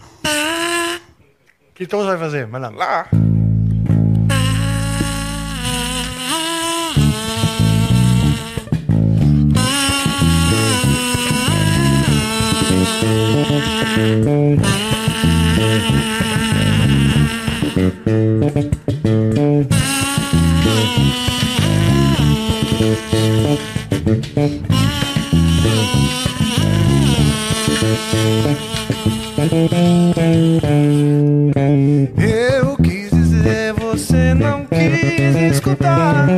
[1.74, 2.46] Que tom você vai fazer?
[2.46, 2.70] Vai lá.
[2.70, 3.09] Lá.
[32.16, 36.28] Eu quis dizer, você não quis escutar.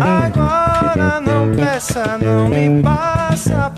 [0.00, 3.72] Agora não peça, não me passa.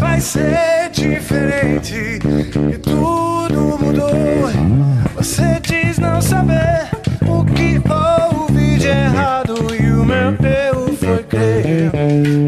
[0.00, 2.18] Vai ser diferente
[2.72, 4.50] e tudo mudou.
[5.14, 6.88] Você diz não saber
[7.22, 11.92] o que houve de errado e o meu eu foi crer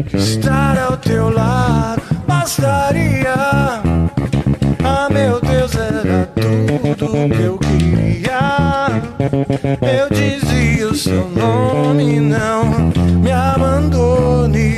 [0.07, 3.35] que estar ao teu lado bastaria.
[4.83, 9.03] Ah, meu Deus, era tudo que eu queria.
[9.81, 14.73] Eu dizia o seu nome, não me abandone.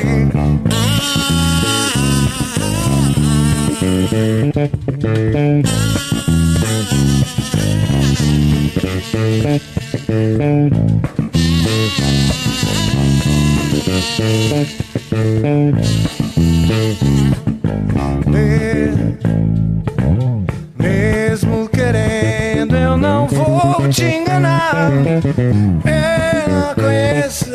[20.77, 24.73] Mesmo querendo, eu não vou te enganar.
[25.03, 27.51] Eu não conheço,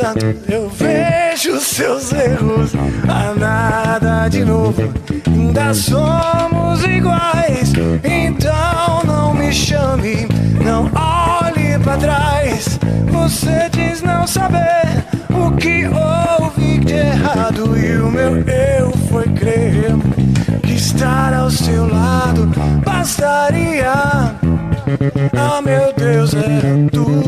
[0.50, 2.72] eu vejo seus erros.
[3.08, 4.82] Há nada de novo,
[5.26, 7.72] ainda somos iguais.
[8.04, 10.28] Então não me chame,
[10.62, 12.78] não olhe pra trás.
[13.10, 19.94] Você diz não saber o que houve de errado e o meu eu foi crer
[20.62, 22.50] que estar ao seu lado
[22.84, 23.92] bastaria.
[25.36, 27.19] Ah, meu Deus, era tudo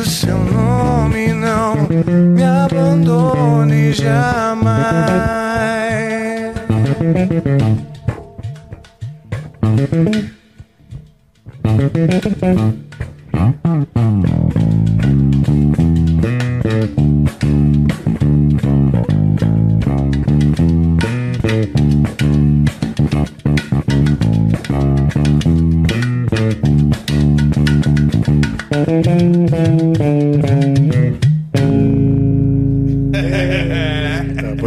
[0.00, 4.80] o seu nome, não me abandone jamais.
[29.02, 30.79] Tá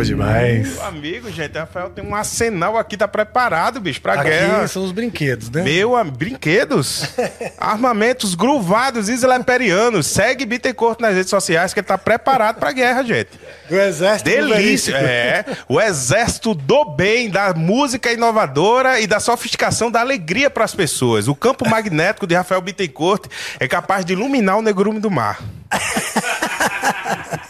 [0.04, 0.74] bom demais.
[0.76, 4.68] Meu amigo, gente, Rafael tem um arsenal aqui, tá preparado, bicho, pra Aqui guerra.
[4.68, 5.64] são os brinquedos, né?
[5.64, 7.10] Meu, brinquedos,
[7.58, 10.08] armamentos gruvados isleperianos.
[10.08, 13.30] Segue Bittencourt nas redes sociais que ele tá preparado pra guerra, gente.
[13.70, 14.98] Do exército Delícia, Veríssimo.
[14.98, 15.46] é.
[15.68, 21.28] O exército do bem, da música inovadora e da sofisticação da alegria para as pessoas.
[21.28, 23.26] O campo magnético de Rafael Bittencourt
[23.60, 25.40] é capaz de iluminar o negrume do mar.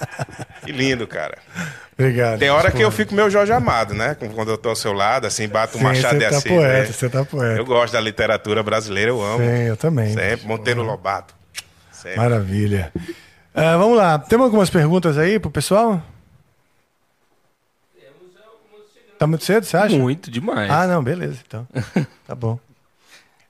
[0.63, 1.37] que lindo, cara.
[1.93, 2.39] Obrigado.
[2.39, 4.15] Tem hora que eu fico meio Jorge Amado, né?
[4.15, 6.49] Quando eu tô ao seu lado, assim, bato um machado você e tá assim.
[6.49, 6.85] poeta, né?
[6.85, 7.59] você tá poeta.
[7.59, 9.43] Eu gosto da literatura brasileira, eu amo.
[9.43, 10.13] Sim, eu também.
[10.13, 10.47] Sempre.
[10.47, 11.35] Monteiro Lobato.
[11.91, 12.17] Sempre.
[12.17, 12.91] Maravilha.
[13.53, 14.17] Ah, vamos lá.
[14.17, 16.01] Temos algumas perguntas aí pro pessoal?
[19.19, 19.95] Tá muito cedo, você acha?
[19.95, 20.69] Muito demais.
[20.69, 21.67] Ah, não, beleza, então.
[22.27, 22.57] Tá bom.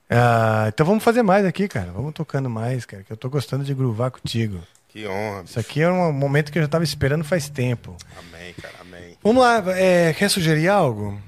[0.10, 1.92] Ah, então vamos fazer mais aqui, cara.
[1.92, 4.60] Vamos tocando mais, cara, que eu tô gostando de groovar contigo.
[4.94, 5.42] Que honra.
[5.44, 7.98] Isso aqui é um momento que eu já tava esperando faz tempo.
[8.16, 9.18] Amém, cara, amém.
[9.24, 11.20] Vamos lá, é, quer sugerir algo?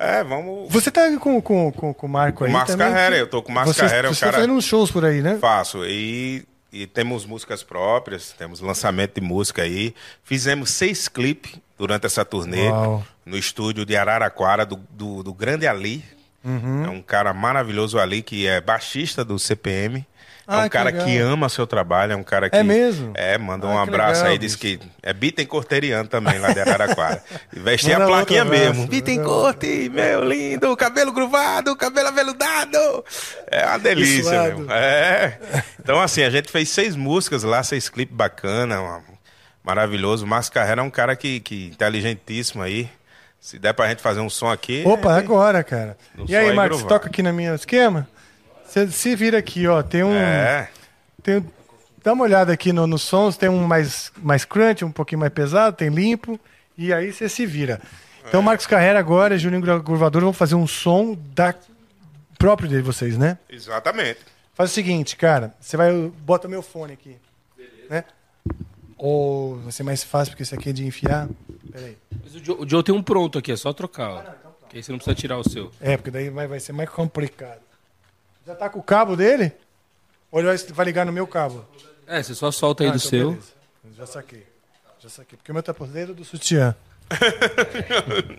[0.00, 0.72] É, vamos.
[0.72, 2.88] Você tá com, com, com, com o Marco aí o Marcos também?
[2.90, 4.90] Carrera, eu tô com o Marcos você, Carrera, é Você tá cara- fazendo uns shows
[4.90, 5.36] por aí, né?
[5.38, 5.84] Faço.
[5.84, 9.94] E, e temos músicas próprias, temos lançamento de música aí.
[10.24, 13.04] Fizemos seis clipes durante essa turnê Uau.
[13.26, 16.02] no estúdio de Araraquara, do, do, do Grande Ali.
[16.42, 16.84] Uhum.
[16.86, 20.06] É um cara maravilhoso ali, que é baixista do CPM.
[20.52, 21.04] É Ah, um que cara legal.
[21.06, 22.56] que ama seu trabalho, é um cara que.
[22.56, 23.12] É mesmo?
[23.14, 24.78] É, manda Ah, um abraço legal, aí, diz bicho.
[24.80, 27.22] que é Bittencourteriano também, lá de Araraquara.
[27.54, 28.86] E Vestir a plaquinha abraço, mesmo.
[28.86, 33.04] Bittencourt, meu lindo, cabelo gruvado, cabelo aveludado.
[33.50, 34.66] É uma delícia, meu.
[34.70, 35.38] É.
[35.80, 39.02] Então, assim, a gente fez seis músicas lá, seis clipes bacana, uma-
[39.64, 40.24] maravilhoso.
[40.24, 42.88] O Márcio Carrera é um cara que, que inteligentíssimo aí.
[43.40, 44.84] Se der pra gente fazer um som aqui.
[44.86, 45.96] Opa, é- agora, cara.
[46.28, 48.08] E aí, é Marcos, toca aqui na minha esquema?
[48.72, 49.82] Você se vira aqui, ó.
[49.82, 50.14] Tem um.
[50.14, 50.70] É.
[51.22, 51.44] Tem,
[52.02, 55.32] dá uma olhada aqui no- nos sons, tem um mais, mais crunch, um pouquinho mais
[55.32, 56.40] pesado, tem limpo,
[56.76, 57.80] e aí você se vira.
[58.26, 61.54] Então, Marcos Carrera agora, Juninho Gra- Gruvador, vão fazer um som da,
[62.38, 63.36] próprio de vocês, né?
[63.50, 64.20] Exatamente.
[64.54, 65.52] Faz o seguinte, cara.
[65.60, 65.92] Você vai.
[66.20, 67.16] Bota meu fone aqui.
[67.90, 68.04] Né?
[68.96, 71.28] Ou vai ser mais fácil, porque esse aqui é de enfiar.
[71.70, 71.96] Pera aí.
[72.22, 74.10] Mas o Joe, o Joe tem um pronto aqui, é só trocar.
[74.10, 74.22] Ó.
[74.70, 75.70] Que aí você não precisa tirar o seu.
[75.80, 77.60] É, porque daí vai, vai ser mais complicado.
[78.46, 79.52] Já tá com o cabo dele?
[80.30, 81.64] Ou ele vai, vai ligar no meu cabo?
[82.06, 83.30] É, você só solta aí Ah, do então seu.
[83.30, 83.48] beleza.
[83.96, 84.46] Já saquei.
[84.98, 85.36] Já saquei.
[85.36, 86.74] Porque o meu tá por dentro do sutiã.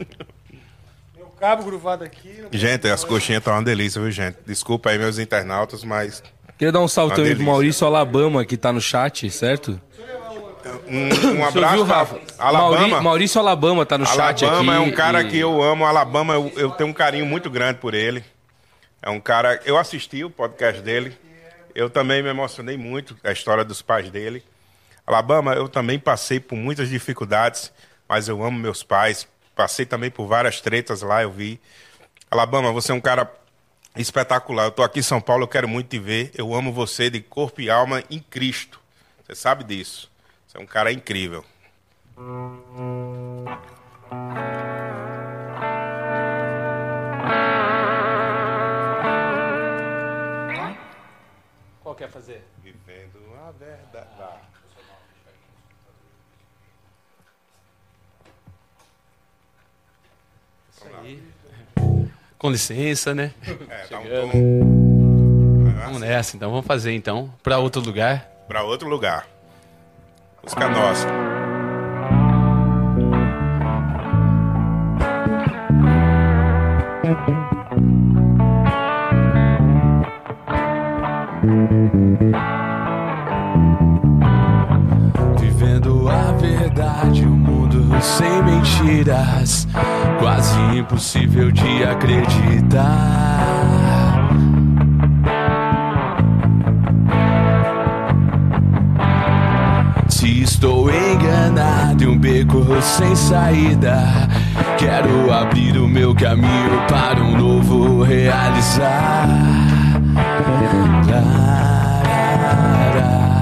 [1.15, 2.43] meu cabo gruvado aqui.
[2.51, 4.37] Gente, as coxinhas estão uma delícia, viu, gente?
[4.45, 6.23] Desculpa aí, meus internautas, mas
[6.57, 7.45] Queria dar um salve Uma também pro.
[7.45, 9.79] Maurício Alabama, que tá no chat, certo?
[10.87, 12.15] um, um abraço Rafa?
[12.15, 12.87] pra Alabama.
[12.87, 14.45] Mauri- Maurício Alabama tá no chat aqui.
[14.45, 15.85] Alabama é um cara e- que eu amo.
[15.85, 18.23] Alabama, eu, eu tenho um carinho muito grande por ele.
[19.03, 19.59] É um cara.
[19.65, 21.15] Eu assisti o podcast dele.
[21.75, 24.43] Eu também me emocionei muito com a história dos pais dele.
[25.05, 27.73] Alabama, eu também passei por muitas dificuldades,
[28.07, 29.27] mas eu amo meus pais.
[29.53, 31.59] Passei também por várias tretas lá, eu vi.
[32.31, 33.29] Alabama, você é um cara
[33.97, 34.65] espetacular.
[34.65, 36.31] Eu tô aqui em São Paulo, eu quero muito te ver.
[36.33, 38.79] Eu amo você de corpo e alma em Cristo.
[39.25, 40.09] Você sabe disso.
[40.47, 41.43] Você é um cara incrível.
[51.93, 52.43] Qual quer fazer?
[52.63, 54.07] Vivendo a verdade.
[62.39, 63.31] Com licença, né?
[63.69, 64.31] É, dá um tom
[65.85, 66.49] Vamos nessa, então.
[66.49, 67.31] Vamos fazer, então.
[67.43, 68.27] Pra outro lugar.
[68.47, 69.27] pra outro lugar.
[70.41, 71.07] Música nossa.
[77.03, 77.52] Vivendo
[88.03, 89.67] sem mentiras.
[90.19, 93.39] Quase impossível de acreditar.
[100.07, 103.97] Se estou enganado em um beco sem saída,
[104.77, 109.27] quero abrir o meu caminho para um novo realizar.
[112.43, 113.32] Larará.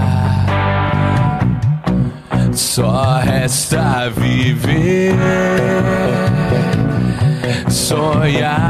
[2.61, 5.15] Só resta viver,
[7.67, 8.61] sonhar,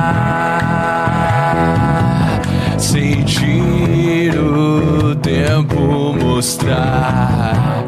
[2.79, 7.83] sentir o tempo mostrar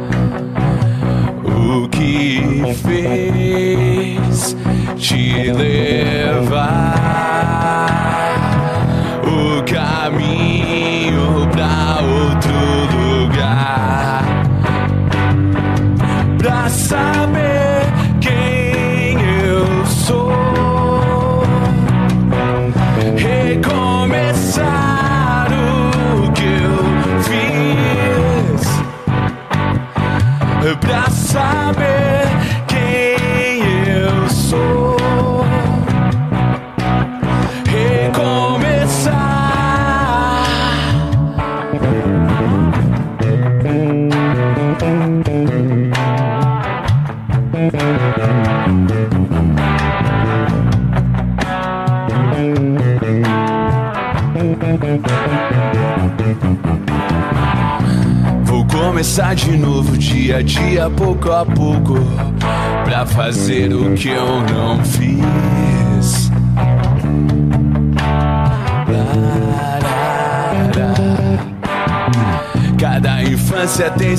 [1.45, 4.55] o que fez
[4.97, 6.93] te levar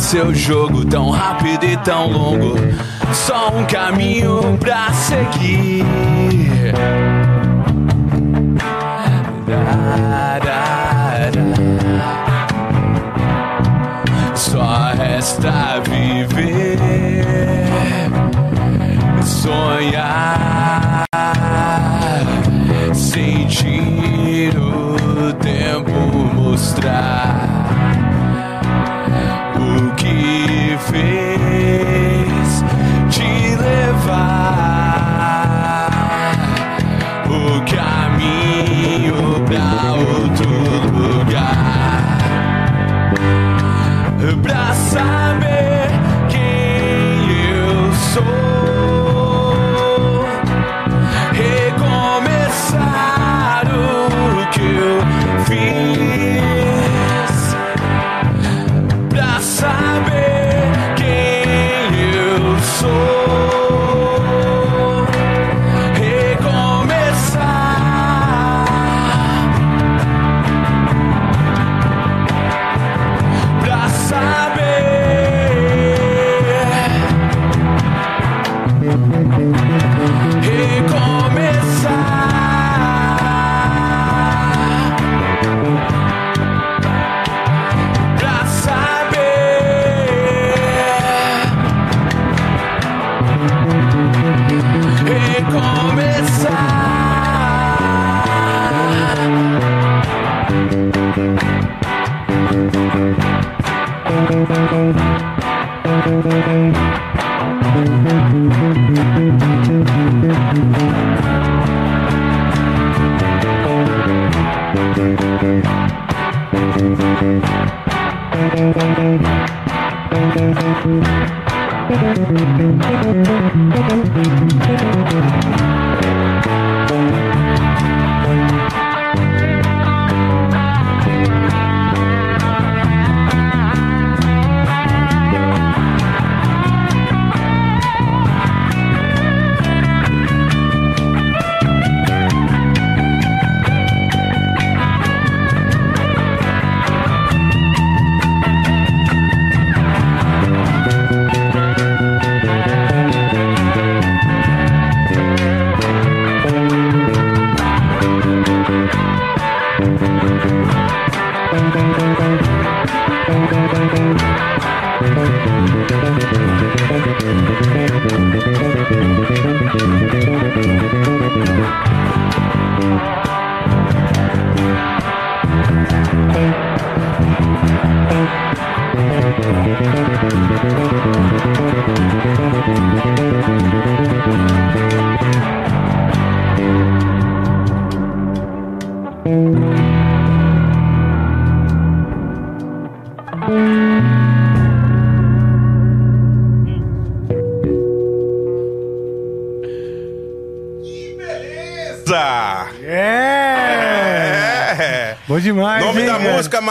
[0.04, 2.56] seu jogo, tão rápido e tão longo.
[3.12, 5.82] Só um caminho pra seguir.
[9.48, 11.30] Larará.
[14.34, 16.78] Só resta viver,
[19.24, 21.04] sonhar,
[22.92, 25.90] sentir o tempo
[26.34, 27.23] mostrar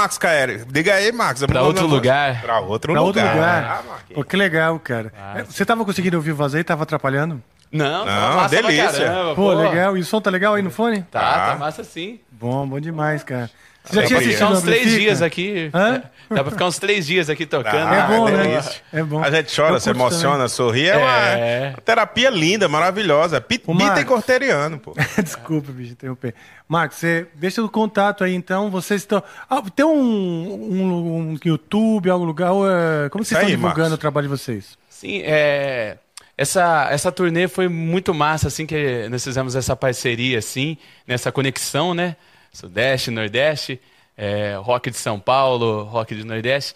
[0.04, 0.66] Max Caeri.
[0.70, 1.46] Diga aí, Max.
[1.46, 2.42] Pra outro lugar.
[2.42, 3.36] Pra outro Pra outro lugar.
[3.36, 3.84] lugar.
[3.90, 3.96] Ah.
[4.14, 5.14] Pô, que legal, cara.
[5.36, 6.64] É, Você tava conseguindo ouvir o vazio?
[6.64, 7.42] Tava atrapalhando?
[7.74, 9.06] Não, Não, tá massa pra delícia.
[9.06, 9.98] caramba, Pô, legal.
[9.98, 11.02] E o som tá legal aí no fone?
[11.10, 11.56] Tá, tá Tá.
[11.58, 12.20] massa sim.
[12.32, 13.50] Bom, bom demais, cara.
[13.84, 15.02] Você já tinha assistido uns três Amplifica?
[15.02, 15.70] dias aqui.
[15.74, 16.04] Hã?
[16.30, 17.94] Dá pra ficar uns três dias aqui tocando.
[17.94, 18.44] É Ah, bom, é né?
[18.44, 18.82] delícia.
[18.94, 19.22] É bom.
[19.22, 20.88] A gente chora, se emociona, sorri.
[20.88, 21.70] É, uma, É.
[21.72, 23.42] uma terapia linda, maravilhosa.
[23.42, 24.94] Pit- Ô, Bita e corteriano, pô.
[25.22, 26.34] Desculpa, bicho, interromper.
[26.66, 28.70] Marcos, você deixa o contato aí, então.
[28.72, 29.22] Vocês estão.
[29.50, 32.52] Ah, tem um, um, um YouTube, algum lugar?
[32.54, 33.94] ou, é, Como vocês estão divulgando Marcos.
[33.96, 34.78] o trabalho de vocês?
[34.90, 35.98] Sim, é.
[36.44, 41.94] Essa, essa turnê foi muito massa, assim, que nós fizemos essa parceria, assim, nessa conexão,
[41.94, 42.18] né?
[42.52, 43.80] Sudeste, Nordeste,
[44.18, 46.76] é, rock de São Paulo, rock de Nordeste.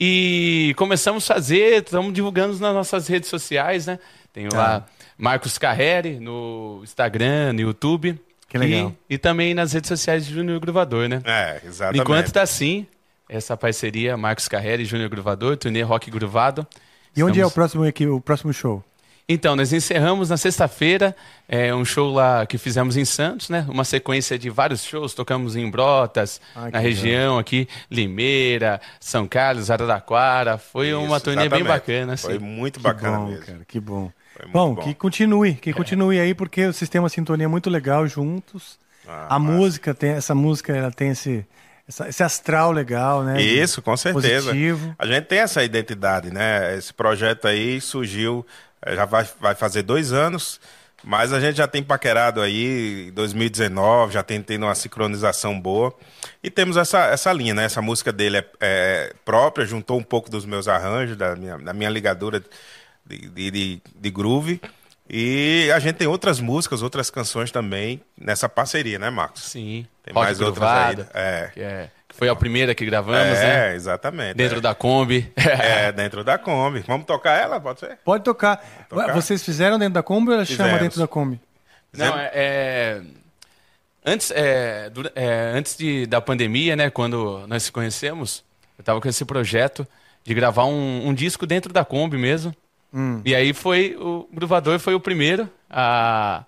[0.00, 4.00] E começamos a fazer, estamos divulgando nas nossas redes sociais, né?
[4.32, 4.84] Tem lá
[5.16, 8.20] Marcos Carreri no Instagram, no YouTube.
[8.48, 8.92] Que legal.
[9.08, 11.22] E, e também nas redes sociais de Júnior Gruvador, né?
[11.24, 12.02] É, exatamente.
[12.02, 12.84] enquanto tá assim,
[13.28, 16.66] essa parceria Marcos Carreri e Júnior Gruvador, turnê Rock Gruvado.
[17.16, 18.82] E onde é o Estamos- próximo, aqui, o próximo show?
[19.26, 21.16] Então, nós encerramos na sexta-feira
[21.48, 23.64] é, um show lá que fizemos em Santos, né?
[23.70, 29.26] Uma sequência de vários shows, tocamos em Brotas, Ai, que na região aqui, Limeira, São
[29.26, 30.58] Carlos, Araraquara.
[30.58, 31.66] Foi uma Isso, turnê bem exatamente.
[31.68, 32.26] bacana, assim.
[32.26, 33.46] Foi muito Que bacana bom, mesmo.
[33.46, 34.12] cara, que bom.
[34.36, 34.82] Foi muito Bom, bom.
[34.82, 38.78] que continue, que continue aí, porque vocês têm uma sintonia muito legal juntos.
[39.08, 39.56] Ah, a massa.
[39.56, 41.46] música tem, essa música, ela tem esse,
[41.88, 43.40] essa- esse astral legal, né?
[43.40, 44.48] Isso, com certeza.
[44.48, 44.94] Positivo.
[44.98, 46.76] A gente tem essa identidade, né?
[46.76, 48.44] Esse projeto aí surgiu,
[48.86, 50.60] já vai, vai fazer dois anos,
[51.02, 55.94] mas a gente já tem paquerado aí em 2019, já tem tendo uma sincronização boa.
[56.42, 57.64] E temos essa, essa linha, né?
[57.64, 61.72] Essa música dele é, é própria, juntou um pouco dos meus arranjos, da minha, da
[61.72, 62.42] minha ligadura
[63.04, 64.60] de, de, de, groove.
[65.08, 69.42] E a gente tem outras músicas, outras canções também nessa parceria, né, Marcos?
[69.42, 69.86] Sim.
[70.02, 71.06] Tem Rock mais outras aí.
[71.12, 71.50] É.
[71.52, 73.74] Que, é- foi a primeira que gravamos, é, né?
[73.74, 74.34] exatamente.
[74.34, 74.60] Dentro é.
[74.60, 75.32] da Kombi.
[75.36, 76.84] É, dentro da Kombi.
[76.86, 77.60] Vamos tocar ela?
[77.60, 77.98] Pode ser?
[78.04, 78.64] Pode tocar.
[78.88, 79.12] tocar?
[79.12, 80.80] Vocês fizeram dentro da Kombi ou ela chama Fizemos.
[80.80, 81.40] dentro da Kombi?
[81.92, 83.02] Não, é, é-
[84.04, 88.44] antes, é, é, antes de, da pandemia, né, quando nós se conhecemos,
[88.78, 89.86] eu estava com esse projeto
[90.24, 92.54] de gravar um, um disco dentro da Kombi mesmo.
[93.24, 96.44] E aí foi o Gruvador foi o primeiro a,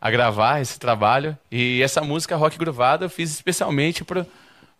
[0.00, 1.36] a gravar esse trabalho.
[1.52, 4.26] E essa música Rock Gruvado eu fiz especialmente pro,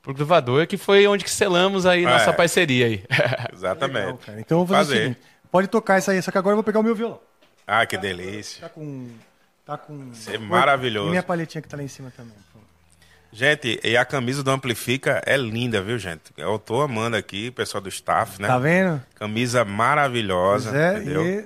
[0.03, 2.33] pro Gruvador, que foi onde que selamos aí nossa É.
[2.33, 3.05] parceria aí.
[3.53, 4.05] Exatamente.
[4.07, 4.41] Legal, cara.
[4.41, 5.03] Então eu vou fazer, o Fazer.
[5.15, 5.21] seguinte:
[5.51, 7.21] pode tocar isso aí, só que agora eu vou pegar o meu violão.
[7.67, 8.63] Ah, que delícia.
[8.63, 9.09] Tá com.
[9.65, 10.11] Tá com.
[10.33, 11.09] é maravilhoso.
[11.09, 12.35] E minha palhetinha que tá lá em cima também.
[13.33, 16.23] Gente, e a camisa do Amplifica é linda, viu, gente?
[16.37, 18.49] Eu tô amando aqui, o pessoal do staff, né?
[18.49, 19.01] Tá vendo?
[19.15, 21.25] Camisa maravilhosa, Pois é, entendeu?
[21.25, 21.45] e.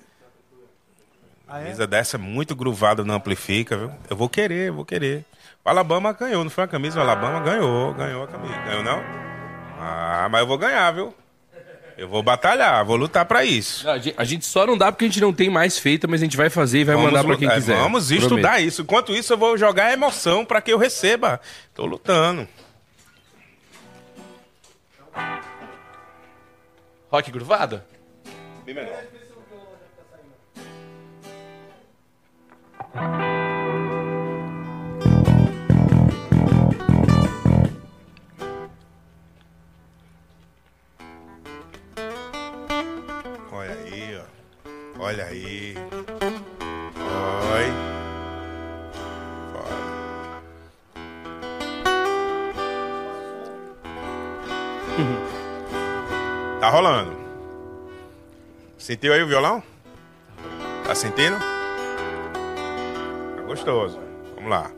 [1.47, 1.65] Ah, é?
[1.65, 3.91] Camisa dessa muito gruvada no Amplifica, viu?
[4.09, 5.27] Eu vou querer, eu vou querer.
[5.65, 6.99] O Alabama ganhou, não foi a camisa?
[6.99, 8.55] O Alabama ganhou, ganhou a camisa.
[8.67, 9.03] Ganhou não?
[9.81, 11.15] Ah, mas eu vou ganhar, viu?
[11.97, 13.89] Eu vou batalhar, vou lutar pra isso.
[13.89, 16.21] A gente- a gente só não dá porque a gente não tem mais feita, mas
[16.21, 17.77] a gente vai fazer e vai mandar pra quem é, quiser.
[17.77, 18.23] Vamos Prometo.
[18.25, 18.83] estudar isso.
[18.83, 21.41] Enquanto isso, eu vou jogar emoção pra que eu receba.
[21.73, 22.49] Tô lutando.
[27.11, 27.81] Rock Gruvado?
[32.97, 33.34] Olha
[45.07, 45.75] Olha aí.
[47.53, 47.67] Oi.
[49.53, 49.77] Foda.
[56.59, 57.15] Tá rolando.
[58.79, 59.63] Sentiu aí o violão?
[60.87, 61.37] Tá sentindo?
[63.37, 64.01] Tá gostoso.
[64.37, 64.71] Vamos lá.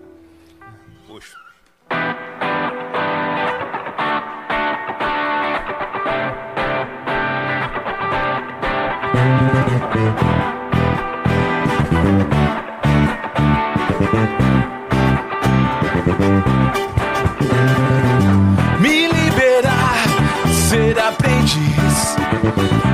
[18.78, 20.05] Me liberar,
[20.51, 22.16] ser aprendiz,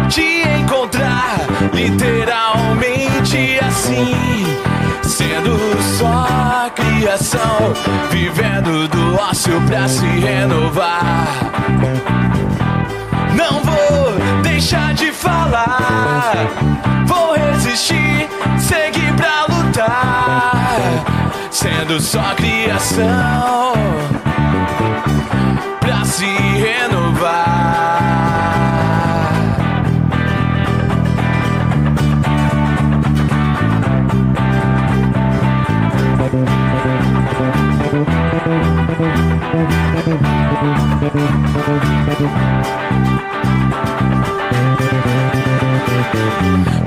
[0.09, 1.39] te encontrar
[1.73, 4.15] literalmente assim,
[5.03, 5.59] sendo
[5.99, 6.70] só
[7.03, 7.73] criação,
[8.11, 11.27] vivendo do ócio pra se renovar.
[13.35, 13.72] Não
[14.62, 16.47] deixar de falar,
[17.05, 18.28] vou resistir,
[18.60, 20.78] seguir pra lutar,
[21.51, 23.72] sendo só criação.
[26.05, 27.62] se renovar.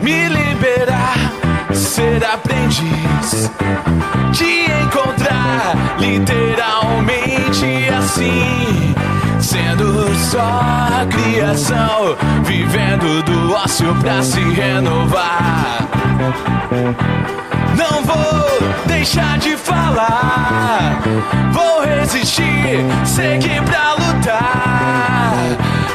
[0.01, 1.15] Me liberar,
[1.73, 3.51] ser aprendiz,
[4.33, 8.93] te encontrar literalmente assim.
[9.39, 15.87] Sendo só criação, vivendo do ócio pra se renovar.
[17.77, 21.01] Não vou deixar de falar.
[21.51, 25.33] Vou resistir, seguir pra lutar.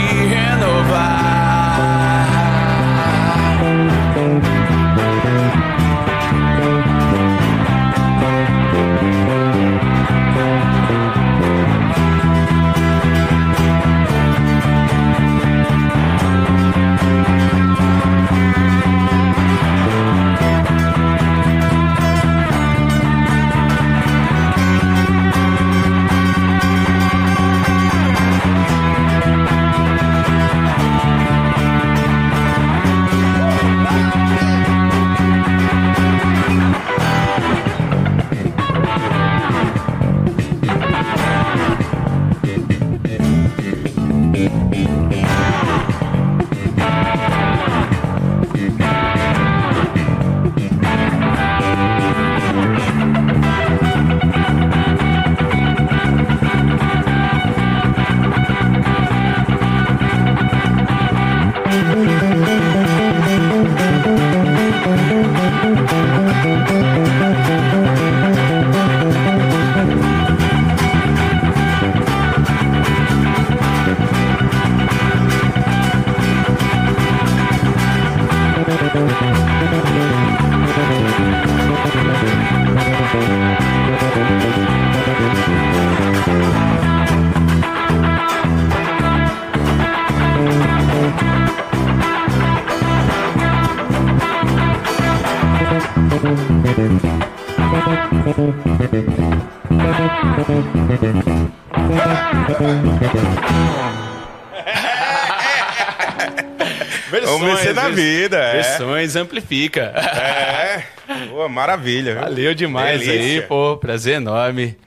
[107.91, 108.53] vida, é.
[108.53, 109.82] Versões amplifica.
[109.95, 110.84] É.
[111.30, 112.14] Boa, maravilha.
[112.14, 112.22] viu?
[112.22, 113.48] Valeu demais aí, Delícia.
[113.48, 113.78] pô.
[113.78, 114.78] Prazer enorme.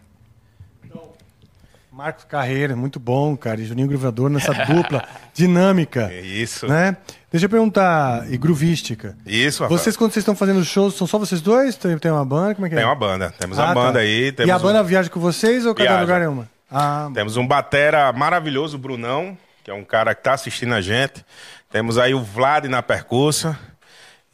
[1.90, 3.60] Marcos Carreira, muito bom, cara.
[3.60, 6.08] E Juninho Gruvador nessa dupla dinâmica.
[6.10, 6.66] É Isso.
[6.66, 6.96] Né?
[7.30, 9.16] Deixa eu perguntar, e groovística.
[9.26, 9.78] Isso, Rafael.
[9.78, 11.76] Vocês, quando vocês estão fazendo shows, são só vocês dois?
[11.76, 12.54] Tem, tem uma banda?
[12.54, 12.78] Como é que é?
[12.78, 13.32] Tem uma banda.
[13.38, 13.98] Temos Ah, uma banda tá.
[14.00, 14.32] aí.
[14.32, 16.02] Temos E a um- banda viaja com vocês ou cada Viaja.
[16.02, 16.48] lugar é uma?
[16.70, 20.80] Ah, Temos um batera maravilhoso, o Brunão, que é um cara que tá assistindo a
[20.80, 21.24] gente.
[21.72, 23.58] Temos aí o Vlad na percussa.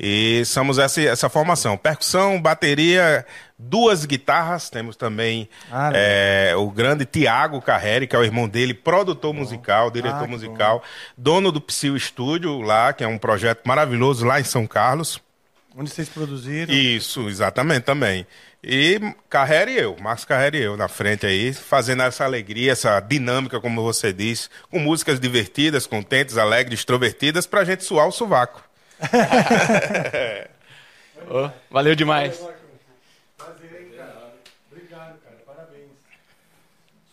[0.00, 1.76] E somos essa, essa formação.
[1.76, 3.26] Percussão, bateria,
[3.58, 4.70] duas guitarras.
[4.70, 9.90] Temos também Ah, é, o grande Tiago Carreri, que é o irmão dele, produtor musical,
[9.90, 10.82] diretor Ah, musical,
[11.16, 15.20] dono do Psyu Studio lá, que é um projeto maravilhoso lá em São Carlos.
[15.76, 16.72] Onde vocês produziram?
[16.72, 18.26] Isso, exatamente também.
[18.62, 19.00] E
[19.30, 23.60] Carreira e eu, Marcos Carreira e eu na frente aí, fazendo essa alegria, essa dinâmica,
[23.60, 28.62] como você disse, com músicas divertidas, contentes, alegres, extrovertidas, pra gente suar o sovaco.
[31.30, 32.40] Ô, valeu demais.
[34.70, 35.36] Obrigado, cara.
[35.46, 35.90] Parabéns.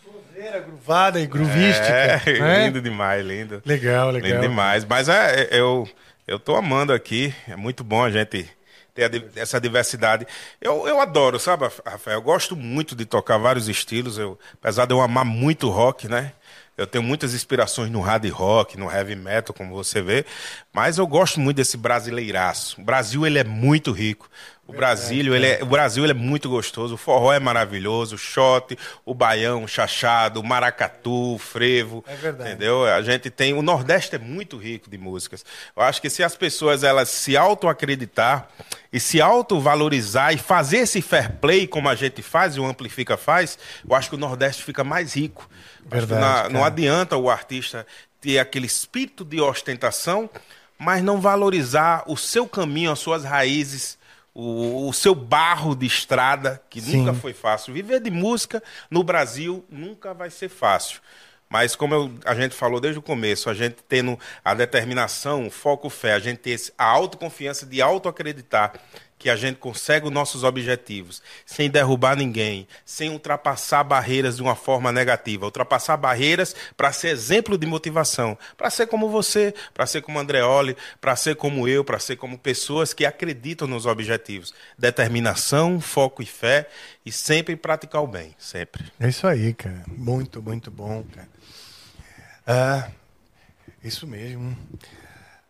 [0.03, 1.87] Sozeira, gruvada e groovística.
[1.87, 2.65] É, né?
[2.65, 3.61] lindo demais, lindo.
[3.65, 4.29] Legal, legal.
[4.31, 4.83] Lindo demais.
[4.85, 5.87] Mas é, é, eu,
[6.27, 7.33] eu tô amando aqui.
[7.47, 8.49] É muito bom a gente
[8.93, 10.25] ter essa diversidade.
[10.59, 12.17] Eu, eu adoro, sabe, Rafael?
[12.17, 14.17] Eu gosto muito de tocar vários estilos.
[14.17, 16.31] Eu, apesar de eu amar muito rock, né?
[16.77, 20.25] Eu tenho muitas inspirações no hard rock, no heavy metal, como você vê,
[20.73, 22.81] mas eu gosto muito desse brasileiraço.
[22.81, 24.29] O Brasil ele é muito rico.
[24.67, 26.95] O Brasil, ele é, o Brasil ele é muito gostoso.
[26.95, 28.75] O forró é maravilhoso, o shot,
[29.05, 32.03] o baião, o chachado, o maracatu, o frevo.
[32.07, 32.49] É verdade.
[32.49, 32.83] Entendeu?
[32.83, 33.53] A gente tem.
[33.53, 35.45] O Nordeste é muito rico de músicas.
[35.77, 38.49] Eu acho que se as pessoas elas se auto-acreditar
[38.91, 43.15] e se auto-valorizar e fazer esse fair play como a gente faz e o Amplifica
[43.17, 45.47] faz, eu acho que o Nordeste fica mais rico.
[45.85, 47.85] Verdade, na- não adianta o artista
[48.19, 50.27] ter aquele espírito de ostentação,
[50.79, 54.03] mas não valorizar o seu caminho, as suas raízes.
[54.37, 56.97] O, o seu barro de estrada, que Sim.
[56.97, 57.73] nunca foi fácil.
[57.73, 60.99] Viver de música no Brasil nunca vai ser fácil.
[61.49, 65.49] Mas como eu- a gente falou desde o começo, a gente tendo a determinação, o
[65.49, 68.73] foco, fé, a gente ter esse- a autoconfiança de auto-acreditar
[69.17, 74.55] que a gente consegue os nossos objetivos sem derrubar ninguém, sem ultrapassar barreiras de uma
[74.55, 80.01] forma negativa, ultrapassar barreiras para ser exemplo de motivação, para ser como você, para ser
[80.01, 84.53] como Andreoli, para ser como eu, para ser como pessoas que acreditam nos objetivos.
[84.77, 86.67] Determinação, foco e fé
[87.05, 88.83] e sempre praticar o bem, sempre.
[88.99, 89.83] É isso aí, cara.
[89.87, 91.29] Muito, muito bom, cara.
[92.45, 92.89] Ah,
[93.83, 94.55] isso mesmo.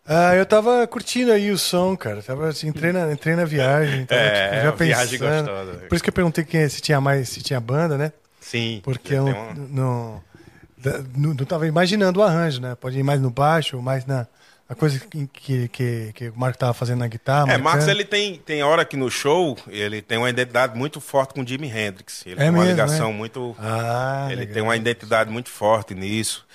[0.08, 2.22] Ah, eu tava curtindo aí o som, cara.
[2.22, 4.06] Tava, assim, entrei, na, entrei na viagem.
[4.06, 5.46] Tava, É, tipo, já uma viagem pensando.
[5.46, 5.72] gostosa.
[5.88, 8.12] Por isso que eu perguntei quem, se tinha mais, se tinha banda, né?
[8.40, 8.80] Sim.
[8.84, 10.22] Porque tem eu não, não,
[11.16, 12.76] não, não tava imaginando o arranjo, né?
[12.80, 14.28] Pode ir mais no baixo, mais na,
[14.68, 17.52] na coisa que, que, que, que o Marco tava fazendo na guitarra.
[17.52, 17.58] É.
[17.58, 21.44] Marcos ele tem, tem hora que no show ele tem uma identidade muito forte com
[21.44, 22.24] Jimi Hendrix.
[22.24, 23.12] Ele É tem uma mesmo, ligação é?
[23.12, 23.56] muito.
[23.58, 24.54] Ah, ele legal.
[24.54, 26.46] tem uma identidade muito forte nisso.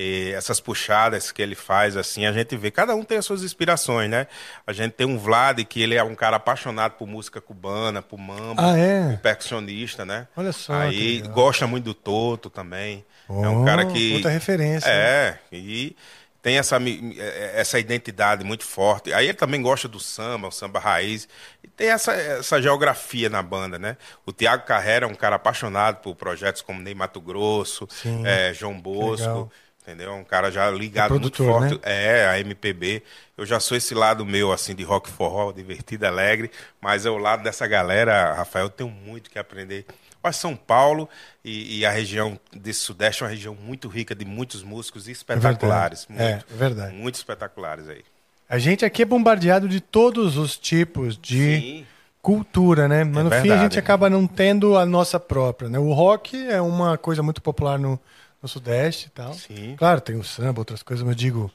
[0.00, 2.70] E essas puxadas que ele faz, assim, a gente vê.
[2.70, 4.28] Cada um tem as suas inspirações, né?
[4.64, 8.16] A gente tem um Vlad, que ele é um cara apaixonado por música cubana, por
[8.16, 9.16] mambo, Ah, é?
[9.16, 10.28] percussionista, né?
[10.36, 13.04] Olha só, Aí gosta muito do Toto também.
[13.28, 14.14] é Oh, um cara que.
[14.14, 15.96] outra referência, É, e
[16.40, 17.16] tem essa, mi-
[17.54, 19.12] essa identidade muito forte.
[19.12, 21.28] Aí ele também gosta do samba, o samba raiz.
[21.64, 23.96] E tem essa, essa geografia na banda, né?
[24.24, 28.54] O Tiago Carrera é um cara apaixonado por projetos como Ney Mato Grosso, Sim, é,
[28.54, 28.78] João.
[28.80, 29.50] Bosco.
[29.88, 30.12] Entendeu?
[30.12, 31.74] Um cara já ligado É muito produtor, forte.
[31.76, 31.80] né?
[31.82, 33.02] É, a MPB.
[33.38, 36.50] Eu já sou esse lado meu, assim, de rock forró, divertido, alegre.
[36.78, 39.86] Mas é o lado dessa galera, Rafael, eu tenho muito que aprender.
[40.22, 41.08] Mas São Paulo
[41.42, 46.06] e, e a região desse Sudeste é uma região muito rica de muitos músicos espetaculares.
[46.10, 46.94] É, muito, é verdade.
[46.94, 48.04] Muito espetaculares aí.
[48.46, 51.86] A gente aqui é bombardeado de todos os tipos de Sim.
[52.20, 53.04] cultura, né?
[53.04, 53.62] Mas no fim a verdade.
[53.62, 55.78] gente acaba não tendo a nossa própria, né?
[55.78, 57.98] O rock é uma coisa muito popular no,
[58.42, 59.32] no Sudeste e tal.
[59.34, 59.74] Sim.
[59.76, 61.50] Claro, tem o samba, outras coisas, mas eu digo,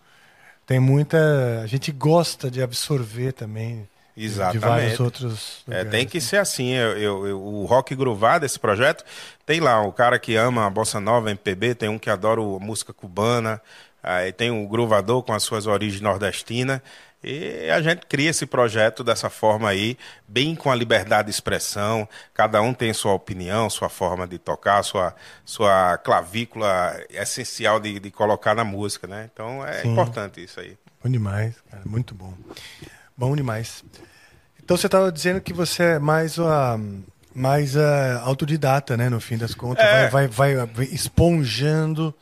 [0.65, 1.61] tem muita...
[1.64, 4.60] A gente gosta de absorver também de Exatamente.
[4.61, 5.91] vários outros É, lugares.
[5.91, 6.69] tem que ser assim.
[6.73, 9.03] Eu, eu- eu- o rock groovado, esse projeto,
[9.45, 12.60] tem lá o cara que ama a bossa nova, MPB, tem um que adora a
[12.60, 13.61] música cubana,
[14.01, 16.81] aí tem o groovador com as suas origens nordestinas.
[17.23, 19.97] E a gente cria esse projeto dessa forma aí,
[20.27, 22.07] bem com a liberdade de expressão.
[22.33, 28.11] Cada um tem sua opinião, sua forma de tocar, sua, sua clavícula essencial de, de
[28.11, 29.29] colocar na música, né?
[29.31, 29.93] Então é Sim.
[29.93, 30.77] importante isso aí.
[31.03, 32.33] Bom demais, cara, muito bom.
[33.15, 33.83] Bom demais.
[34.61, 36.79] Então você estava dizendo que você é mais a
[37.35, 39.09] mais ah, autodidata, né?
[39.09, 40.07] No fim das contas, É.
[40.09, 42.13] vai, vai, vai esponjando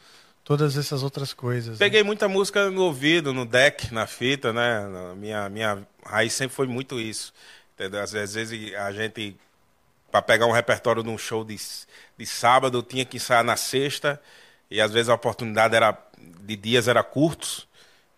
[0.44, 1.80] todas essas outras coisas.
[1.80, 1.86] né?
[1.86, 4.88] Peguei muita música no ouvido, no deck, na fita, né?
[5.16, 7.34] Minha, minha raiz sempre foi muito isso.
[7.76, 8.02] Entendeu?
[8.02, 9.36] Às vezes a gente,
[10.12, 11.56] para pegar um repertório num show de,
[12.18, 14.22] de sábado, tinha que ensaiar na sexta,
[14.70, 15.98] e às vezes a oportunidade era
[16.42, 17.68] de dias era curtos,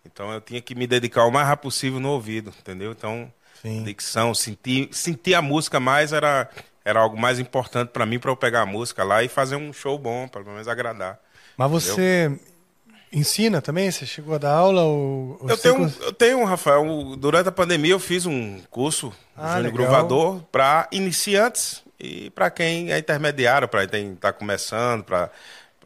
[0.04, 2.92] então eu tinha que me dedicar o mais rápido possível no ouvido, entendeu?
[2.92, 3.32] Então,
[3.62, 3.82] Sim.
[3.84, 6.50] dicção, sentir, sentir a música mais era,
[6.84, 9.72] era algo mais importante para mim, para eu pegar a música lá e fazer um
[9.72, 11.18] show bom, pelo menos agradar.
[11.56, 12.38] Mas você
[13.12, 13.90] ensina também?
[13.90, 14.82] Você chegou a dar aula?
[14.82, 19.12] Ou, ou Eu tenho, cons- eu tenho, Rafael, durante a pandemia eu fiz um curso
[19.36, 19.72] Ah, Júnior.
[19.72, 25.30] Gruvador para iniciantes e para quem é intermediário, para quem está começando, para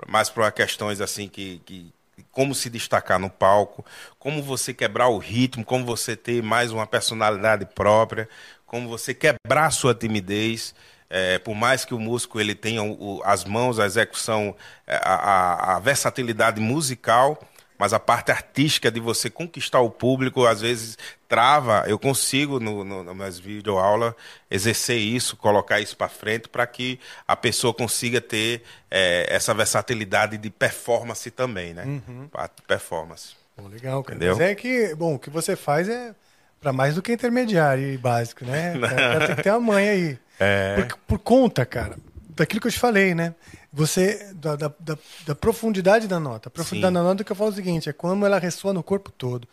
[0.07, 1.93] mais para questões assim que, que
[2.33, 3.85] como se destacar no palco,
[4.19, 8.29] como você quebrar o ritmo, como você ter mais uma personalidade própria,
[8.65, 10.75] como você quebrar a sua timidez.
[11.11, 14.55] É, por mais que o músico ele tenha o- as mãos, a execução,
[14.87, 17.43] é, a, a- a versatilidade musical,
[17.79, 20.99] mas a parte artística de você conquistar o público, às vezes
[21.29, 21.85] trava.
[21.87, 24.15] Eu consigo, no, no, nas minhas videoaulas,
[24.51, 30.37] exercer isso, colocar isso para frente, para que a pessoa consiga ter é, essa versatilidade
[30.37, 31.85] de performance também, né?
[31.85, 33.35] De Performance.
[33.57, 34.17] Pô, legal, cara.
[34.17, 34.37] Entendeu?
[34.37, 36.13] Mas é que, bom, o que você faz é
[36.61, 38.77] para mais do que intermediário e básico, né?
[38.77, 40.19] O cara, tem que ter a mãe aí.
[40.41, 40.77] É.
[40.83, 41.97] Por, por conta, cara,
[42.31, 43.35] daquilo que eu te falei, né?
[43.73, 46.49] Você, da, da, da- da profundidade da nota.
[46.49, 46.95] A profundidade Sim.
[46.95, 49.47] da nota que eu falo é o seguinte, é como ela ressoa no corpo todo.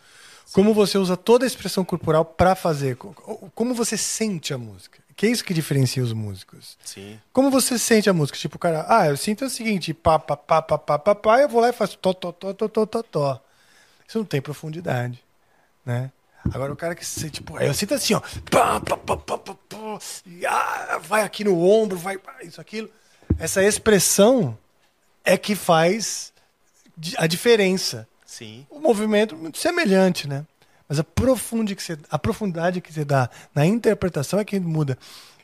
[0.53, 2.95] Como você usa toda a expressão corporal para fazer.
[2.95, 4.99] co- co- Como você sente a música.
[5.15, 6.77] Que é isso que diferencia os músicos.
[6.84, 7.19] Sim.
[7.34, 8.38] Como você sente a música?
[8.38, 11.40] Tipo, o cara, ah, eu sinto o seguinte, pá, pá, pá, pá, pá, pá, pá,
[11.41, 13.41] eu vou lá e faço tó, tó, tó, tó, tó, tó, tó.
[14.07, 15.19] Isso não tem profundidade,
[15.86, 16.11] né?
[16.53, 19.55] Agora o cara que se, tipo, eu sinto assim, ó, pá, pá, pá, pá, pá,
[19.67, 22.89] pá, e, ah, vai aqui no ombro, vai, isso, aquilo.
[23.39, 24.57] Essa expressão
[25.23, 26.31] é que faz
[27.17, 28.07] a diferença.
[28.26, 28.65] Sim.
[28.69, 30.45] O movimento é muito semelhante, né?
[30.88, 34.97] Mas a, profundi que você, a profundidade que você dá na interpretação é que muda.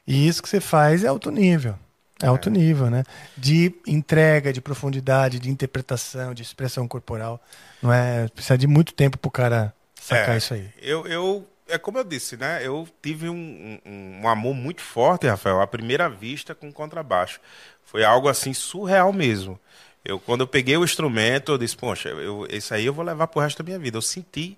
[0.06, 1.76] E isso que você faz é alto nível.
[2.22, 3.04] É alto nível, né?
[3.36, 7.42] De entrega, de profundidade, de interpretação, de expressão corporal.
[7.82, 8.28] Não é?
[8.28, 10.70] Precisa de muito tempo pro cara sacar É, isso aí.
[10.82, 12.66] Eu, eu é como eu disse, né?
[12.66, 17.40] Eu tive um, um, um amor muito forte, Rafael, à primeira vista com contrabaixo.
[17.86, 19.60] Foi algo assim surreal mesmo.
[20.04, 23.28] Eu, quando eu peguei o instrumento, eu disse, poxa, eu, esse aí eu vou levar
[23.28, 23.98] pro resto da minha vida.
[23.98, 24.58] Eu senti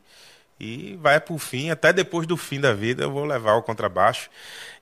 [0.60, 4.30] e vai pro fim, até depois do fim da vida eu vou levar o contrabaixo.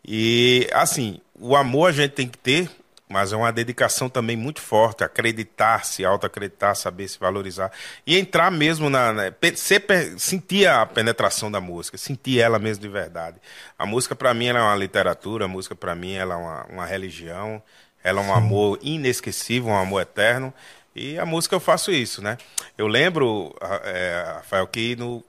[0.06, 2.70] E assim, o amor a gente tem que ter,
[3.12, 7.72] mas é uma dedicação também muito forte, acreditar, se auto-acreditar, saber se valorizar
[8.08, 9.84] e entrar mesmo na, na ser,
[10.18, 13.38] sentir a penetração da música, sentir ela mesmo de verdade.
[13.78, 16.66] A música para mim ela é uma literatura, a música para mim ela é uma,
[16.66, 17.62] uma religião,
[18.04, 18.34] ela é um Sim.
[18.34, 20.54] amor inesquecível, um amor eterno.
[20.96, 22.38] E a música eu faço isso, né?
[22.78, 25.24] Eu lembro, é, Rafael, que no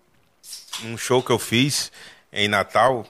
[0.84, 1.92] um show que eu fiz
[2.32, 3.06] em Natal,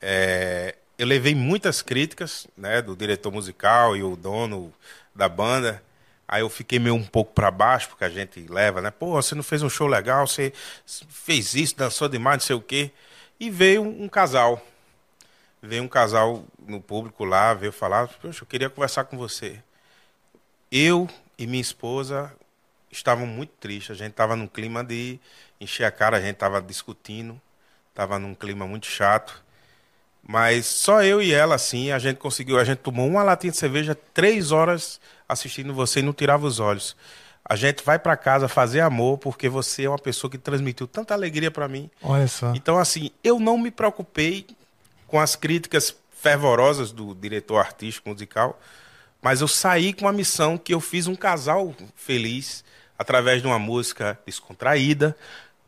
[0.00, 4.72] é, eu levei muitas críticas, né, do diretor musical e o dono
[5.14, 5.82] da banda.
[6.26, 8.90] Aí eu fiquei meio um pouco para baixo, porque a gente leva, né?
[8.90, 10.52] Pô, você não fez um show legal, você
[10.86, 12.90] fez isso, dançou demais, não sei o quê.
[13.38, 14.64] E veio um, casal
[15.64, 19.62] veio um casal no público lá, veio falar, poxa, eu queria conversar com você.
[20.70, 21.08] Eu
[21.38, 22.34] e minha esposa
[22.90, 25.18] estavam muito tristes, a gente estava num clima de
[25.60, 27.40] encher a cara, a gente estava discutindo,
[27.90, 29.43] estava num clima muito chato.
[30.26, 33.58] Mas só eu e ela, assim, a gente conseguiu, a gente tomou uma latinha de
[33.58, 34.98] cerveja, três horas
[35.28, 36.96] assistindo você e não tirava os olhos.
[37.44, 41.12] A gente vai para casa fazer amor porque você é uma pessoa que transmitiu tanta
[41.12, 41.90] alegria para mim.
[42.02, 42.54] Olha só.
[42.54, 44.46] Então, assim, eu não me preocupei
[45.06, 48.58] com as críticas fervorosas do diretor artístico musical,
[49.20, 52.64] mas eu saí com a missão que eu fiz um casal feliz
[52.98, 55.14] através de uma música descontraída,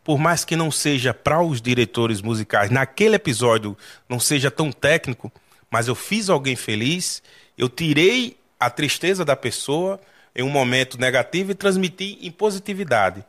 [0.06, 3.76] por mais que não seja para os diretores musicais, naquele episódio
[4.08, 5.32] não seja tão técnico,
[5.68, 7.20] mas eu fiz alguém feliz,
[7.58, 10.00] eu tirei a tristeza da pessoa
[10.32, 13.24] em um momento negativo e transmiti em positividade.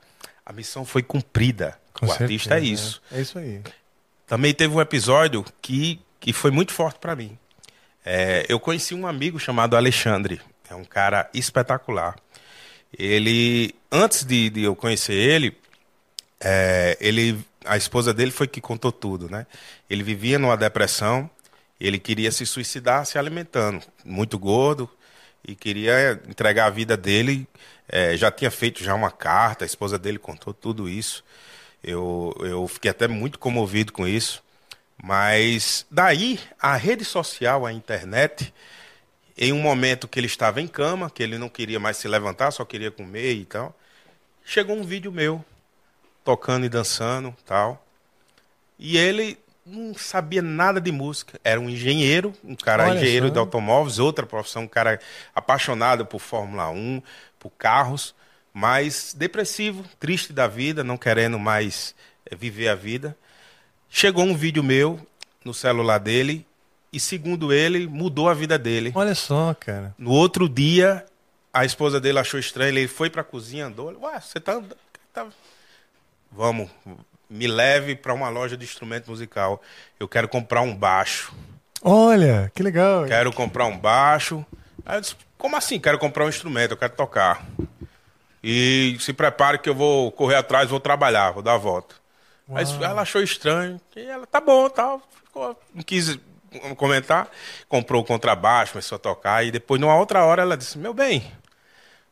[0.45, 1.79] A missão foi cumprida.
[1.93, 3.01] Com o certeza, artista é isso.
[3.11, 3.59] É, isso aí.
[4.27, 7.37] Também teve um episódio que que foi muito forte para mim.
[8.05, 12.15] É, eu conheci um amigo chamado Alexandre, é um cara espetacular.
[12.97, 15.57] Ele, antes de, de eu conhecer ele,
[16.39, 19.45] é, ele, a esposa dele foi que contou tudo, né?
[19.89, 21.30] Ele vivia numa depressão,
[21.80, 24.89] ele queria se suicidar se alimentando, muito gordo,
[25.47, 27.47] e queria entregar a vida dele.
[27.89, 31.23] É, já tinha feito já uma carta, a esposa dele contou tudo isso.
[31.84, 34.43] Eu, eu fiquei até muito comovido com isso.
[35.01, 38.53] Mas daí a rede social, a internet,
[39.38, 42.51] em um momento que ele estava em cama, que ele não queria mais se levantar,
[42.51, 43.77] só queria comer e tal,
[44.43, 45.43] chegou um vídeo meu
[46.27, 47.81] tocando e dançando, tal.
[48.77, 51.39] E ele não sabia nada de música.
[51.41, 53.33] Era um engenheiro, um cara Olha engenheiro só.
[53.33, 54.99] de automóveis, outra profissão, um cara
[55.33, 57.01] apaixonado por Fórmula 1,
[57.39, 58.13] por carros,
[58.53, 61.95] mas depressivo, triste da vida, não querendo mais
[62.29, 63.15] eh, viver a vida.
[63.89, 64.99] Chegou um vídeo meu
[65.45, 66.45] no celular dele
[66.91, 68.91] e, segundo ele, mudou a vida dele.
[68.93, 69.95] Olha só, cara.
[69.97, 71.05] No outro dia,
[71.53, 73.97] a esposa dele achou estranho, ele foi para a cozinha, andou.
[74.01, 74.61] Ué, você tá,
[75.13, 75.27] tá...
[76.31, 76.69] Vamos,
[77.29, 79.61] me leve para uma loja de instrumento musical.
[79.99, 81.33] Eu quero comprar um baixo.
[81.81, 83.05] Olha, que legal.
[83.05, 84.45] Quero comprar um baixo.
[84.85, 85.79] Aí eu disse, como assim?
[85.79, 87.45] Quero comprar um instrumento, eu quero tocar.
[88.43, 91.95] E se prepare que eu vou correr atrás, vou trabalhar, vou dar a volta.
[92.47, 92.57] Uau.
[92.57, 93.79] Aí ela achou estranho.
[93.95, 95.01] E ela, tá bom, tal.
[95.25, 96.17] Ficou, não quis
[96.77, 97.29] comentar.
[97.67, 99.45] Comprou o contrabaixo, começou a tocar.
[99.45, 101.29] E depois, numa outra hora, ela disse: Meu bem,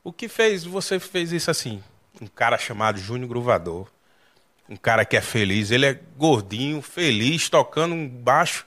[0.04, 1.82] o que fez você fez isso assim?
[2.22, 3.88] Um cara chamado Júnior Gruvador.
[4.70, 5.72] Um cara que é feliz.
[5.72, 8.66] Ele é gordinho, feliz, tocando um baixo.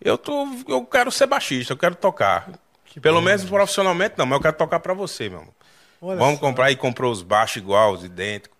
[0.00, 2.48] Eu, tô, eu quero ser baixista, eu quero tocar.
[2.86, 5.54] Que Pelo menos profissionalmente não, mas eu quero tocar para você, meu irmão.
[6.00, 6.40] Olha Vamos só.
[6.40, 8.58] comprar e comprou os baixos iguais, idênticos.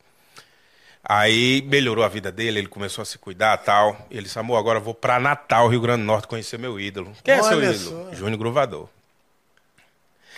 [1.05, 4.07] Aí melhorou a vida dele, ele começou a se cuidar tal.
[4.09, 7.13] Ele disse, amor, agora eu vou para Natal, Rio Grande do Norte, conhecer meu ídolo.
[7.25, 8.07] Quem é seu ídolo?
[8.11, 8.15] Só.
[8.15, 8.89] Júnior Gruvador.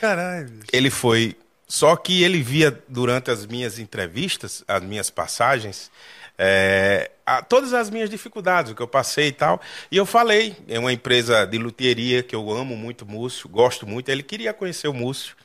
[0.00, 0.60] Caralho.
[0.72, 1.36] Ele foi.
[1.68, 5.90] Só que ele via durante as minhas entrevistas, as minhas passagens,
[6.39, 9.61] é, a, todas as minhas dificuldades, o que eu passei e tal.
[9.90, 14.09] E eu falei, é uma empresa de luthieria que eu amo muito, Múcio, gosto muito.
[14.09, 15.36] Ele queria conhecer o Múcio.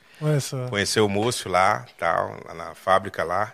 [0.70, 3.54] Conhecer o Múcio lá, tal, lá na fábrica lá.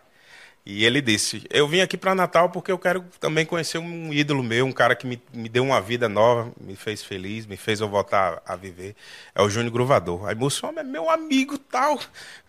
[0.65, 4.41] E ele disse: Eu vim aqui para Natal porque eu quero também conhecer um ídolo
[4.41, 7.81] meu, um cara que me, me deu uma vida nova, me fez feliz, me fez
[7.81, 8.95] eu voltar a, viver.
[9.35, 10.27] É o Júnior Gruvador.
[10.27, 11.99] Aí moço, é meu amigo tal.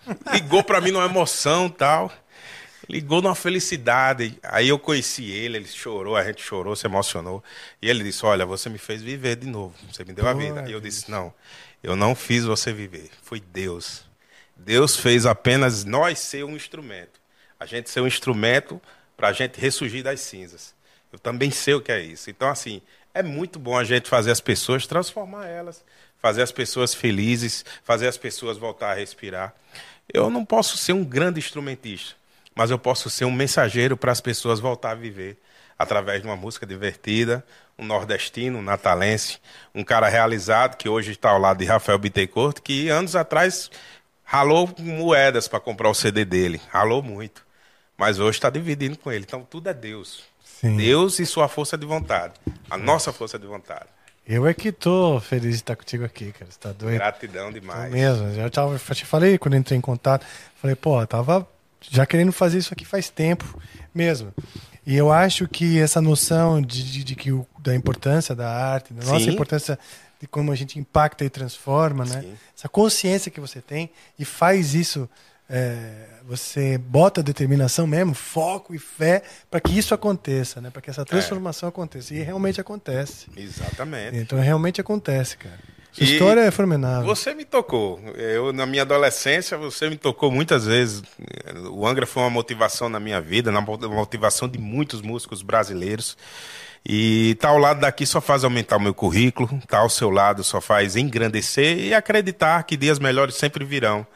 [0.33, 2.11] Ligou para mim numa emoção tal.
[2.89, 4.39] Ligou numa felicidade.
[4.43, 7.43] Aí eu conheci ele, ele chorou, a gente chorou, se emocionou.
[7.83, 9.75] E ele disse: Olha, você me fez viver de novo.
[9.93, 10.65] Você me deu a vida.
[10.69, 11.33] E eu disse: Não,
[11.83, 13.11] eu não fiz você viver.
[13.23, 14.05] Foi Deus.
[14.57, 17.17] Deus fez apenas nós ser um instrumento
[17.59, 18.81] a gente ser um instrumento
[19.17, 20.75] para a gente ressurgir das cinzas.
[21.13, 22.29] Eu também sei o que é isso.
[22.29, 22.83] Então, assim,
[23.15, 25.83] é muito bom a gente fazer as pessoas, transformar elas,
[26.21, 29.55] fazer as pessoas felizes, fazer as pessoas voltar a respirar.
[30.13, 32.15] Eu não posso ser um grande instrumentista,
[32.57, 35.39] mas eu posso ser um mensageiro para as pessoas voltar a viver
[35.78, 37.45] através de uma música divertida,
[37.78, 39.39] um nordestino, um natalense,
[39.74, 43.70] um cara realizado que hoje está ao lado de Rafael Bittencourt, que anos atrás
[44.24, 47.45] ralou moedas para comprar o CD dele, ralou muito,
[47.97, 49.24] mas hoje está dividindo com ele.
[49.28, 50.24] Então tudo é Deus.
[50.43, 50.78] Sim.
[50.78, 52.33] Deus e sua força de vontade,
[52.70, 53.85] a nossa força de vontade.
[54.27, 56.51] Eu é que tô feliz de estar contigo aqui, cara.
[56.51, 56.97] Você tá doido?
[56.97, 57.93] Gratidão Tô demais.
[57.93, 58.35] mesmo.
[58.35, 60.27] Já tava, eu te falei quando entrei em contato.
[60.61, 61.47] Falei, pô, tava
[61.91, 63.61] já querendo fazer isso aqui faz tempo
[63.95, 64.33] mesmo.
[64.87, 68.95] E eu acho que essa noção de, de, de que o, da importância da arte,
[68.95, 69.33] da nossa Sim.
[69.33, 69.79] importância
[70.21, 72.25] de como a gente impacta e transforma, né?
[72.57, 75.09] Essa consciência que você tem e faz isso,
[75.51, 80.71] é, você bota determinação mesmo, foco e fé para que isso aconteça, né?
[80.71, 82.15] Para que essa transformação aconteça.
[82.15, 83.27] E realmente acontece.
[83.37, 84.17] Exatamente.
[84.17, 85.59] Então realmente acontece, cara.
[85.98, 87.02] E história é fenomenal.
[87.05, 88.01] Você me tocou.
[88.16, 91.02] Eu, na minha adolescência, você me tocou muitas vezes.
[91.70, 96.16] O Angra foi uma motivação na minha vida, uma motivação de muitos músicos brasileiros.
[96.89, 100.44] E estar ao lado daqui só faz aumentar o meu currículo, estar ao seu lado
[100.44, 104.06] só faz engrandecer e acreditar que dias melhores sempre virão.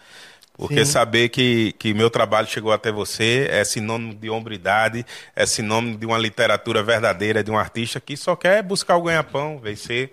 [0.61, 0.93] Porque Sim.
[0.93, 6.05] saber que, que meu trabalho chegou até você é sinônimo de hombridade, é sinônimo de
[6.05, 10.13] uma literatura verdadeira, de um artista que só quer buscar o ganha-pão, vencer,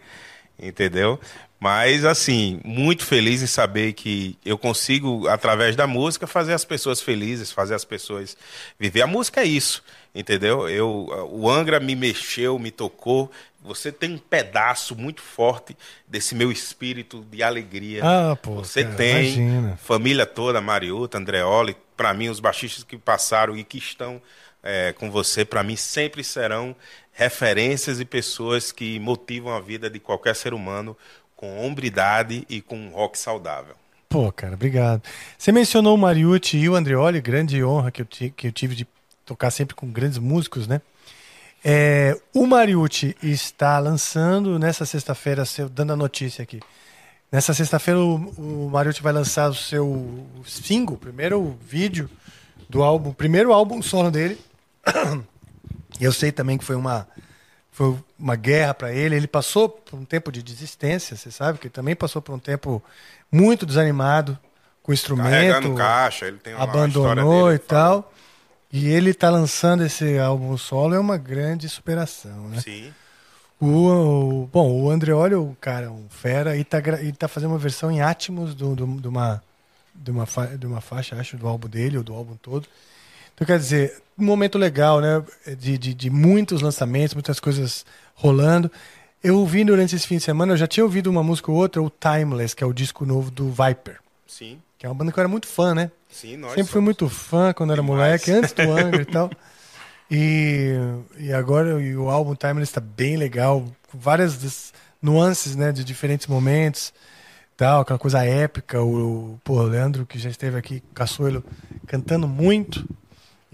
[0.57, 1.19] entendeu?
[1.59, 7.01] Mas, assim, muito feliz em saber que eu consigo, através da música, fazer as pessoas
[7.01, 8.37] felizes, fazer as pessoas
[8.79, 9.01] viver.
[9.01, 10.69] A música é isso, entendeu?
[10.69, 13.31] Eu, o Angra me mexeu, me tocou.
[13.63, 15.75] Você tem um pedaço muito forte
[16.07, 18.01] desse meu espírito de alegria.
[18.03, 19.77] Ah, pô, Você cara, tem imagina.
[19.77, 24.21] família toda, Mariota, Andreoli, para mim os baixistas que passaram e que estão
[24.61, 26.75] é, com você, para mim sempre serão
[27.11, 30.95] referências e pessoas que motivam a vida de qualquer ser humano
[31.37, 33.75] com hombridade e com um rock saudável.
[34.09, 35.03] Pô, cara, obrigado.
[35.37, 38.87] Você mencionou o Mariucci e o Andreoli, grande honra que eu, que eu tive de
[39.23, 40.81] tocar sempre com grandes músicos, né?
[41.63, 46.59] É, o Mariucci está lançando nessa sexta-feira, dando a notícia aqui.
[47.31, 52.09] Nessa sexta-feira o, o Mariucci vai lançar o seu single, o primeiro vídeo
[52.69, 54.39] do álbum, primeiro álbum solo dele.
[55.99, 57.07] Eu sei também que foi uma
[57.77, 59.15] foi uma guerra para ele.
[59.15, 62.81] Ele passou por um tempo de desistência, você sabe que também passou por um tempo
[63.31, 64.35] muito desanimado
[64.81, 68.13] com o instrumento, Carregando caixa, ele tem uma abandonou dele, e tal.
[68.73, 72.61] E ele tá lançando esse álbum solo é uma grande superação, né?
[72.61, 72.91] Sim.
[73.59, 73.67] O,
[74.43, 76.79] o- bom, o Andreoli, o cara, um fera, e tá,
[77.17, 79.43] tá fazendo uma versão em Atmos de, uma,
[79.93, 82.67] de, uma fa- de uma faixa, acho, do álbum dele, ou do álbum todo.
[83.35, 85.23] Então, quer dizer, momento legal, né?
[85.57, 87.85] De, de, de muitos lançamentos, muitas coisas
[88.15, 88.71] rolando.
[89.23, 91.81] Eu ouvi durante esse fim de semana, eu já tinha ouvido uma música ou outra,
[91.81, 94.59] o Timeless, que é o disco novo do Viper, Sim.
[94.77, 95.91] que é uma banda que eu era muito fã, né?
[96.09, 96.85] Sim, nós Sempre fui somos.
[96.85, 97.99] muito fã quando era Demais.
[97.99, 99.29] moleque, antes do Angra e tal.
[100.09, 100.71] E,
[101.19, 104.71] e agora e o álbum Timeless está bem legal, com várias
[105.01, 106.93] nuances, né, de diferentes momentos,
[107.57, 108.81] tal, aquela coisa épica.
[108.81, 111.43] O, o, pô, o Leandro, que já esteve aqui, Caçoelo,
[111.87, 112.87] cantando muito,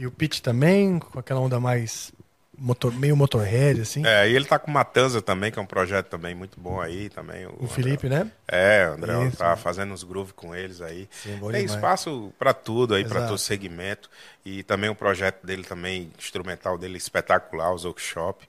[0.04, 2.12] e o Pete também, com aquela onda mais
[2.58, 4.06] motor, meio motorhead, assim.
[4.06, 7.10] É, e ele tá com Matanza também, que é um projeto também muito bom aí
[7.10, 7.48] também.
[7.58, 8.30] o Felipe, né?
[8.46, 9.38] É, o André Isso.
[9.38, 11.08] tá fazendo uns grooves com eles aí.
[11.10, 11.72] Sim, Tem demais.
[11.72, 14.10] espaço para tudo aí, para todo segmento.
[14.46, 18.46] E também o projeto dele também, instrumental dele espetacular, os workshop.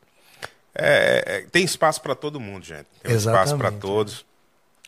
[0.74, 2.86] É, é, tem espaço para todo mundo, gente.
[3.00, 4.26] Tem um espaço para todos.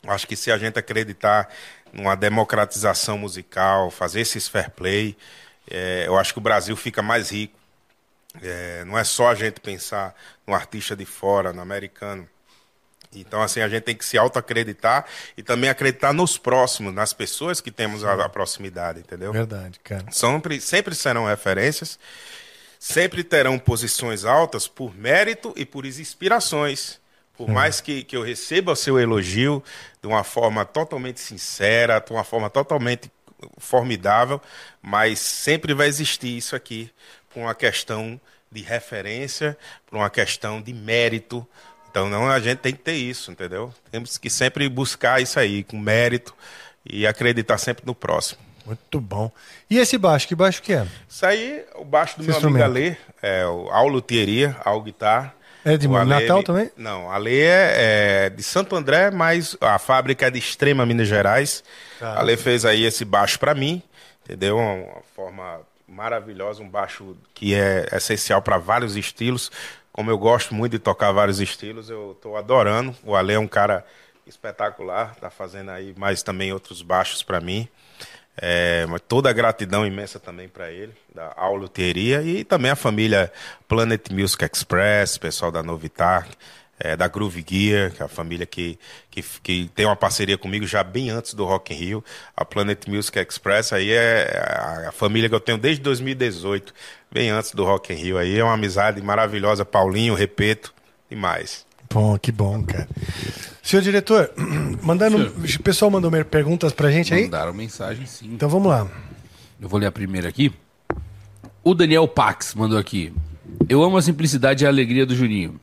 [0.05, 1.49] Acho que se a gente acreditar
[1.93, 5.17] numa democratização musical, fazer esses fair play,
[5.71, 7.59] é, eu acho que o Brasil fica mais rico.
[8.43, 10.15] É, não é só a gente pensar
[10.47, 12.29] no artista de fora, no americano.
[13.15, 15.07] Então, assim, a gente tem que se auto-acreditar
[15.37, 19.33] e também acreditar nos próximos, nas pessoas que temos a, a proximidade, entendeu?
[19.33, 20.05] Verdade, cara.
[20.11, 21.99] Sempre, sempre serão referências,
[22.79, 27.01] sempre terão posições altas por mérito e por inspirações.
[27.37, 29.63] Por mais que, que eu receba o seu elogio
[30.01, 33.11] de uma forma totalmente sincera, de uma forma totalmente
[33.59, 34.41] formidável,
[34.83, 36.91] mas sempre vai existir isso aqui
[37.31, 38.21] por uma questão
[38.51, 39.57] de referência,
[39.87, 41.47] por uma questão de mérito.
[41.91, 43.73] Então não a gente tem que ter isso, entendeu?
[43.91, 46.35] Temos que sempre buscar isso aí com mérito
[46.85, 48.41] e acreditar sempre no próximo.
[48.67, 49.31] Muito bom.
[49.71, 50.87] E esse baixo, que baixo que é?
[51.09, 52.65] Isso aí, o baixo do Esse meu amigo.
[52.65, 55.35] Alê, é o Al Luthieria, Al Guitar.
[55.67, 56.71] É de O Alê, Natal também?
[56.77, 61.65] Não, Alê é, é de Santo André, mas a fábrica é de Extrema, Minas Gerais.
[61.99, 62.21] Tá.
[62.21, 63.83] Alê fez aí esse baixo para mim,
[64.25, 64.59] entendeu?
[64.59, 69.51] Uma, uma forma maravilhosa, um baixo que é essencial para vários estilos,
[69.91, 72.95] como eu gosto muito de tocar vários estilos, eu estou adorando.
[73.03, 73.85] O Ale é um cara
[74.25, 77.69] espetacular, tá fazendo aí mais também outros baixos para mim.
[78.39, 83.33] É, toda a gratidão imensa também para ele, da Aula Teria e também a família
[83.67, 86.29] Planet Music Express, pessoal da Novitar,
[86.79, 88.79] é, da Groove Gear, que é a família que,
[89.11, 92.05] que, que tem uma parceria comigo já bem antes do Rock in Rio.
[92.37, 96.75] A Planet Music Express aí é a, a família que eu tenho desde 2018,
[97.11, 98.39] bem antes do Rock in Rio aí.
[98.39, 100.75] É uma amizade maravilhosa, Paulinho, Repeto
[101.11, 101.65] e mais.
[101.91, 102.89] Bom, que bom, cara.
[103.67, 104.31] Senhor diretor,
[104.81, 107.25] mandando, o pessoal mandou perguntas pra gente aí.
[107.25, 108.31] Mandaram mensagem, sim.
[108.33, 108.87] Então vamos lá.
[109.61, 110.53] Eu vou ler a primeira aqui.
[111.65, 113.13] O Daniel Pax mandou aqui.
[113.69, 115.61] Eu amo a simplicidade e a alegria do Juninho.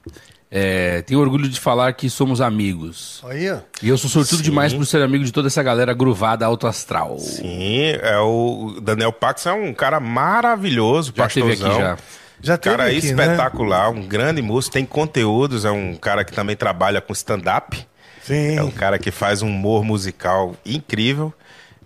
[0.52, 3.24] É, tenho orgulho de falar que somos amigos.
[3.24, 3.60] Aí, ó.
[3.82, 7.18] E eu sou sortudo demais por ser amigo de toda essa galera gruvada alto astral.
[7.20, 11.72] Sim, é o Daniel Pax é um cara maravilhoso, Já teve pastorzão.
[11.72, 11.98] aqui já.
[12.42, 13.24] Já teve Cara aqui, né?
[13.24, 17.88] espetacular, um grande músico, tem conteúdos, é um cara que também trabalha com stand-up.
[18.24, 18.58] Sim.
[18.58, 21.34] É um cara que faz um humor musical incrível.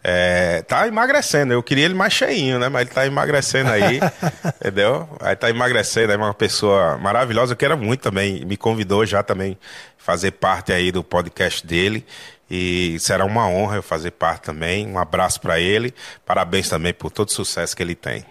[0.04, 2.70] É, tá emagrecendo, eu queria ele mais cheinho, né?
[2.70, 4.00] Mas ele tá emagrecendo aí,
[4.62, 5.10] entendeu?
[5.20, 7.54] Aí tá emagrecendo, é uma pessoa maravilhosa.
[7.54, 9.58] Eu quero muito também, me convidou já também
[9.98, 12.06] fazer parte aí do podcast dele.
[12.50, 14.88] E será uma honra eu fazer parte também.
[14.88, 15.94] Um abraço para ele.
[16.26, 18.24] Parabéns também por todo o sucesso que ele tem.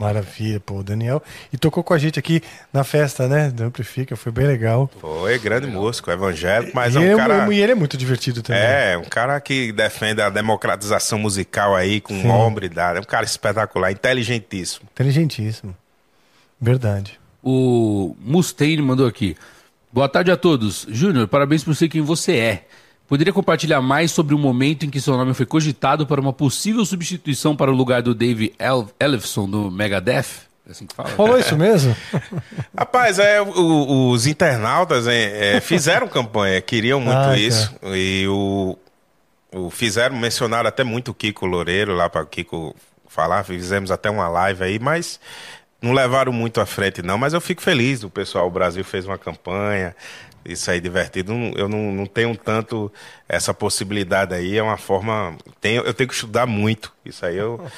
[0.00, 1.22] Maravilha, pô, o Daniel.
[1.52, 3.50] E tocou com a gente aqui na festa, né?
[3.50, 4.90] Do Amplifica, foi bem legal.
[4.98, 7.52] Foi grande músico, evangélico, mas e, é ele um cara.
[7.52, 8.62] e ele é muito divertido também.
[8.62, 12.96] É, um cara que defende a democratização musical aí com hombridade.
[12.96, 14.88] É um cara espetacular, inteligentíssimo.
[14.90, 15.76] Inteligentíssimo.
[16.58, 17.20] Verdade.
[17.42, 19.36] O Mustaine mandou aqui.
[19.92, 20.86] Boa tarde a todos.
[20.88, 22.64] Júnior, parabéns por ser quem você é.
[23.10, 26.84] Poderia compartilhar mais sobre o momento em que seu nome foi cogitado para uma possível
[26.86, 30.26] substituição para o lugar do Dave El Ellefson do Megadeth?
[30.66, 31.10] É assim que fala?
[31.16, 31.94] Rolou isso mesmo?
[32.78, 37.36] Rapaz, é, o- os internautas é, é, fizeram campanha, queriam muito Ah, tá.
[37.36, 37.74] isso.
[37.92, 38.78] E o,
[39.52, 42.76] o- fizeram, mencionaram até muito o Kiko Loureiro lá para o Kiko
[43.08, 45.18] falar, fizemos até uma live aí, mas
[45.82, 47.18] não levaram muito à frente, não.
[47.18, 49.96] Mas eu fico feliz, o pessoal, o Brasil fez uma campanha,
[50.44, 51.32] isso aí divertido.
[51.56, 52.92] Eu não, não tenho tanto
[53.28, 55.36] essa possibilidade aí, é uma forma.
[55.60, 56.92] Tenho, eu tenho que estudar muito.
[57.04, 57.60] Isso aí eu.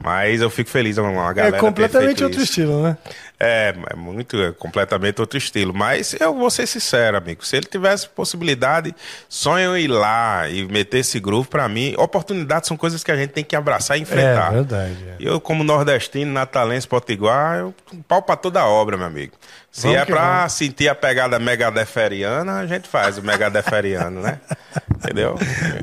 [0.00, 1.52] Mas eu fico feliz, uma É galera.
[1.52, 2.50] ter completamente outro isso.
[2.50, 2.96] estilo, né?
[3.40, 5.74] É, é muito, é completamente outro estilo.
[5.74, 7.44] Mas eu vou ser sincero, amigo.
[7.44, 8.94] Se ele tivesse possibilidade,
[9.28, 11.94] sonho em ir lá e meter esse groove pra mim.
[11.98, 14.48] Oportunidades são coisas que a gente tem que abraçar e enfrentar.
[14.52, 14.96] É verdade.
[15.08, 15.16] é.
[15.18, 17.74] Eu, como nordestino, natalense, potiguar, eu
[18.06, 19.32] pau pra toda a obra, meu amigo.
[19.70, 20.52] Se Vamos é pra vamos.
[20.52, 24.38] sentir a pegada megadeferiana, a gente faz o megadeferiano, né?
[24.94, 25.36] Entendeu?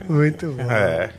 [0.07, 0.71] Muito bom.
[0.71, 1.09] É.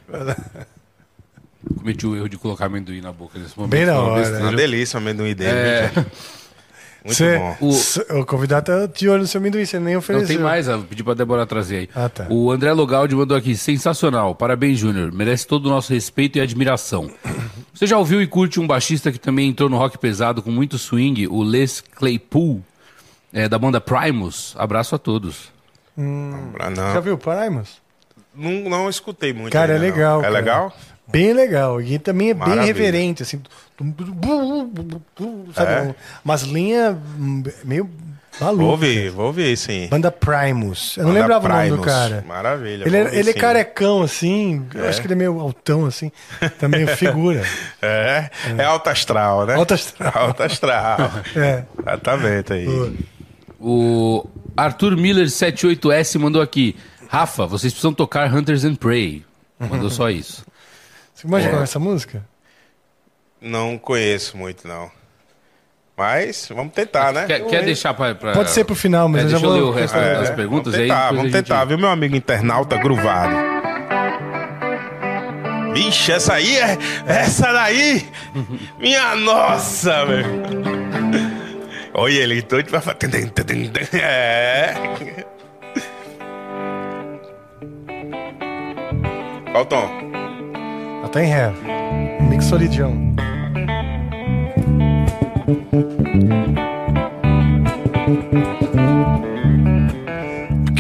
[1.87, 3.71] Cometi o erro de colocar amendoim na boca nesse momento.
[3.71, 4.21] Bem na hora.
[4.21, 4.45] besteira.
[4.45, 5.51] Uma delícia o amendoim dele.
[5.53, 5.93] É?
[7.05, 7.57] Muito Cê- bom.
[7.61, 10.27] O- cê- O convidado tá de olho no seu amendoim, você nem Não ofereceu.
[10.27, 11.89] tem mais, eu pedi pra Débora trazer aí.
[11.95, 12.27] Ah, tá.
[12.29, 17.09] O André Logaldi mandou aqui, sensacional, parabéns Júnior, merece todo o nosso respeito e admiração.
[17.73, 20.77] Você já ouviu e curte um baixista que também entrou no rock pesado com muito
[20.79, 22.61] swing, o Les Claypool,
[23.33, 24.57] é, da banda Primus?
[24.59, 25.53] Abraço a todos.
[25.97, 26.93] Ah, não.
[26.93, 27.81] Já viu Primus?
[28.35, 29.53] Não, não escutei muito.
[29.53, 29.95] Cara, é ainda, não.
[29.95, 30.19] legal.
[30.19, 30.35] É cara.
[30.35, 30.77] legal?
[31.09, 31.81] Bem legal.
[31.81, 32.67] E também é bem Maravilha.
[32.67, 33.41] reverente, assim.
[35.55, 35.73] Sabe?
[35.73, 35.95] É.
[36.25, 36.97] Umas linhas
[37.65, 37.89] meio
[38.39, 38.67] Vou malucas.
[38.71, 39.89] ouvir, vou ouvir, sim.
[39.89, 40.97] Banda Primus.
[40.97, 41.87] Eu não Banda lembrava o nome do Primus.
[41.87, 42.25] cara.
[42.27, 42.83] Maravilha.
[42.83, 43.39] Ele, vou é, ouvir, ele é sim.
[43.39, 44.67] carecão, assim.
[44.75, 46.13] Eu acho que ele é meio altão, assim.
[46.59, 47.43] Também figura.
[47.81, 49.55] É, é alto astral, né?
[49.55, 50.13] Alto astral.
[50.17, 51.11] Alto astral.
[51.37, 51.65] É.
[51.81, 52.97] Exatamente aí.
[53.61, 54.27] O
[54.57, 56.75] Arthur Miller 78S mandou aqui,
[57.09, 59.25] Rafa, vocês precisam tocar Hunters and Prey.
[59.59, 60.45] Mandou só isso.
[61.17, 62.23] Você imagina essa música?
[63.41, 64.91] Não conheço muito, não.
[65.97, 67.25] Mas vamos tentar, né?
[67.25, 69.51] Quer, quer deixar pra, pra- Pode ser pro final, mas É, eu já deixa eu
[69.51, 69.59] vou...
[69.59, 70.89] ler o resto É, das perguntas vamos aí.
[70.89, 73.35] tentar, depois vamos a gente- tentar, viu, meu amigo internauta gruvado?
[75.73, 76.77] Vixe, essa aí é.
[77.07, 78.07] Essa daí!
[78.79, 80.43] Minha nossa, velho!
[81.95, 83.33] Olha ele, doido pra fazer.
[83.95, 84.75] É.
[89.53, 90.16] Qual o tom?
[91.07, 91.53] Ela tá em ré.
[92.29, 93.15] Mixolidião.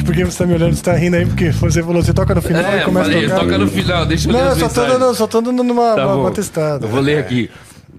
[0.04, 0.74] Por que você tá me olhando?
[0.74, 1.26] Você tá rindo aí?
[1.26, 3.40] Porque você falou, você toca no final É, e começa falei, a tocar.
[3.40, 5.94] toca no final, deixa eu ler Não, as só tô, dando, só tô dando uma,
[5.94, 6.86] Tá uma, uma testada.
[6.86, 7.50] Eu vou ler aqui.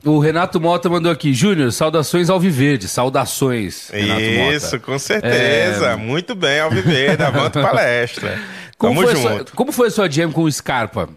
[0.06, 4.80] O Renato Mota mandou aqui, Júnior, saudações ao Viverde, saudações, Renato Isso, Mota.
[4.80, 5.98] com certeza.
[5.98, 8.38] Muito bem, Alviver, avante palestra.
[8.78, 9.50] Como Tamo foi, a junto.
[9.50, 11.10] sua, como foi a sua jam com o Scarpa?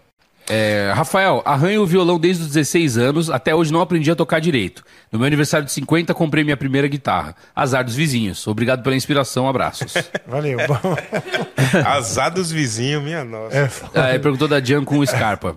[0.53, 4.39] É, Rafael, arranho o violão desde os 16 anos, até hoje não aprendi a tocar
[4.41, 4.83] direito.
[5.11, 7.35] No meu aniversário de 50, comprei minha primeira guitarra.
[7.55, 8.45] Azar dos vizinhos.
[8.47, 9.93] Obrigado pela inspiração, abraços.
[10.27, 10.57] Valeu.
[10.67, 10.95] Bom,
[11.87, 13.55] Azar dos vizinhos, minha nossa.
[13.57, 13.69] é,
[14.15, 15.55] Ah, perguntou da Jan com o Scarpa.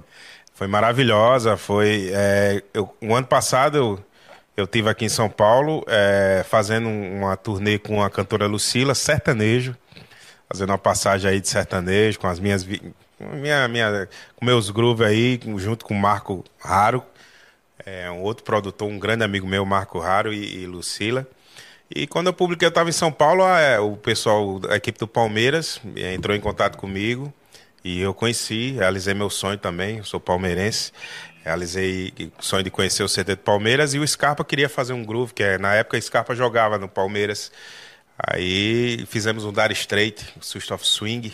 [0.54, 1.56] Foi maravilhosa.
[1.56, 2.10] Foi.
[2.12, 3.98] é, eu, o ano passado eu,
[4.56, 9.74] eu tive aqui em São Paulo é, fazendo uma turnê com a cantora Lucila, sertanejo,
[10.48, 12.80] fazendo uma passagem aí de sertanejo com as minhas vi-
[13.18, 17.02] minha, minha, com meus grooves aí, junto com o Marco Raro,
[17.84, 21.26] é, um outro produtor, um grande amigo meu, Marco Raro e, e Lucila.
[21.94, 25.06] E quando eu publiquei, eu estava em São Paulo, é, o pessoal da equipe do
[25.06, 27.32] Palmeiras eh, entrou em contato comigo
[27.84, 30.90] e eu conheci, realizei meu sonho também, eu sou palmeirense,
[31.44, 35.04] realizei o sonho de conhecer o CT do Palmeiras e o Scarpa queria fazer um
[35.04, 37.52] groove, que é, na época o Scarpa jogava no Palmeiras.
[38.18, 41.30] Aí fizemos um Dar Straight, Switch of Swing,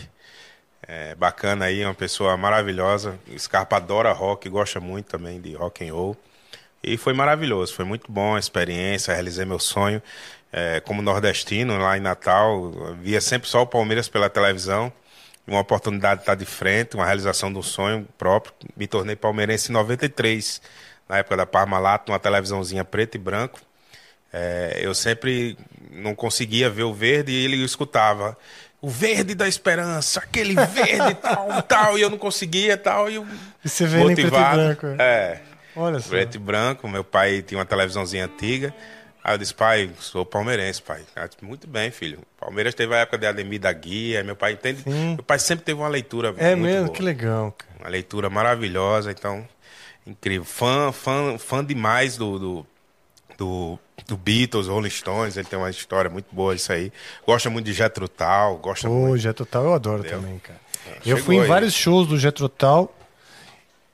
[0.87, 3.19] é, bacana aí, uma pessoa maravilhosa.
[3.39, 6.17] Scarpa adora rock, gosta muito também de rock and roll.
[6.83, 10.03] E foi maravilhoso, foi muito bom a experiência, realizei meu sonho.
[10.53, 14.93] É, como nordestino, lá em Natal, via sempre só o Palmeiras pela televisão.
[15.47, 18.55] Uma oportunidade de estar de frente, uma realização um sonho próprio.
[18.77, 20.61] Me tornei palmeirense em 93,
[21.09, 23.61] na época da Parmalat, numa televisãozinha preto e branco.
[24.33, 25.57] É, eu sempre
[25.91, 28.37] não conseguia ver o verde e ele escutava
[28.83, 33.27] o verde da esperança, aquele verde tal, tal, e eu não conseguia tal, e eu
[33.65, 34.57] E você vê ele em preto e motivado.
[34.63, 35.41] branco, É,
[35.77, 36.09] olha só.
[36.09, 36.89] preto e branco.
[36.89, 38.75] Meu pai tinha uma televisãozinha antiga.
[39.23, 41.03] Aí eu disse, pai, sou palmeirense, pai.
[41.29, 42.21] Disse, Muito bem, filho.
[42.41, 44.83] Palmeiras teve a época de Ademir da Guia, meu pai entende.
[44.89, 46.85] Meu pai sempre teve uma leitura É mesmo?
[46.87, 46.97] boa.
[46.97, 47.71] Que legal, cara.
[47.79, 49.47] Uma leitura maravilhosa, então,
[50.07, 50.45] incrível.
[50.47, 52.67] Fã, fã, fã demais do, do,
[53.41, 56.93] do, do Beatles, Rolling Stones, ele tem uma história muito boa isso aí.
[57.27, 59.17] Gosta muito de Jethro Tull, gosta Pô, muito.
[59.17, 60.21] Jet Total eu adoro Entendeu?
[60.21, 60.61] também, cara.
[60.99, 61.49] Eu chegou fui em aí.
[61.49, 62.95] vários shows do Jet Total.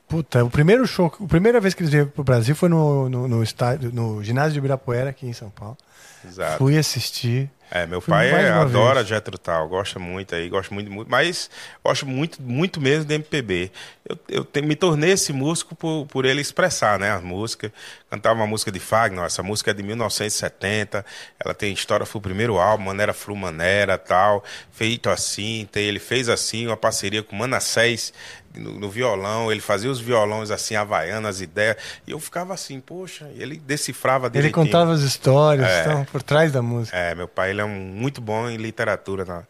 [0.09, 3.29] Puta, o primeiro show, a primeira vez que eles vieram pro Brasil foi no, no,
[3.29, 5.77] no estádio, no ginásio de Ibirapuera, aqui em São Paulo.
[6.25, 6.59] Exato.
[6.59, 7.51] Fui assistir.
[7.71, 9.09] É, meu pai é- adora vez.
[9.09, 11.51] Jethro Tull, gosta muito aí, gosta muito, muito, mas
[11.85, 13.73] gosto muito, muito mesmo de MPB.
[14.09, 17.73] Eu, eu te- me tornei esse músico por, por ele expressar, né, as músicas.
[18.09, 21.05] Cantava uma música de Fagner, essa música é de 1970,
[21.45, 25.99] ela tem história, foi o primeiro álbum, Manera Flu Manera, tal, feito assim, tem, ele
[25.99, 28.13] fez assim, uma parceria com Manassés
[28.57, 31.77] no, no violão, ele fazia os violões assim, havaianas, as ideias,
[32.07, 34.65] e eu ficava assim, poxa, e ele decifrava Ele direitinho.
[34.67, 35.81] contava as histórias, É.
[35.81, 36.97] estavam por trás da música.
[36.97, 39.43] É, meu pai ele é um, muito bom em literatura na,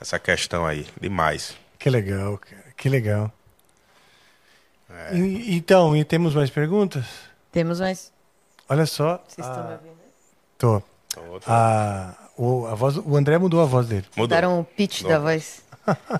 [0.00, 1.54] nessa questão aí, demais.
[1.78, 2.64] Que legal, cara.
[2.76, 3.32] Que legal.
[4.90, 5.16] É.
[5.16, 7.04] E- então, e temos mais perguntas?
[7.52, 8.12] Temos mais.
[8.68, 9.22] Olha só.
[9.28, 9.98] Vocês estão me ouvindo?
[10.58, 10.82] Tô.
[11.46, 14.04] A, o, a voz, o André mudou a voz dele.
[14.16, 15.16] Mudou, Daram o pitch Mudou.
[15.16, 15.62] da voz.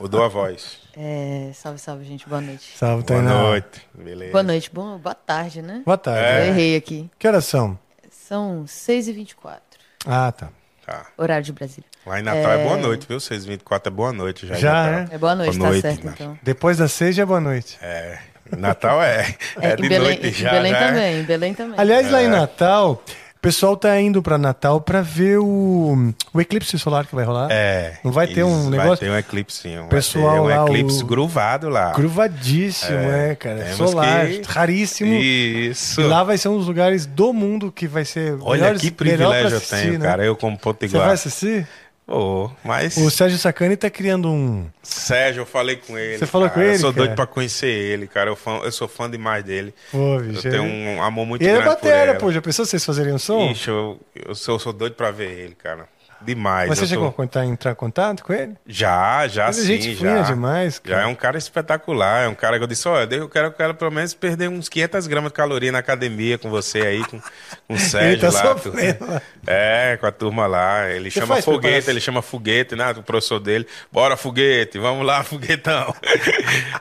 [0.00, 0.78] mudou a voz.
[1.00, 2.28] É, salve, salve, gente.
[2.28, 2.72] Boa noite.
[2.76, 3.42] Salve, Boa Tainá.
[3.42, 4.32] noite, beleza.
[4.32, 4.68] Boa noite.
[4.72, 5.82] Bom, boa tarde, né?
[5.84, 6.24] Boa tarde.
[6.24, 6.40] É.
[6.40, 7.08] Eu errei aqui.
[7.16, 7.78] Que horas são?
[8.10, 9.58] São 6h24.
[10.04, 10.48] Ah, tá.
[10.84, 11.06] Tá.
[11.16, 11.84] Horário de Brasília.
[12.04, 12.64] Lá em Natal é, É.
[12.64, 13.20] boa noite, viu?
[13.20, 14.54] 624 é boa noite já.
[14.56, 14.92] em Já, Natal.
[14.92, 15.08] né?
[15.12, 16.38] É boa noite, Boa tá noite, certo, então.
[16.42, 17.78] Depois das seis já é boa noite.
[17.80, 18.18] É,
[18.56, 20.86] Natal é, é, É, de em Belém, noite em já, Belém né?
[20.88, 21.74] também, em Belém também.
[21.78, 22.28] Aliás, lá em É.
[22.28, 23.04] Natal,
[23.38, 27.48] o pessoal tá indo pra Natal pra ver o, o eclipse solar que vai rolar.
[27.50, 27.98] É.
[28.02, 29.76] Não vai ter um negócio- Vai ter um eclipse, sim.
[29.76, 31.92] Vai Pessoal ter lá, um eclipse o- gruvado lá.
[31.92, 33.60] Gruvadíssimo, é, cara.
[33.62, 35.14] temos Solar, que- raríssimo.
[35.14, 36.00] Isso.
[36.00, 38.36] E lá vai ser um dos lugares do mundo que vai ser.
[38.40, 40.06] Olha melhores- que privilégio eu tenho, né?
[40.06, 40.24] cara.
[40.24, 41.10] Eu como Você vai potiguar.
[41.10, 41.66] assistir?
[42.10, 42.96] Oh, mas...
[42.96, 44.66] O Sérgio Sacani tá criando um.
[44.82, 46.16] Sérgio, eu falei com ele.
[46.16, 46.58] Você falou cara.
[46.58, 47.04] com ele, Eu sou cara?
[47.04, 48.30] doido pra conhecer ele, cara.
[48.30, 49.74] Eu, fã- eu sou fã demais dele.
[49.92, 50.40] Pô, Eu bicho.
[50.42, 52.32] tenho ele- um amor muito E ele é grande batera, pô.
[52.32, 53.50] Já pensou vocês fazerem um som?
[53.50, 55.86] Ixi, eu, eu, sou, eu sou doido pra ver ele, cara.
[56.20, 56.68] Demais.
[56.68, 58.54] Mas você eu chegou tô- a contar, entrar em contato com ele?
[58.66, 60.22] Já, já Ele é sim, gente já.
[60.22, 60.96] demais, cara.
[60.96, 62.24] Já é um cara espetacular.
[62.24, 64.68] É um cara que eu disse, olha, eu quero, eu quero pelo menos perder uns
[64.68, 67.20] 500 gramas de caloria na academia com você aí, com,
[67.68, 68.54] com o Sérgio tá lá.
[68.58, 69.22] sofrendo.
[69.50, 70.90] É, com a turma lá.
[70.90, 72.90] Ele Você chama foguete, ele chama foguete, né?
[72.90, 73.66] O professor dele.
[73.90, 75.94] Bora, foguete, vamos lá, foguetão.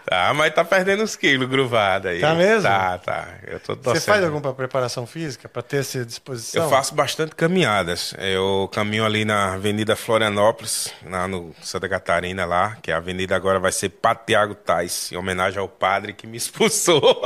[0.06, 2.20] tá, mas tá perdendo uns quilos gruvado aí.
[2.20, 2.64] Tá mesmo?
[2.64, 3.28] Tá, tá.
[3.48, 6.64] Eu tô Você faz alguma preparação física pra ter essa disposição?
[6.64, 8.14] Eu faço bastante caminhadas.
[8.18, 13.60] Eu caminho ali na Avenida Florianópolis, lá no Santa Catarina, lá, que a avenida agora
[13.60, 17.22] vai ser Patiago Tais, em homenagem ao padre que me expulsou.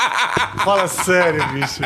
[0.64, 1.82] Fala sério, bicho.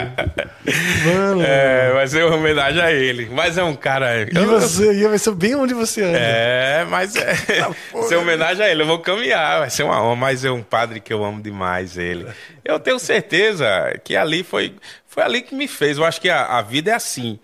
[1.05, 1.43] Mano.
[1.43, 3.28] é, vai ser uma homenagem a ele.
[3.31, 4.23] Mas é um cara.
[4.23, 6.19] E você, e vai ser bem onde você anda.
[6.19, 7.35] É, mas é.
[7.35, 7.70] Tá
[8.09, 11.01] ser homenagem a ele, eu vou caminhar, vai ser uma honra, mas é um padre
[11.01, 12.27] que eu amo demais ele.
[12.65, 13.69] Eu tenho certeza
[14.03, 14.74] que ali foi,
[15.07, 15.99] foi ali que me fez.
[15.99, 17.39] Eu acho que a, a vida é assim.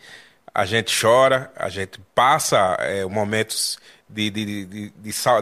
[0.58, 3.78] A gente chora, a gente passa é, momentos
[4.08, 4.90] de, de, de,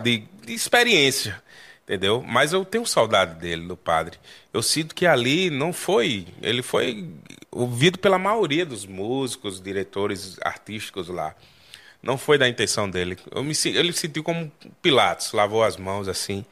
[0.02, 1.40] de, experiência.
[1.84, 2.20] entendeu?
[2.20, 4.18] Mas eu tenho saudade dele, do padre.
[4.52, 7.08] Eu sinto que ali não foi, ele foi
[7.48, 11.32] ouvido pela maioria dos músicos, diretores artísticos lá.
[12.02, 13.16] Não foi da intenção dele.
[13.30, 14.50] Eu me, ele sentiu como
[14.82, 16.44] Pilatos, lavou as mãos assim.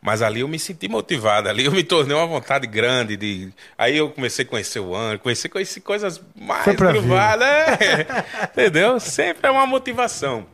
[0.00, 3.52] Mas ali eu me senti motivado, ali eu me tornei uma vontade grande de.
[3.76, 8.06] Aí eu comecei a conhecer o Anjo, conheci, conheci coisas mais gruvadas, é.
[8.52, 9.00] entendeu?
[9.00, 10.46] Sempre é uma motivação.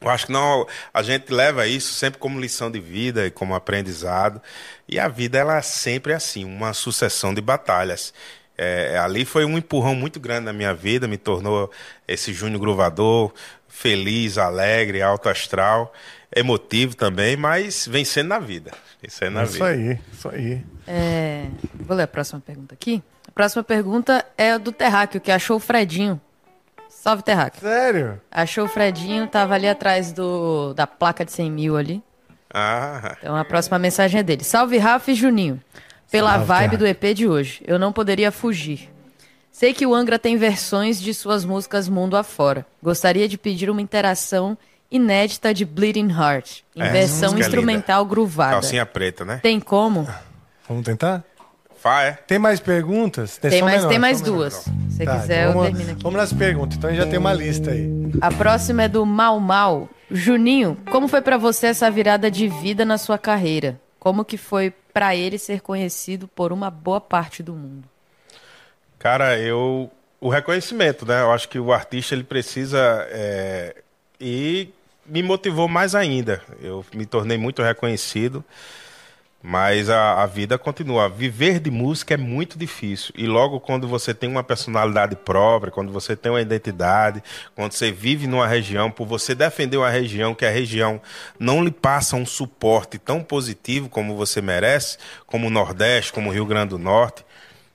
[0.00, 3.54] Eu acho que não, a gente leva isso sempre como lição de vida e como
[3.54, 4.40] aprendizado.
[4.88, 8.12] E a vida ela sempre é assim, uma sucessão de batalhas.
[8.58, 11.70] É, ali foi um empurrão muito grande na minha vida, me tornou
[12.08, 13.32] esse Júnior Gruvador,
[13.68, 15.92] feliz, alegre, alto astral,
[16.34, 18.72] emotivo também, mas vencendo na vida.
[19.02, 19.66] Vencendo na Isso vida.
[19.66, 20.62] aí, isso aí.
[20.86, 23.02] É, vou ler a próxima pergunta aqui.
[23.28, 26.20] A próxima pergunta é do Terráqueo, que achou o Fredinho.
[26.88, 27.60] Salve, Terráqueo.
[27.60, 28.20] Sério?
[28.30, 32.02] Achou o Fredinho, tava ali atrás do, da placa de 100 mil ali.
[32.52, 34.42] Ah, Então a próxima mensagem é dele.
[34.44, 35.60] Salve, Rafa e Juninho.
[36.10, 36.78] Pela Salve, vibe Terráqueo.
[36.78, 38.88] do EP de hoje, eu não poderia fugir.
[39.52, 42.64] Sei que o Angra tem versões de suas músicas mundo afora.
[42.82, 44.56] Gostaria de pedir uma interação
[44.90, 48.52] inédita de Bleeding Heart, em É, versão música instrumental gruvada.
[48.52, 49.40] calcinha preta, né?
[49.42, 50.08] Tem como?
[50.68, 51.24] Vamos tentar?
[51.78, 52.12] Fá, é?
[52.12, 53.36] Tem mais perguntas?
[53.36, 54.36] Tem só mais, menor, tem mais só menor.
[54.38, 54.54] duas.
[54.54, 56.02] Se você Tá, quiser, então eu vamos, termino aqui.
[56.02, 57.88] Vamos nas perguntas, então a gente já tem uma lista aí.
[58.20, 59.88] A próxima é do Mal Mal.
[60.10, 63.78] Juninho, como foi pra você essa virada de vida na sua carreira?
[63.98, 67.88] Como que foi pra ele ser conhecido por uma boa parte do mundo?
[68.98, 69.90] Cara, eu.
[70.20, 71.20] O reconhecimento, né?
[71.20, 73.06] Eu acho que o artista ele precisa.
[73.10, 73.76] é,
[74.18, 74.70] E
[75.08, 76.42] me motivou mais ainda.
[76.60, 78.44] Eu me tornei muito reconhecido.
[79.48, 81.08] Mas a, a vida continua.
[81.08, 83.14] Viver de música é muito difícil.
[83.16, 87.22] E logo quando você tem uma personalidade própria, quando você tem uma identidade,
[87.54, 91.00] quando você vive numa região, por você defender uma região que a região
[91.38, 96.32] não lhe passa um suporte tão positivo como você merece, como o Nordeste, como o
[96.32, 97.24] Rio Grande do Norte,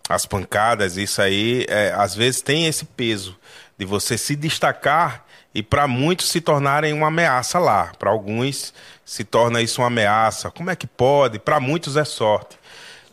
[0.10, 3.38] as pancadas, isso aí, é, às vezes tem esse peso
[3.78, 7.92] de você se destacar e para muitos se tornarem uma ameaça lá.
[7.98, 8.74] Para alguns
[9.06, 10.50] se torna isso uma ameaça.
[10.50, 11.40] Como é que pode?
[11.40, 12.60] Para muitos é sorte.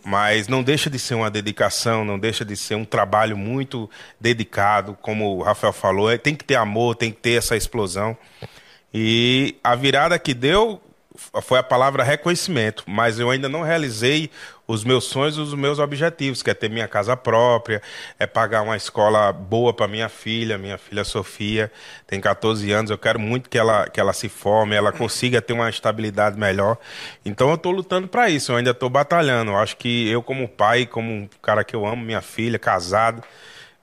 [0.04, 4.96] Mas não deixa de ser uma dedicação, não deixa de ser um trabalho muito dedicado,
[5.02, 8.16] como o Rafael falou, é, tem que ter amor, tem que ter essa explosão.
[8.94, 10.80] E a virada que deu
[11.42, 14.30] foi a palavra reconhecimento, mas eu ainda não realizei
[14.68, 17.80] os meus sonhos e os meus objetivos, que é ter minha casa própria,
[18.18, 21.72] é pagar uma escola boa para minha filha, minha filha Sofia,
[22.06, 25.54] tem 14 anos, eu quero muito que ela, que ela se forme, ela consiga ter
[25.54, 26.76] uma estabilidade melhor.
[27.24, 29.52] Então eu estou lutando para isso, eu ainda estou batalhando.
[29.52, 33.22] Eu acho que eu como pai, como um cara que eu amo, minha filha, casado,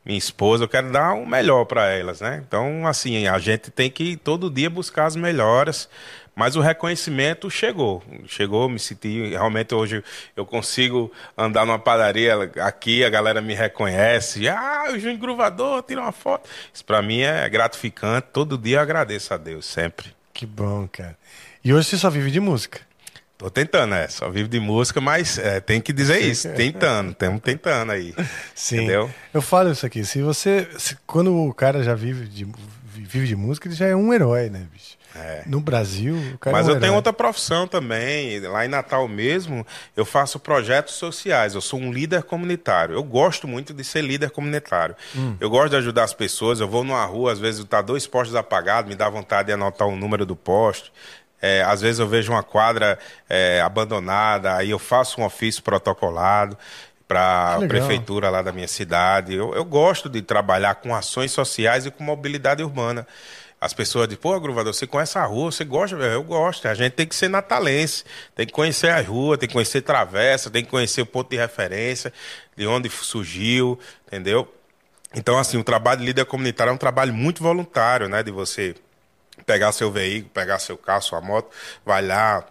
[0.06, 2.44] minha esposa, eu quero dar o melhor para elas, né?
[2.48, 5.90] Então, assim, a gente tem que todo dia buscar as melhoras,
[6.36, 8.03] mas o reconhecimento chegou.
[8.28, 10.03] Chegou, me senti, realmente hoje
[10.36, 14.48] eu consigo andar numa padaria aqui, a galera me reconhece.
[14.49, 16.49] Ah, o Júnior Gruvador, tira uma foto.
[16.74, 20.14] Isso para mim é gratificante, todo dia eu agradeço a Deus, sempre.
[20.34, 21.18] Que bom, cara.
[21.64, 22.82] E hoje você só vive de música.
[23.38, 27.41] Tô tentando, é, só vivo de música, mas é, tem que dizer isso, tentando, estamos
[27.41, 28.14] tentando aí.
[28.53, 28.78] Sim.
[28.78, 29.12] Entendeu?
[29.34, 30.06] Eu falo isso aqui.
[30.06, 30.68] Se você.
[30.78, 32.48] se- quando o cara já vive de,
[32.94, 34.95] vive de música, ele já é um herói, né, bicho?
[35.16, 35.44] É.
[35.46, 38.40] No Brasil, Mas é um eu tenho outra profissão também.
[38.42, 39.66] Lá em Natal mesmo,
[39.96, 41.56] eu faço projetos sociais.
[41.56, 42.94] Eu sou um líder comunitário.
[42.94, 44.96] Eu gosto muito de ser líder comunitário.
[45.16, 45.38] Hum.
[45.40, 46.60] Eu gosto de ajudar as pessoas.
[46.60, 49.88] Eu vou numa rua, às vezes tá dois postes apagados, me dá vontade de anotar
[49.88, 50.92] o número do poste.
[51.42, 52.98] É, às vezes eu vejo uma quadra
[53.30, 56.58] é, abandonada, aí eu faço um ofício protocolado
[57.08, 59.36] para a prefeitura lá da minha cidade.
[59.36, 63.08] Eu, eu gosto de trabalhar com ações sociais e com mobilidade urbana.
[63.60, 65.95] As pessoas dizem, pô, Gruvador, você conhece a rua, você gosta?
[65.95, 66.68] Eu gosto.
[66.68, 68.03] A gente tem que ser natalense,
[68.36, 71.38] tem que conhecer a rua, tem que conhecer travessa, tem que conhecer o ponto de
[71.38, 72.14] referência,
[72.56, 74.53] de onde surgiu, entendeu?
[75.15, 78.22] Então, assim, o trabalho de líder comunitário é um trabalho muito voluntário, né?
[78.22, 78.76] De você
[79.45, 81.49] pegar seu veículo, pegar seu carro, sua moto,
[81.86, 82.45] vai lá,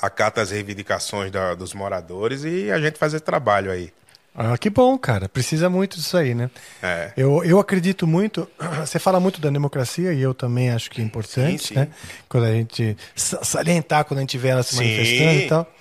[0.00, 3.92] acata as reivindicações da- dos moradores e a gente faz esse trabalho aí.
[4.36, 5.28] Ah, que bom, cara.
[5.28, 6.50] Precisa muito disso aí, né?
[6.82, 7.12] É.
[7.16, 8.48] Eu, eu acredito muito.
[8.80, 11.74] Você fala muito da democracia e eu também acho que é importante, Sim, sim.
[11.74, 11.88] né?
[12.28, 15.72] Quando a gente sa- salientar quando a gente vê ela se Sim, manifestando e tal.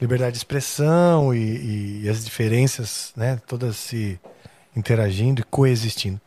[0.00, 3.40] Liberdade de expressão e, e as diferenças, né?
[3.46, 4.18] Todas se
[4.76, 6.20] interagindo e coexistindo.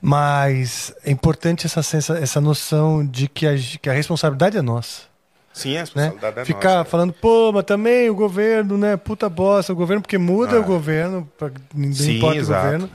[0.00, 1.80] Mas é importante essa,
[2.16, 5.11] essa noção de que a, que a responsabilidade é nossa
[5.52, 5.80] Sim, a né?
[5.80, 6.90] responsabilidade é Ficar nossa.
[6.90, 8.96] falando, pô, mas também o governo, né?
[8.96, 10.60] Puta bosta, o governo, porque muda Ah.
[10.60, 12.60] o governo, pra, não Sim, importa exato.
[12.60, 12.90] o governo.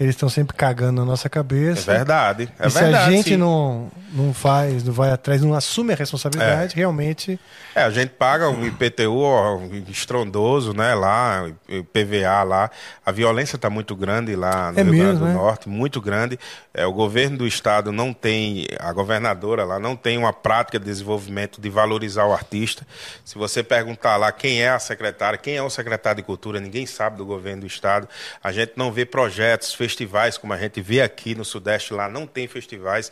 [0.00, 1.92] Eles estão sempre cagando na nossa É cabeça.
[1.92, 2.48] verdade.
[2.58, 3.04] É e se verdade.
[3.04, 3.36] a gente sim.
[3.36, 7.38] não, não faz, não vai atrás, não assume a responsabilidade, realmente.
[7.74, 12.70] É, a gente paga o IPTU ó, estrondoso, né, lá, o PVA lá.
[13.04, 15.34] A violência está muito grande lá no É Rio mesmo, Grande do né?
[15.34, 16.38] Norte, muito grande.
[16.72, 20.84] É, o governo do estado não tem, a governadora lá não tem uma prática de
[20.86, 22.86] desenvolvimento de valorizar o artista.
[23.24, 26.86] Se você perguntar lá quem é a secretária, quem é o secretário de cultura, ninguém
[26.86, 28.08] sabe do governo do estado.
[28.42, 32.26] A gente não vê projetos, festivais como a gente vê aqui no Sudeste, lá não
[32.26, 33.10] tem festivais.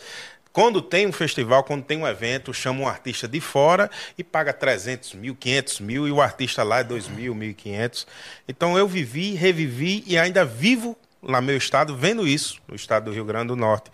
[0.52, 4.52] Quando tem um festival, quando tem um evento, chama um artista de fora e paga
[4.52, 8.06] 300 mil, 500 mil e o artista lá é 2 mil, 1.500.
[8.48, 13.04] Então eu vivi, revivi e ainda vivo lá no meu estado vendo isso, no estado
[13.04, 13.90] do Rio Grande do Norte.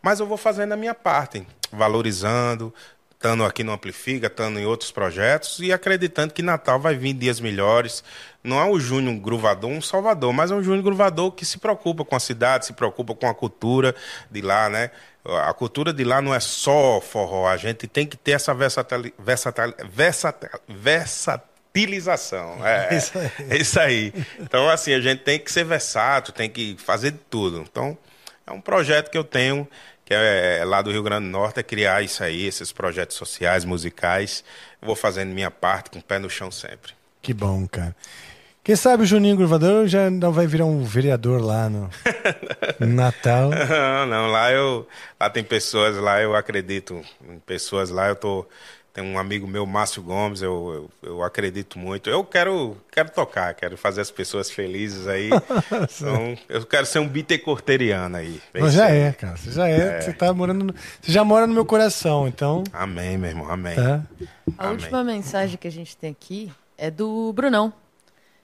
[0.00, 2.72] Mas eu vou fazendo a minha parte, valorizando,
[3.18, 7.40] estando aqui no Amplifica, estando em outros projetos e acreditando que Natal vai vir dias
[7.40, 8.04] melhores.
[8.44, 12.04] Não é o Júnior Gruvador um salvador, mas é um Júnior Gruvador que se preocupa
[12.04, 13.92] com a cidade, se preocupa com a cultura
[14.30, 14.92] de lá, né?
[15.44, 19.12] A cultura de lá não é só forró, a gente tem que ter essa versatil,
[19.18, 22.64] versatil, versatil, versatilização.
[22.64, 23.30] É, Isso aí.
[23.50, 24.12] é isso aí.
[24.38, 27.66] Então, assim, a gente tem que ser versátil, tem que fazer de tudo.
[27.68, 27.98] Então,
[28.46, 29.68] é um projeto que eu tenho,
[30.08, 33.66] que é lá do Rio Grande do Norte, é criar isso aí, esses projetos sociais,
[33.66, 34.42] musicais.
[34.80, 36.94] Vou fazendo minha parte com o pé no chão sempre.
[37.20, 37.94] Que bom, cara.
[38.64, 41.90] Quem sabe o Juninho Gruvador já não vai virar um vereador lá no,
[42.80, 43.50] no Natal.
[43.50, 44.88] Não, não, lá eu
[45.20, 48.46] lá tem pessoas lá, eu acredito em pessoas lá, eu tô
[48.98, 52.10] tem um amigo meu, Márcio Gomes, eu, eu, eu acredito muito.
[52.10, 55.30] Eu quero quero tocar, quero fazer as pessoas felizes aí.
[55.70, 58.40] então, eu quero ser um bittencorteriano aí.
[58.52, 59.36] Mas já é, cara.
[59.36, 60.64] Você já é, Você tá morando.
[60.64, 62.64] no- Você já mora no meu coração, então.
[62.72, 63.76] Amém, meu irmão, amém.
[63.76, 64.02] Tá.
[64.56, 64.72] A Amém.
[64.78, 67.72] última mensagem que a gente tem aqui é do Brunão.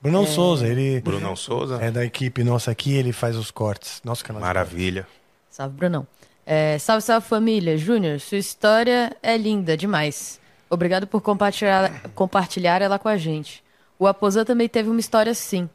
[0.01, 4.01] Brunão Souza, ele Brunão Souza, é da equipe nossa aqui, ele faz os cortes.
[4.05, 4.41] Nosso canal.
[4.43, 5.07] maravilha.
[5.51, 6.07] Salve, Brunão.
[6.47, 7.77] É, salve, salve família.
[7.79, 10.39] Júnior, sua história é linda demais.
[10.69, 13.63] Obrigado por compartilhar, compartilhar ela com a gente.
[13.99, 15.69] O Aposan também teve uma história assim.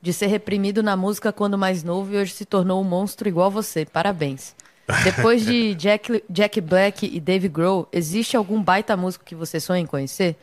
[0.00, 3.50] De ser reprimido na música quando mais novo e hoje se tornou um monstro igual
[3.50, 3.86] você.
[3.86, 4.54] Parabéns.
[5.02, 9.80] Depois de Jack, Jack Black e Dave Grohl, existe algum baita músico que você sonha
[9.80, 10.36] em conhecer?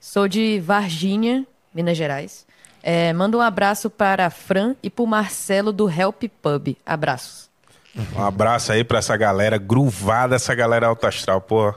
[0.00, 2.44] Sou de Varginha, Minas Gerais.
[2.82, 6.76] É, manda um abraço para a Fran e para o Marcelo do Help Pub.
[6.84, 7.48] Abraços.
[8.14, 11.72] Um abraço aí pra essa galera gruvada, essa galera alto astral, pô.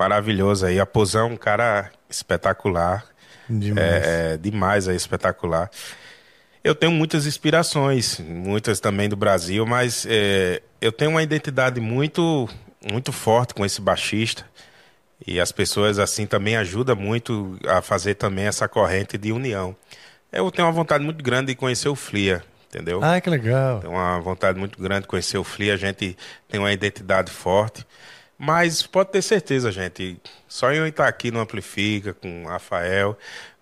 [0.00, 0.80] Maravilhoso aí.
[0.80, 3.04] A Posão é um cara espetacular.
[3.46, 3.86] Demais.
[3.86, 5.70] É, é demais aí, espetacular.
[6.64, 12.48] Eu tenho muitas inspirações, muitas também do Brasil, mas é, eu tenho uma identidade muito,
[12.90, 14.46] muito forte com esse baixista.
[15.26, 19.76] E as pessoas assim também ajudam muito a fazer também essa corrente de união.
[20.32, 23.00] Eu tenho uma vontade muito grande de conhecer o Flia, entendeu?
[23.04, 23.80] Ah, que legal.
[23.80, 26.16] Tenho uma vontade muito grande de conhecer o Flia, a gente
[26.48, 27.84] tem uma identidade forte.
[28.42, 30.18] Mas pode ter certeza, gente,
[30.48, 33.14] só eu estar aqui no Amplifica, com o Rafael,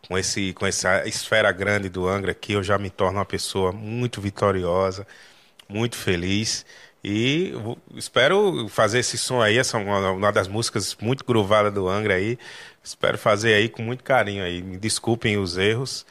[0.06, 3.72] com, esse, com essa esfera grande do Angra aqui, eu já me torno uma pessoa
[3.72, 5.04] muito vitoriosa,
[5.68, 6.64] muito feliz.
[7.02, 7.52] E
[7.96, 12.14] espero fazer esse som aí, essa é uma, uma das músicas muito gruvadas do Angra
[12.14, 12.38] aí.
[12.82, 14.62] Espero fazer aí com muito carinho aí.
[14.62, 16.06] Me desculpem os erros,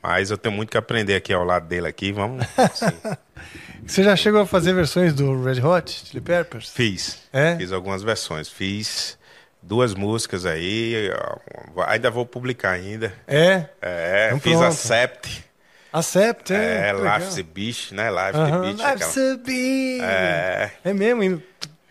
[0.00, 2.12] mas eu tenho muito que aprender aqui ao lado dele aqui.
[2.12, 2.46] Vamos.
[2.72, 2.86] sim.
[3.86, 6.70] Você já chegou a fazer versões do Red Hot Chili Peppers?
[6.70, 7.18] Fiz.
[7.32, 7.56] É?
[7.56, 8.48] Fiz algumas versões.
[8.48, 9.18] Fiz
[9.60, 11.10] duas músicas aí.
[11.86, 13.12] Ainda vou publicar ainda.
[13.26, 13.66] É?
[13.80, 14.74] É, Então fiz a pronto.
[14.74, 15.44] Sept.
[15.92, 16.88] Acept, é.
[16.88, 17.18] É, que legal.
[17.18, 18.10] Life the Beach, né?
[18.10, 18.60] Life the Aham.
[18.62, 18.82] Beach.
[18.82, 20.02] Life's aquela- a beach.
[20.04, 20.70] É.
[20.84, 21.22] É mesmo?
[21.22, 21.42] hein?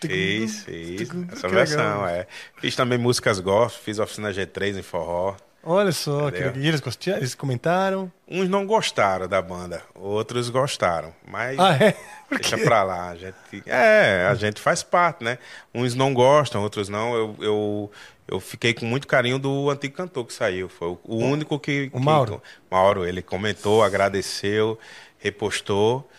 [0.02, 1.02] Fiz, fiz.
[1.32, 2.08] Essa Que versão, legal.
[2.08, 2.26] é.
[2.60, 5.36] Fiz também músicas gospel, fiz oficina G3 em forró.
[5.64, 6.64] Olha só, que Entendeu?
[6.64, 8.12] E eles, gostiam, eles comentaram.
[8.28, 11.14] Uns não gostaram da banda, outros gostaram.
[11.28, 11.96] Mas Ah, é?
[12.36, 13.10] Deixa pra lá.
[13.10, 13.36] A gente,
[13.68, 15.38] é, a gente faz parte, né?
[15.74, 17.14] Uns não gostam, outros não.
[17.14, 17.92] Eu, eu,
[18.28, 20.68] eu fiquei com muito carinho do antigo cantor que saiu.
[20.68, 21.92] Foi o, o único que.
[21.94, 22.42] o que- Mauro?
[22.70, 24.80] Mauro, ele comentou, agradeceu,
[25.20, 26.10] repostou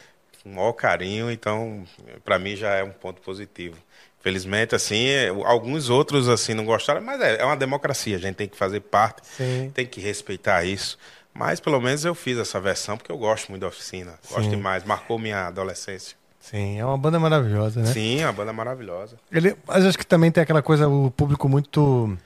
[0.42, 1.30] com o maior carinho.
[1.30, 1.84] Então,
[2.24, 3.76] pra mim já é um ponto positivo.
[4.22, 8.36] Felizmente, assim, é, alguns outros assim não gostaram, mas é, é uma democracia, a gente
[8.36, 9.72] tem que fazer parte, Sim.
[9.74, 10.96] tem que respeitar isso.
[11.34, 14.50] Mas pelo menos eu fiz essa versão porque eu gosto muito da oficina, gosto Sim.
[14.50, 16.16] demais, marcou minha adolescência.
[16.38, 17.92] Sim, é uma banda maravilhosa, né?
[17.92, 19.16] Sim, a banda é maravilhosa.
[19.30, 22.16] Ele, mas acho que também tem aquela coisa, o público muito,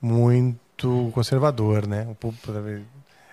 [0.00, 2.06] muito conservador, né?
[2.10, 2.52] O público,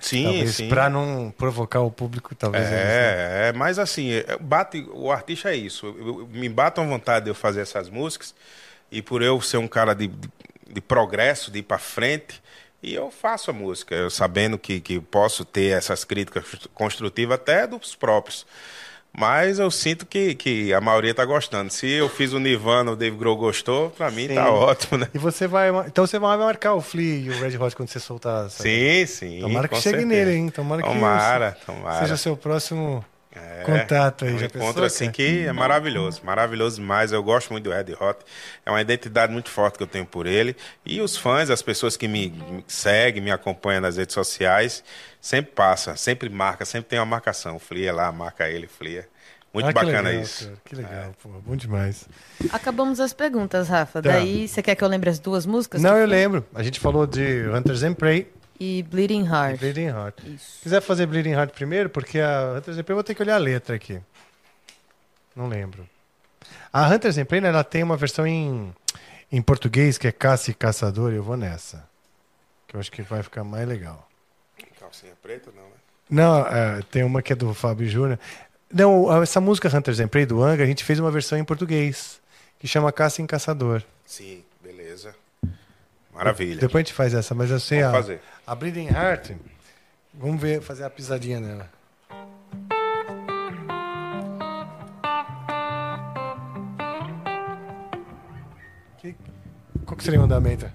[0.02, 0.69] Sim, talvez sim.
[0.69, 2.65] pra não provocar o público, talvez.
[2.65, 5.86] É, é, mas assim, é, bate, o artista é isso.
[5.86, 8.34] Eu- eu- me bate a vontade de eu fazer essas músicas
[8.91, 10.30] e por eu ser um cara de, de,
[10.69, 12.41] de progresso, de ir pra frente,
[12.84, 17.68] e eu faço a música, eu sabendo que, que posso ter essas críticas construtivas até
[17.68, 18.45] dos próprios.
[19.17, 21.69] Mas eu sinto que, que a maioria tá gostando.
[21.71, 24.35] Se eu fiz o Nirvana, o Dave Grohl gostou, pra mim Sim.
[24.35, 25.07] tá ótimo, né?
[25.13, 25.69] E você vai.
[25.88, 28.45] Então você vai marcar o Flea e o Red Hot quando você soltar.
[28.45, 29.39] essa- Sim, sim.
[29.41, 30.05] Tomara que chegue certeza.
[30.07, 30.49] nele, hein?
[30.49, 31.99] Tomara que Tomara, tomara.
[31.99, 33.03] seja seu próximo
[33.34, 34.34] É, contato aí.
[34.34, 35.14] um Já encontro pensou, assim cara?
[35.14, 37.12] que é maravilhoso, maravilhoso demais.
[37.12, 38.20] Eu gosto muito do Red Hot.
[38.66, 40.56] É uma identidade muito forte que eu tenho por ele.
[40.86, 44.84] E os fãs, as pessoas que me, me seguem, me acompanham nas redes sociais,
[45.22, 47.58] sempre passa, sempre marca, sempre tem uma marcação.
[47.58, 49.08] Flia lá, marca ele, Flia.
[49.53, 50.45] Muito Ah, bacana legal, isso.
[50.45, 52.08] cara, que legal, pô, bom demais.
[52.53, 54.02] Acabamos as perguntas, Rafa.
[54.02, 54.12] Tá.
[54.12, 55.82] Daí, você quer que eu lembre as duas músicas?
[55.82, 56.18] Não, eu foi?
[56.18, 56.45] lembro.
[56.56, 58.28] A gente falou de Hunters and Prey
[58.63, 59.59] E Bleeding e Heart.
[59.59, 60.19] Bleeding Heart.
[60.23, 60.51] Isso.
[60.57, 63.33] Se quiser fazer Bleeding Heart primeiro, porque a Hunters Prey eu vou ter que olhar
[63.33, 63.99] a letra aqui.
[65.35, 65.89] Não lembro.
[66.71, 68.71] A Hunters né, ela tem uma versão em,
[69.31, 71.83] em português que é Caça e Caçador, e eu vou nessa.
[72.67, 74.07] Que eu acho que vai ficar mais legal.
[74.79, 75.75] Calcinha preta, não, né?
[76.07, 78.19] Não, é, tem uma que é do Fábio Júnior.
[78.71, 82.21] Não, a- essa música Hunters Prey do Anga, a gente fez uma versão em português,
[82.59, 83.81] que chama Caça em Caçador.
[84.05, 84.43] Sim.
[86.22, 86.61] Maravilha.
[86.61, 88.22] Depois a gente faz essa, mas eu sei Vamos a, fazer.
[88.45, 89.31] a Bleeding Heart.
[90.14, 91.68] Vamos ver, fazer a pisadinha nela.
[98.99, 99.15] Que-
[99.85, 100.65] Qual que seria o andamento?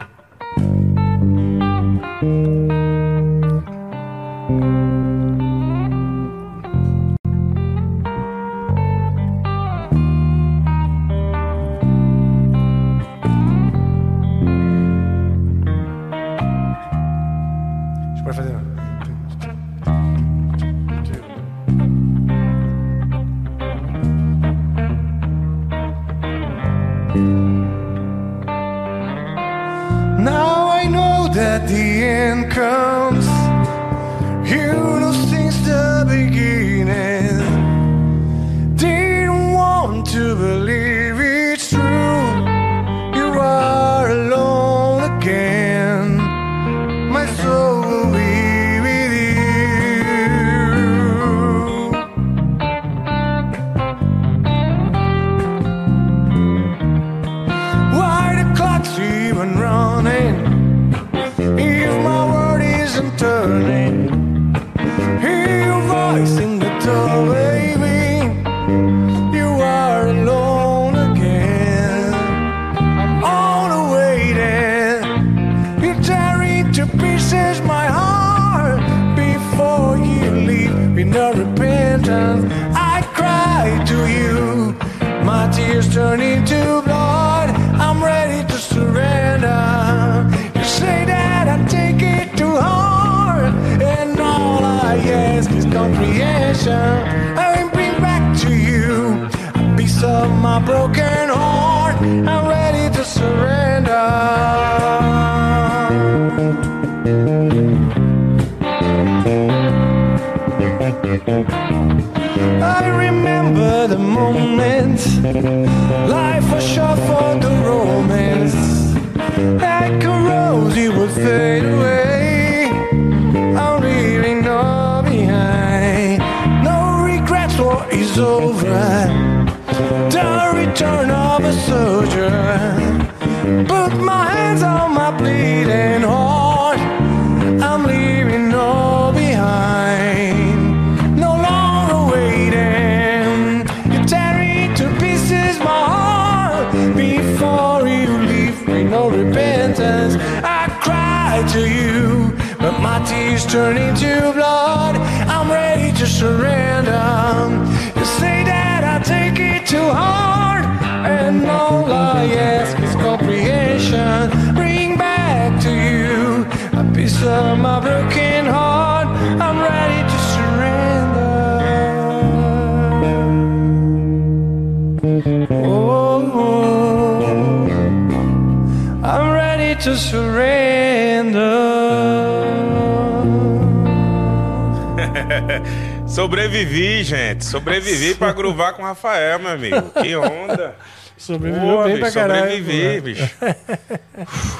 [188.57, 189.91] Gruvar com o Rafael, meu amigo.
[189.91, 190.74] Que onda.
[191.19, 192.41] Sobreviveu Pô, bem bicho, pra caralho.
[192.43, 193.05] sobrevivi, pô.
[193.05, 193.37] bicho.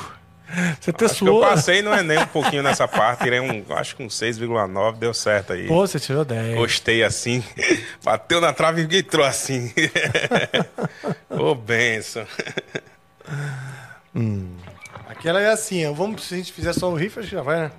[0.81, 1.41] Você até Acho que eu suou.
[1.41, 5.53] passei no Enem um pouquinho nessa parte, tirei um, acho que um 6,9, deu certo
[5.53, 5.67] aí.
[5.67, 6.57] Pô, você tirou 10.
[6.57, 7.45] Gostei assim,
[8.03, 9.71] bateu na trave e entrou assim.
[11.29, 12.27] Ô, benção.
[15.09, 15.93] Aquela é assim, ó.
[15.93, 17.71] Vamos, se a gente fizer só o riff, acho que já vai, né?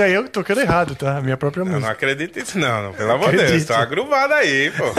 [0.00, 1.20] Ainda eu tocando errado, tá?
[1.20, 1.92] Minha própria Eu não música.
[1.92, 2.92] acredito nisso, não, não.
[2.94, 4.84] Pelo amor de Deus, tá agruvado aí, pô.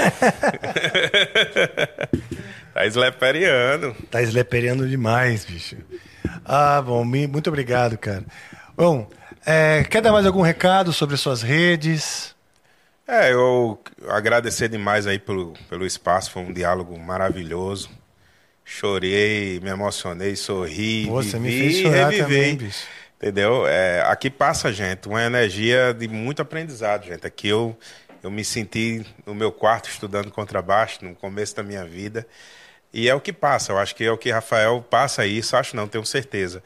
[2.73, 3.95] tá esleperiano.
[4.09, 5.77] Tá esleperiando demais, bicho.
[6.45, 8.23] Ah, bom, muito obrigado, cara.
[8.75, 9.09] Bom,
[9.45, 12.35] é, quer dar mais algum recado sobre suas redes?
[13.07, 17.89] É, eu agradecer demais aí pelo, pelo espaço, foi um diálogo maravilhoso.
[18.63, 22.21] Chorei, me emocionei, sorri, Pô, você me vivi fez chorar revivi.
[22.23, 22.85] também, bicho.
[23.21, 23.67] Entendeu?
[23.67, 27.27] É, aqui passa, gente, uma energia de muito aprendizado, gente.
[27.27, 27.77] Aqui eu,
[28.23, 32.25] eu me senti no meu quarto estudando contrabaixo no começo da minha vida.
[32.91, 35.75] E é o que passa, eu acho que é o que Rafael passa isso, acho
[35.75, 36.63] não, tenho certeza.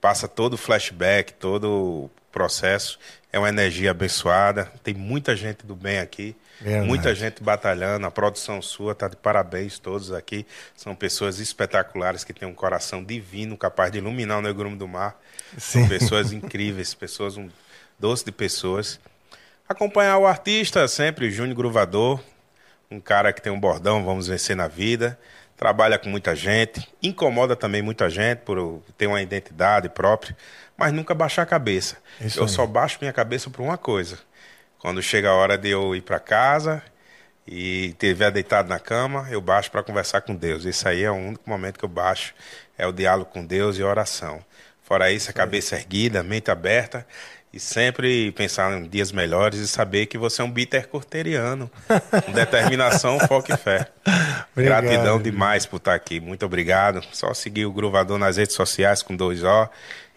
[0.00, 2.98] Passa todo o flashback, todo o processo.
[3.32, 4.72] É uma energia abençoada.
[4.82, 6.34] Tem muita gente do bem aqui.
[6.60, 6.86] Verdade.
[6.86, 8.04] Muita gente batalhando.
[8.04, 10.44] A produção sua tá de parabéns todos aqui.
[10.74, 15.16] São pessoas espetaculares que têm um coração divino, capaz de iluminar o negrume do mar.
[15.58, 15.80] Sim.
[15.80, 17.48] São pessoas incríveis, pessoas um
[17.98, 18.98] doce de pessoas.
[19.68, 22.20] Acompanhar o artista sempre, Júnior Gruvador,
[22.90, 25.18] um cara que tem um bordão, vamos vencer na vida.
[25.56, 30.36] Trabalha com muita gente, incomoda também muita gente por ter uma identidade própria,
[30.76, 31.96] mas nunca baixar a cabeça.
[32.20, 32.48] Isso eu aí.
[32.48, 34.18] só baixo minha cabeça por uma coisa.
[34.78, 36.82] Quando chega a hora de eu ir para casa
[37.46, 40.64] e estiver deitado na cama, eu baixo para conversar com Deus.
[40.64, 42.34] Isso aí é o único momento que eu baixo,
[42.76, 44.44] é o diálogo com Deus e a oração.
[44.92, 47.06] Fora isso, a cabeça erguida, a mente aberta
[47.50, 51.70] e sempre pensar em dias melhores e saber que você é um bitter corteriano,
[52.26, 53.88] com determinação, foco e fé.
[54.52, 54.82] Obrigado.
[54.82, 57.02] Gratidão demais por estar aqui, muito obrigado.
[57.10, 59.66] Só seguir o Gruvador nas redes sociais com dois O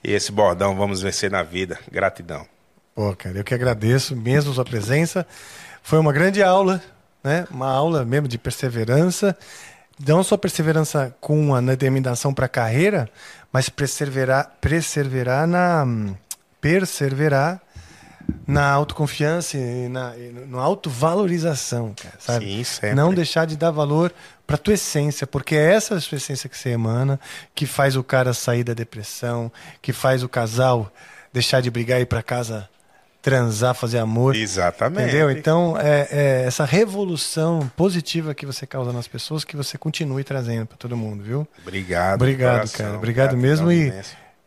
[0.03, 1.79] e esse bordão, vamos vencer na vida.
[1.89, 2.45] Gratidão.
[2.93, 5.25] Pô, cara, eu que agradeço mesmo sua presença.
[5.81, 6.83] Foi uma grande aula,
[7.23, 7.47] né?
[7.49, 9.37] Uma aula mesmo de perseverança.
[10.05, 13.09] Não só perseverança com a determinação para a carreira,
[13.56, 15.88] mas perseverar, perseverar na
[16.59, 17.61] perseverar
[18.45, 22.45] na autoconfiança e na, e no autovalorização, cara, sabe?
[22.45, 22.95] Sim, sempre.
[22.95, 24.14] Não deixar de dar valor
[24.45, 27.17] para tua essência, porque é essa a sua essência que você emana
[27.53, 29.50] que faz o cara sair da depressão,
[29.82, 30.92] que faz o casal
[31.32, 32.67] deixar de brigar e ir para casa
[33.25, 34.35] transar, fazer amor.
[34.35, 35.07] Exatamente.
[35.09, 35.31] Entendeu?
[35.31, 40.67] Então, é, é essa revolução positiva que você causa nas pessoas que você continue trazendo
[40.67, 41.47] para todo mundo, viu?
[41.63, 42.21] Obrigado.
[42.21, 42.85] Obrigado, coração.
[42.85, 42.97] cara.
[42.97, 43.71] Obrigado Gratidão mesmo.
[43.71, 43.91] E,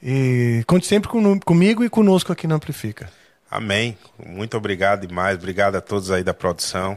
[0.00, 3.10] e conte sempre com- comigo e conosco aqui no Amplifica.
[3.50, 3.98] Amém.
[4.24, 5.36] Muito obrigado demais.
[5.36, 6.96] Obrigado a todos aí da produção.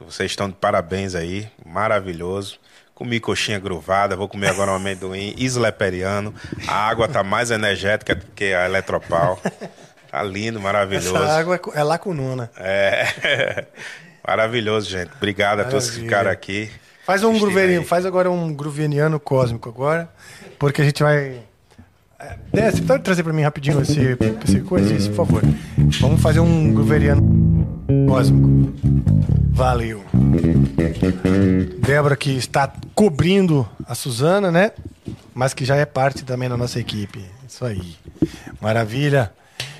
[0.00, 1.48] Vocês estão de parabéns aí.
[1.64, 2.58] Maravilhoso.
[2.96, 6.34] Comi coxinha gruvada, vou comer agora um amendoim isleperiano.
[6.66, 9.40] A água tá mais energética do que a Eletropau.
[10.16, 11.14] Tá lindo, maravilhoso.
[11.14, 12.50] Essa água é co- é lacunona.
[12.56, 13.66] É.
[14.26, 15.10] Maravilhoso, gente.
[15.14, 16.08] Obrigado a todos que Maravilha.
[16.08, 16.70] ficaram aqui.
[17.04, 20.08] Faz um gruveniano, faz agora um gruveniano cósmico agora,
[20.58, 21.40] porque a gente vai.
[22.54, 25.42] É, você pode trazer pra mim rapidinho esse, esse coisa, isso, por favor.
[26.00, 27.76] Vamos fazer um gruveniano
[28.08, 28.72] cósmico.
[29.52, 30.02] Valeu.
[31.78, 34.72] Débora que está cobrindo a Suzana, né?
[35.34, 37.22] Mas que já é parte também da nossa equipe.
[37.46, 37.96] Isso aí.
[38.62, 39.30] Maravilha.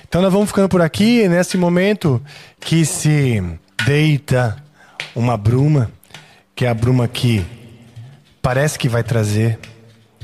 [0.07, 2.21] Então nós vamos ficando por aqui nesse momento
[2.61, 3.43] que se
[3.85, 4.55] deita
[5.13, 5.91] uma bruma,
[6.55, 7.45] que é a bruma que
[8.41, 9.59] parece que vai trazer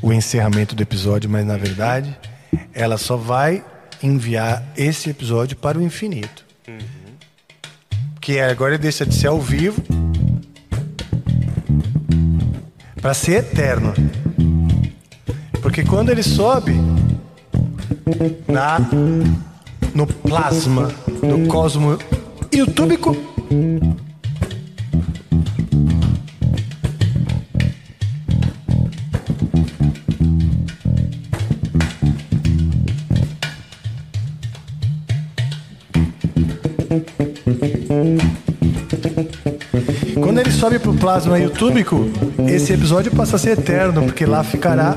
[0.01, 2.17] o encerramento do episódio, mas na verdade
[2.73, 3.63] ela só vai
[4.01, 6.45] enviar esse episódio para o infinito.
[8.21, 9.83] Que é, agora deixa de ser ao vivo
[13.01, 13.93] para ser eterno.
[15.61, 16.73] Porque quando ele sobe
[18.47, 18.79] na
[19.93, 20.89] no plasma
[21.21, 21.97] do cosmo
[22.51, 23.15] youtubico
[40.15, 42.09] Quando ele sobe pro plasma youtubico,
[42.47, 44.95] esse episódio passa a ser eterno, porque lá ficará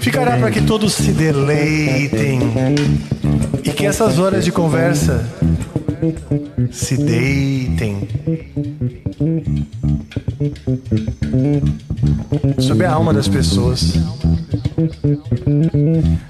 [0.00, 2.40] ficará para que todos se deleitem
[3.62, 5.24] e que essas horas de conversa
[6.70, 8.08] se deitem
[12.58, 13.94] sobre a alma das pessoas.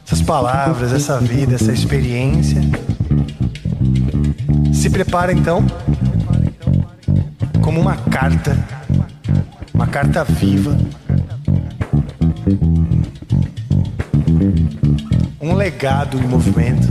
[0.06, 2.60] Essas palavras, essa vida, essa experiência.
[4.72, 5.64] Se prepara então
[7.62, 8.56] como uma carta,
[9.72, 10.76] uma carta viva.
[15.44, 16.88] Um legado em movimento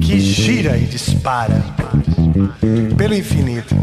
[0.00, 1.62] que gira e dispara
[2.96, 3.76] pelo infinito.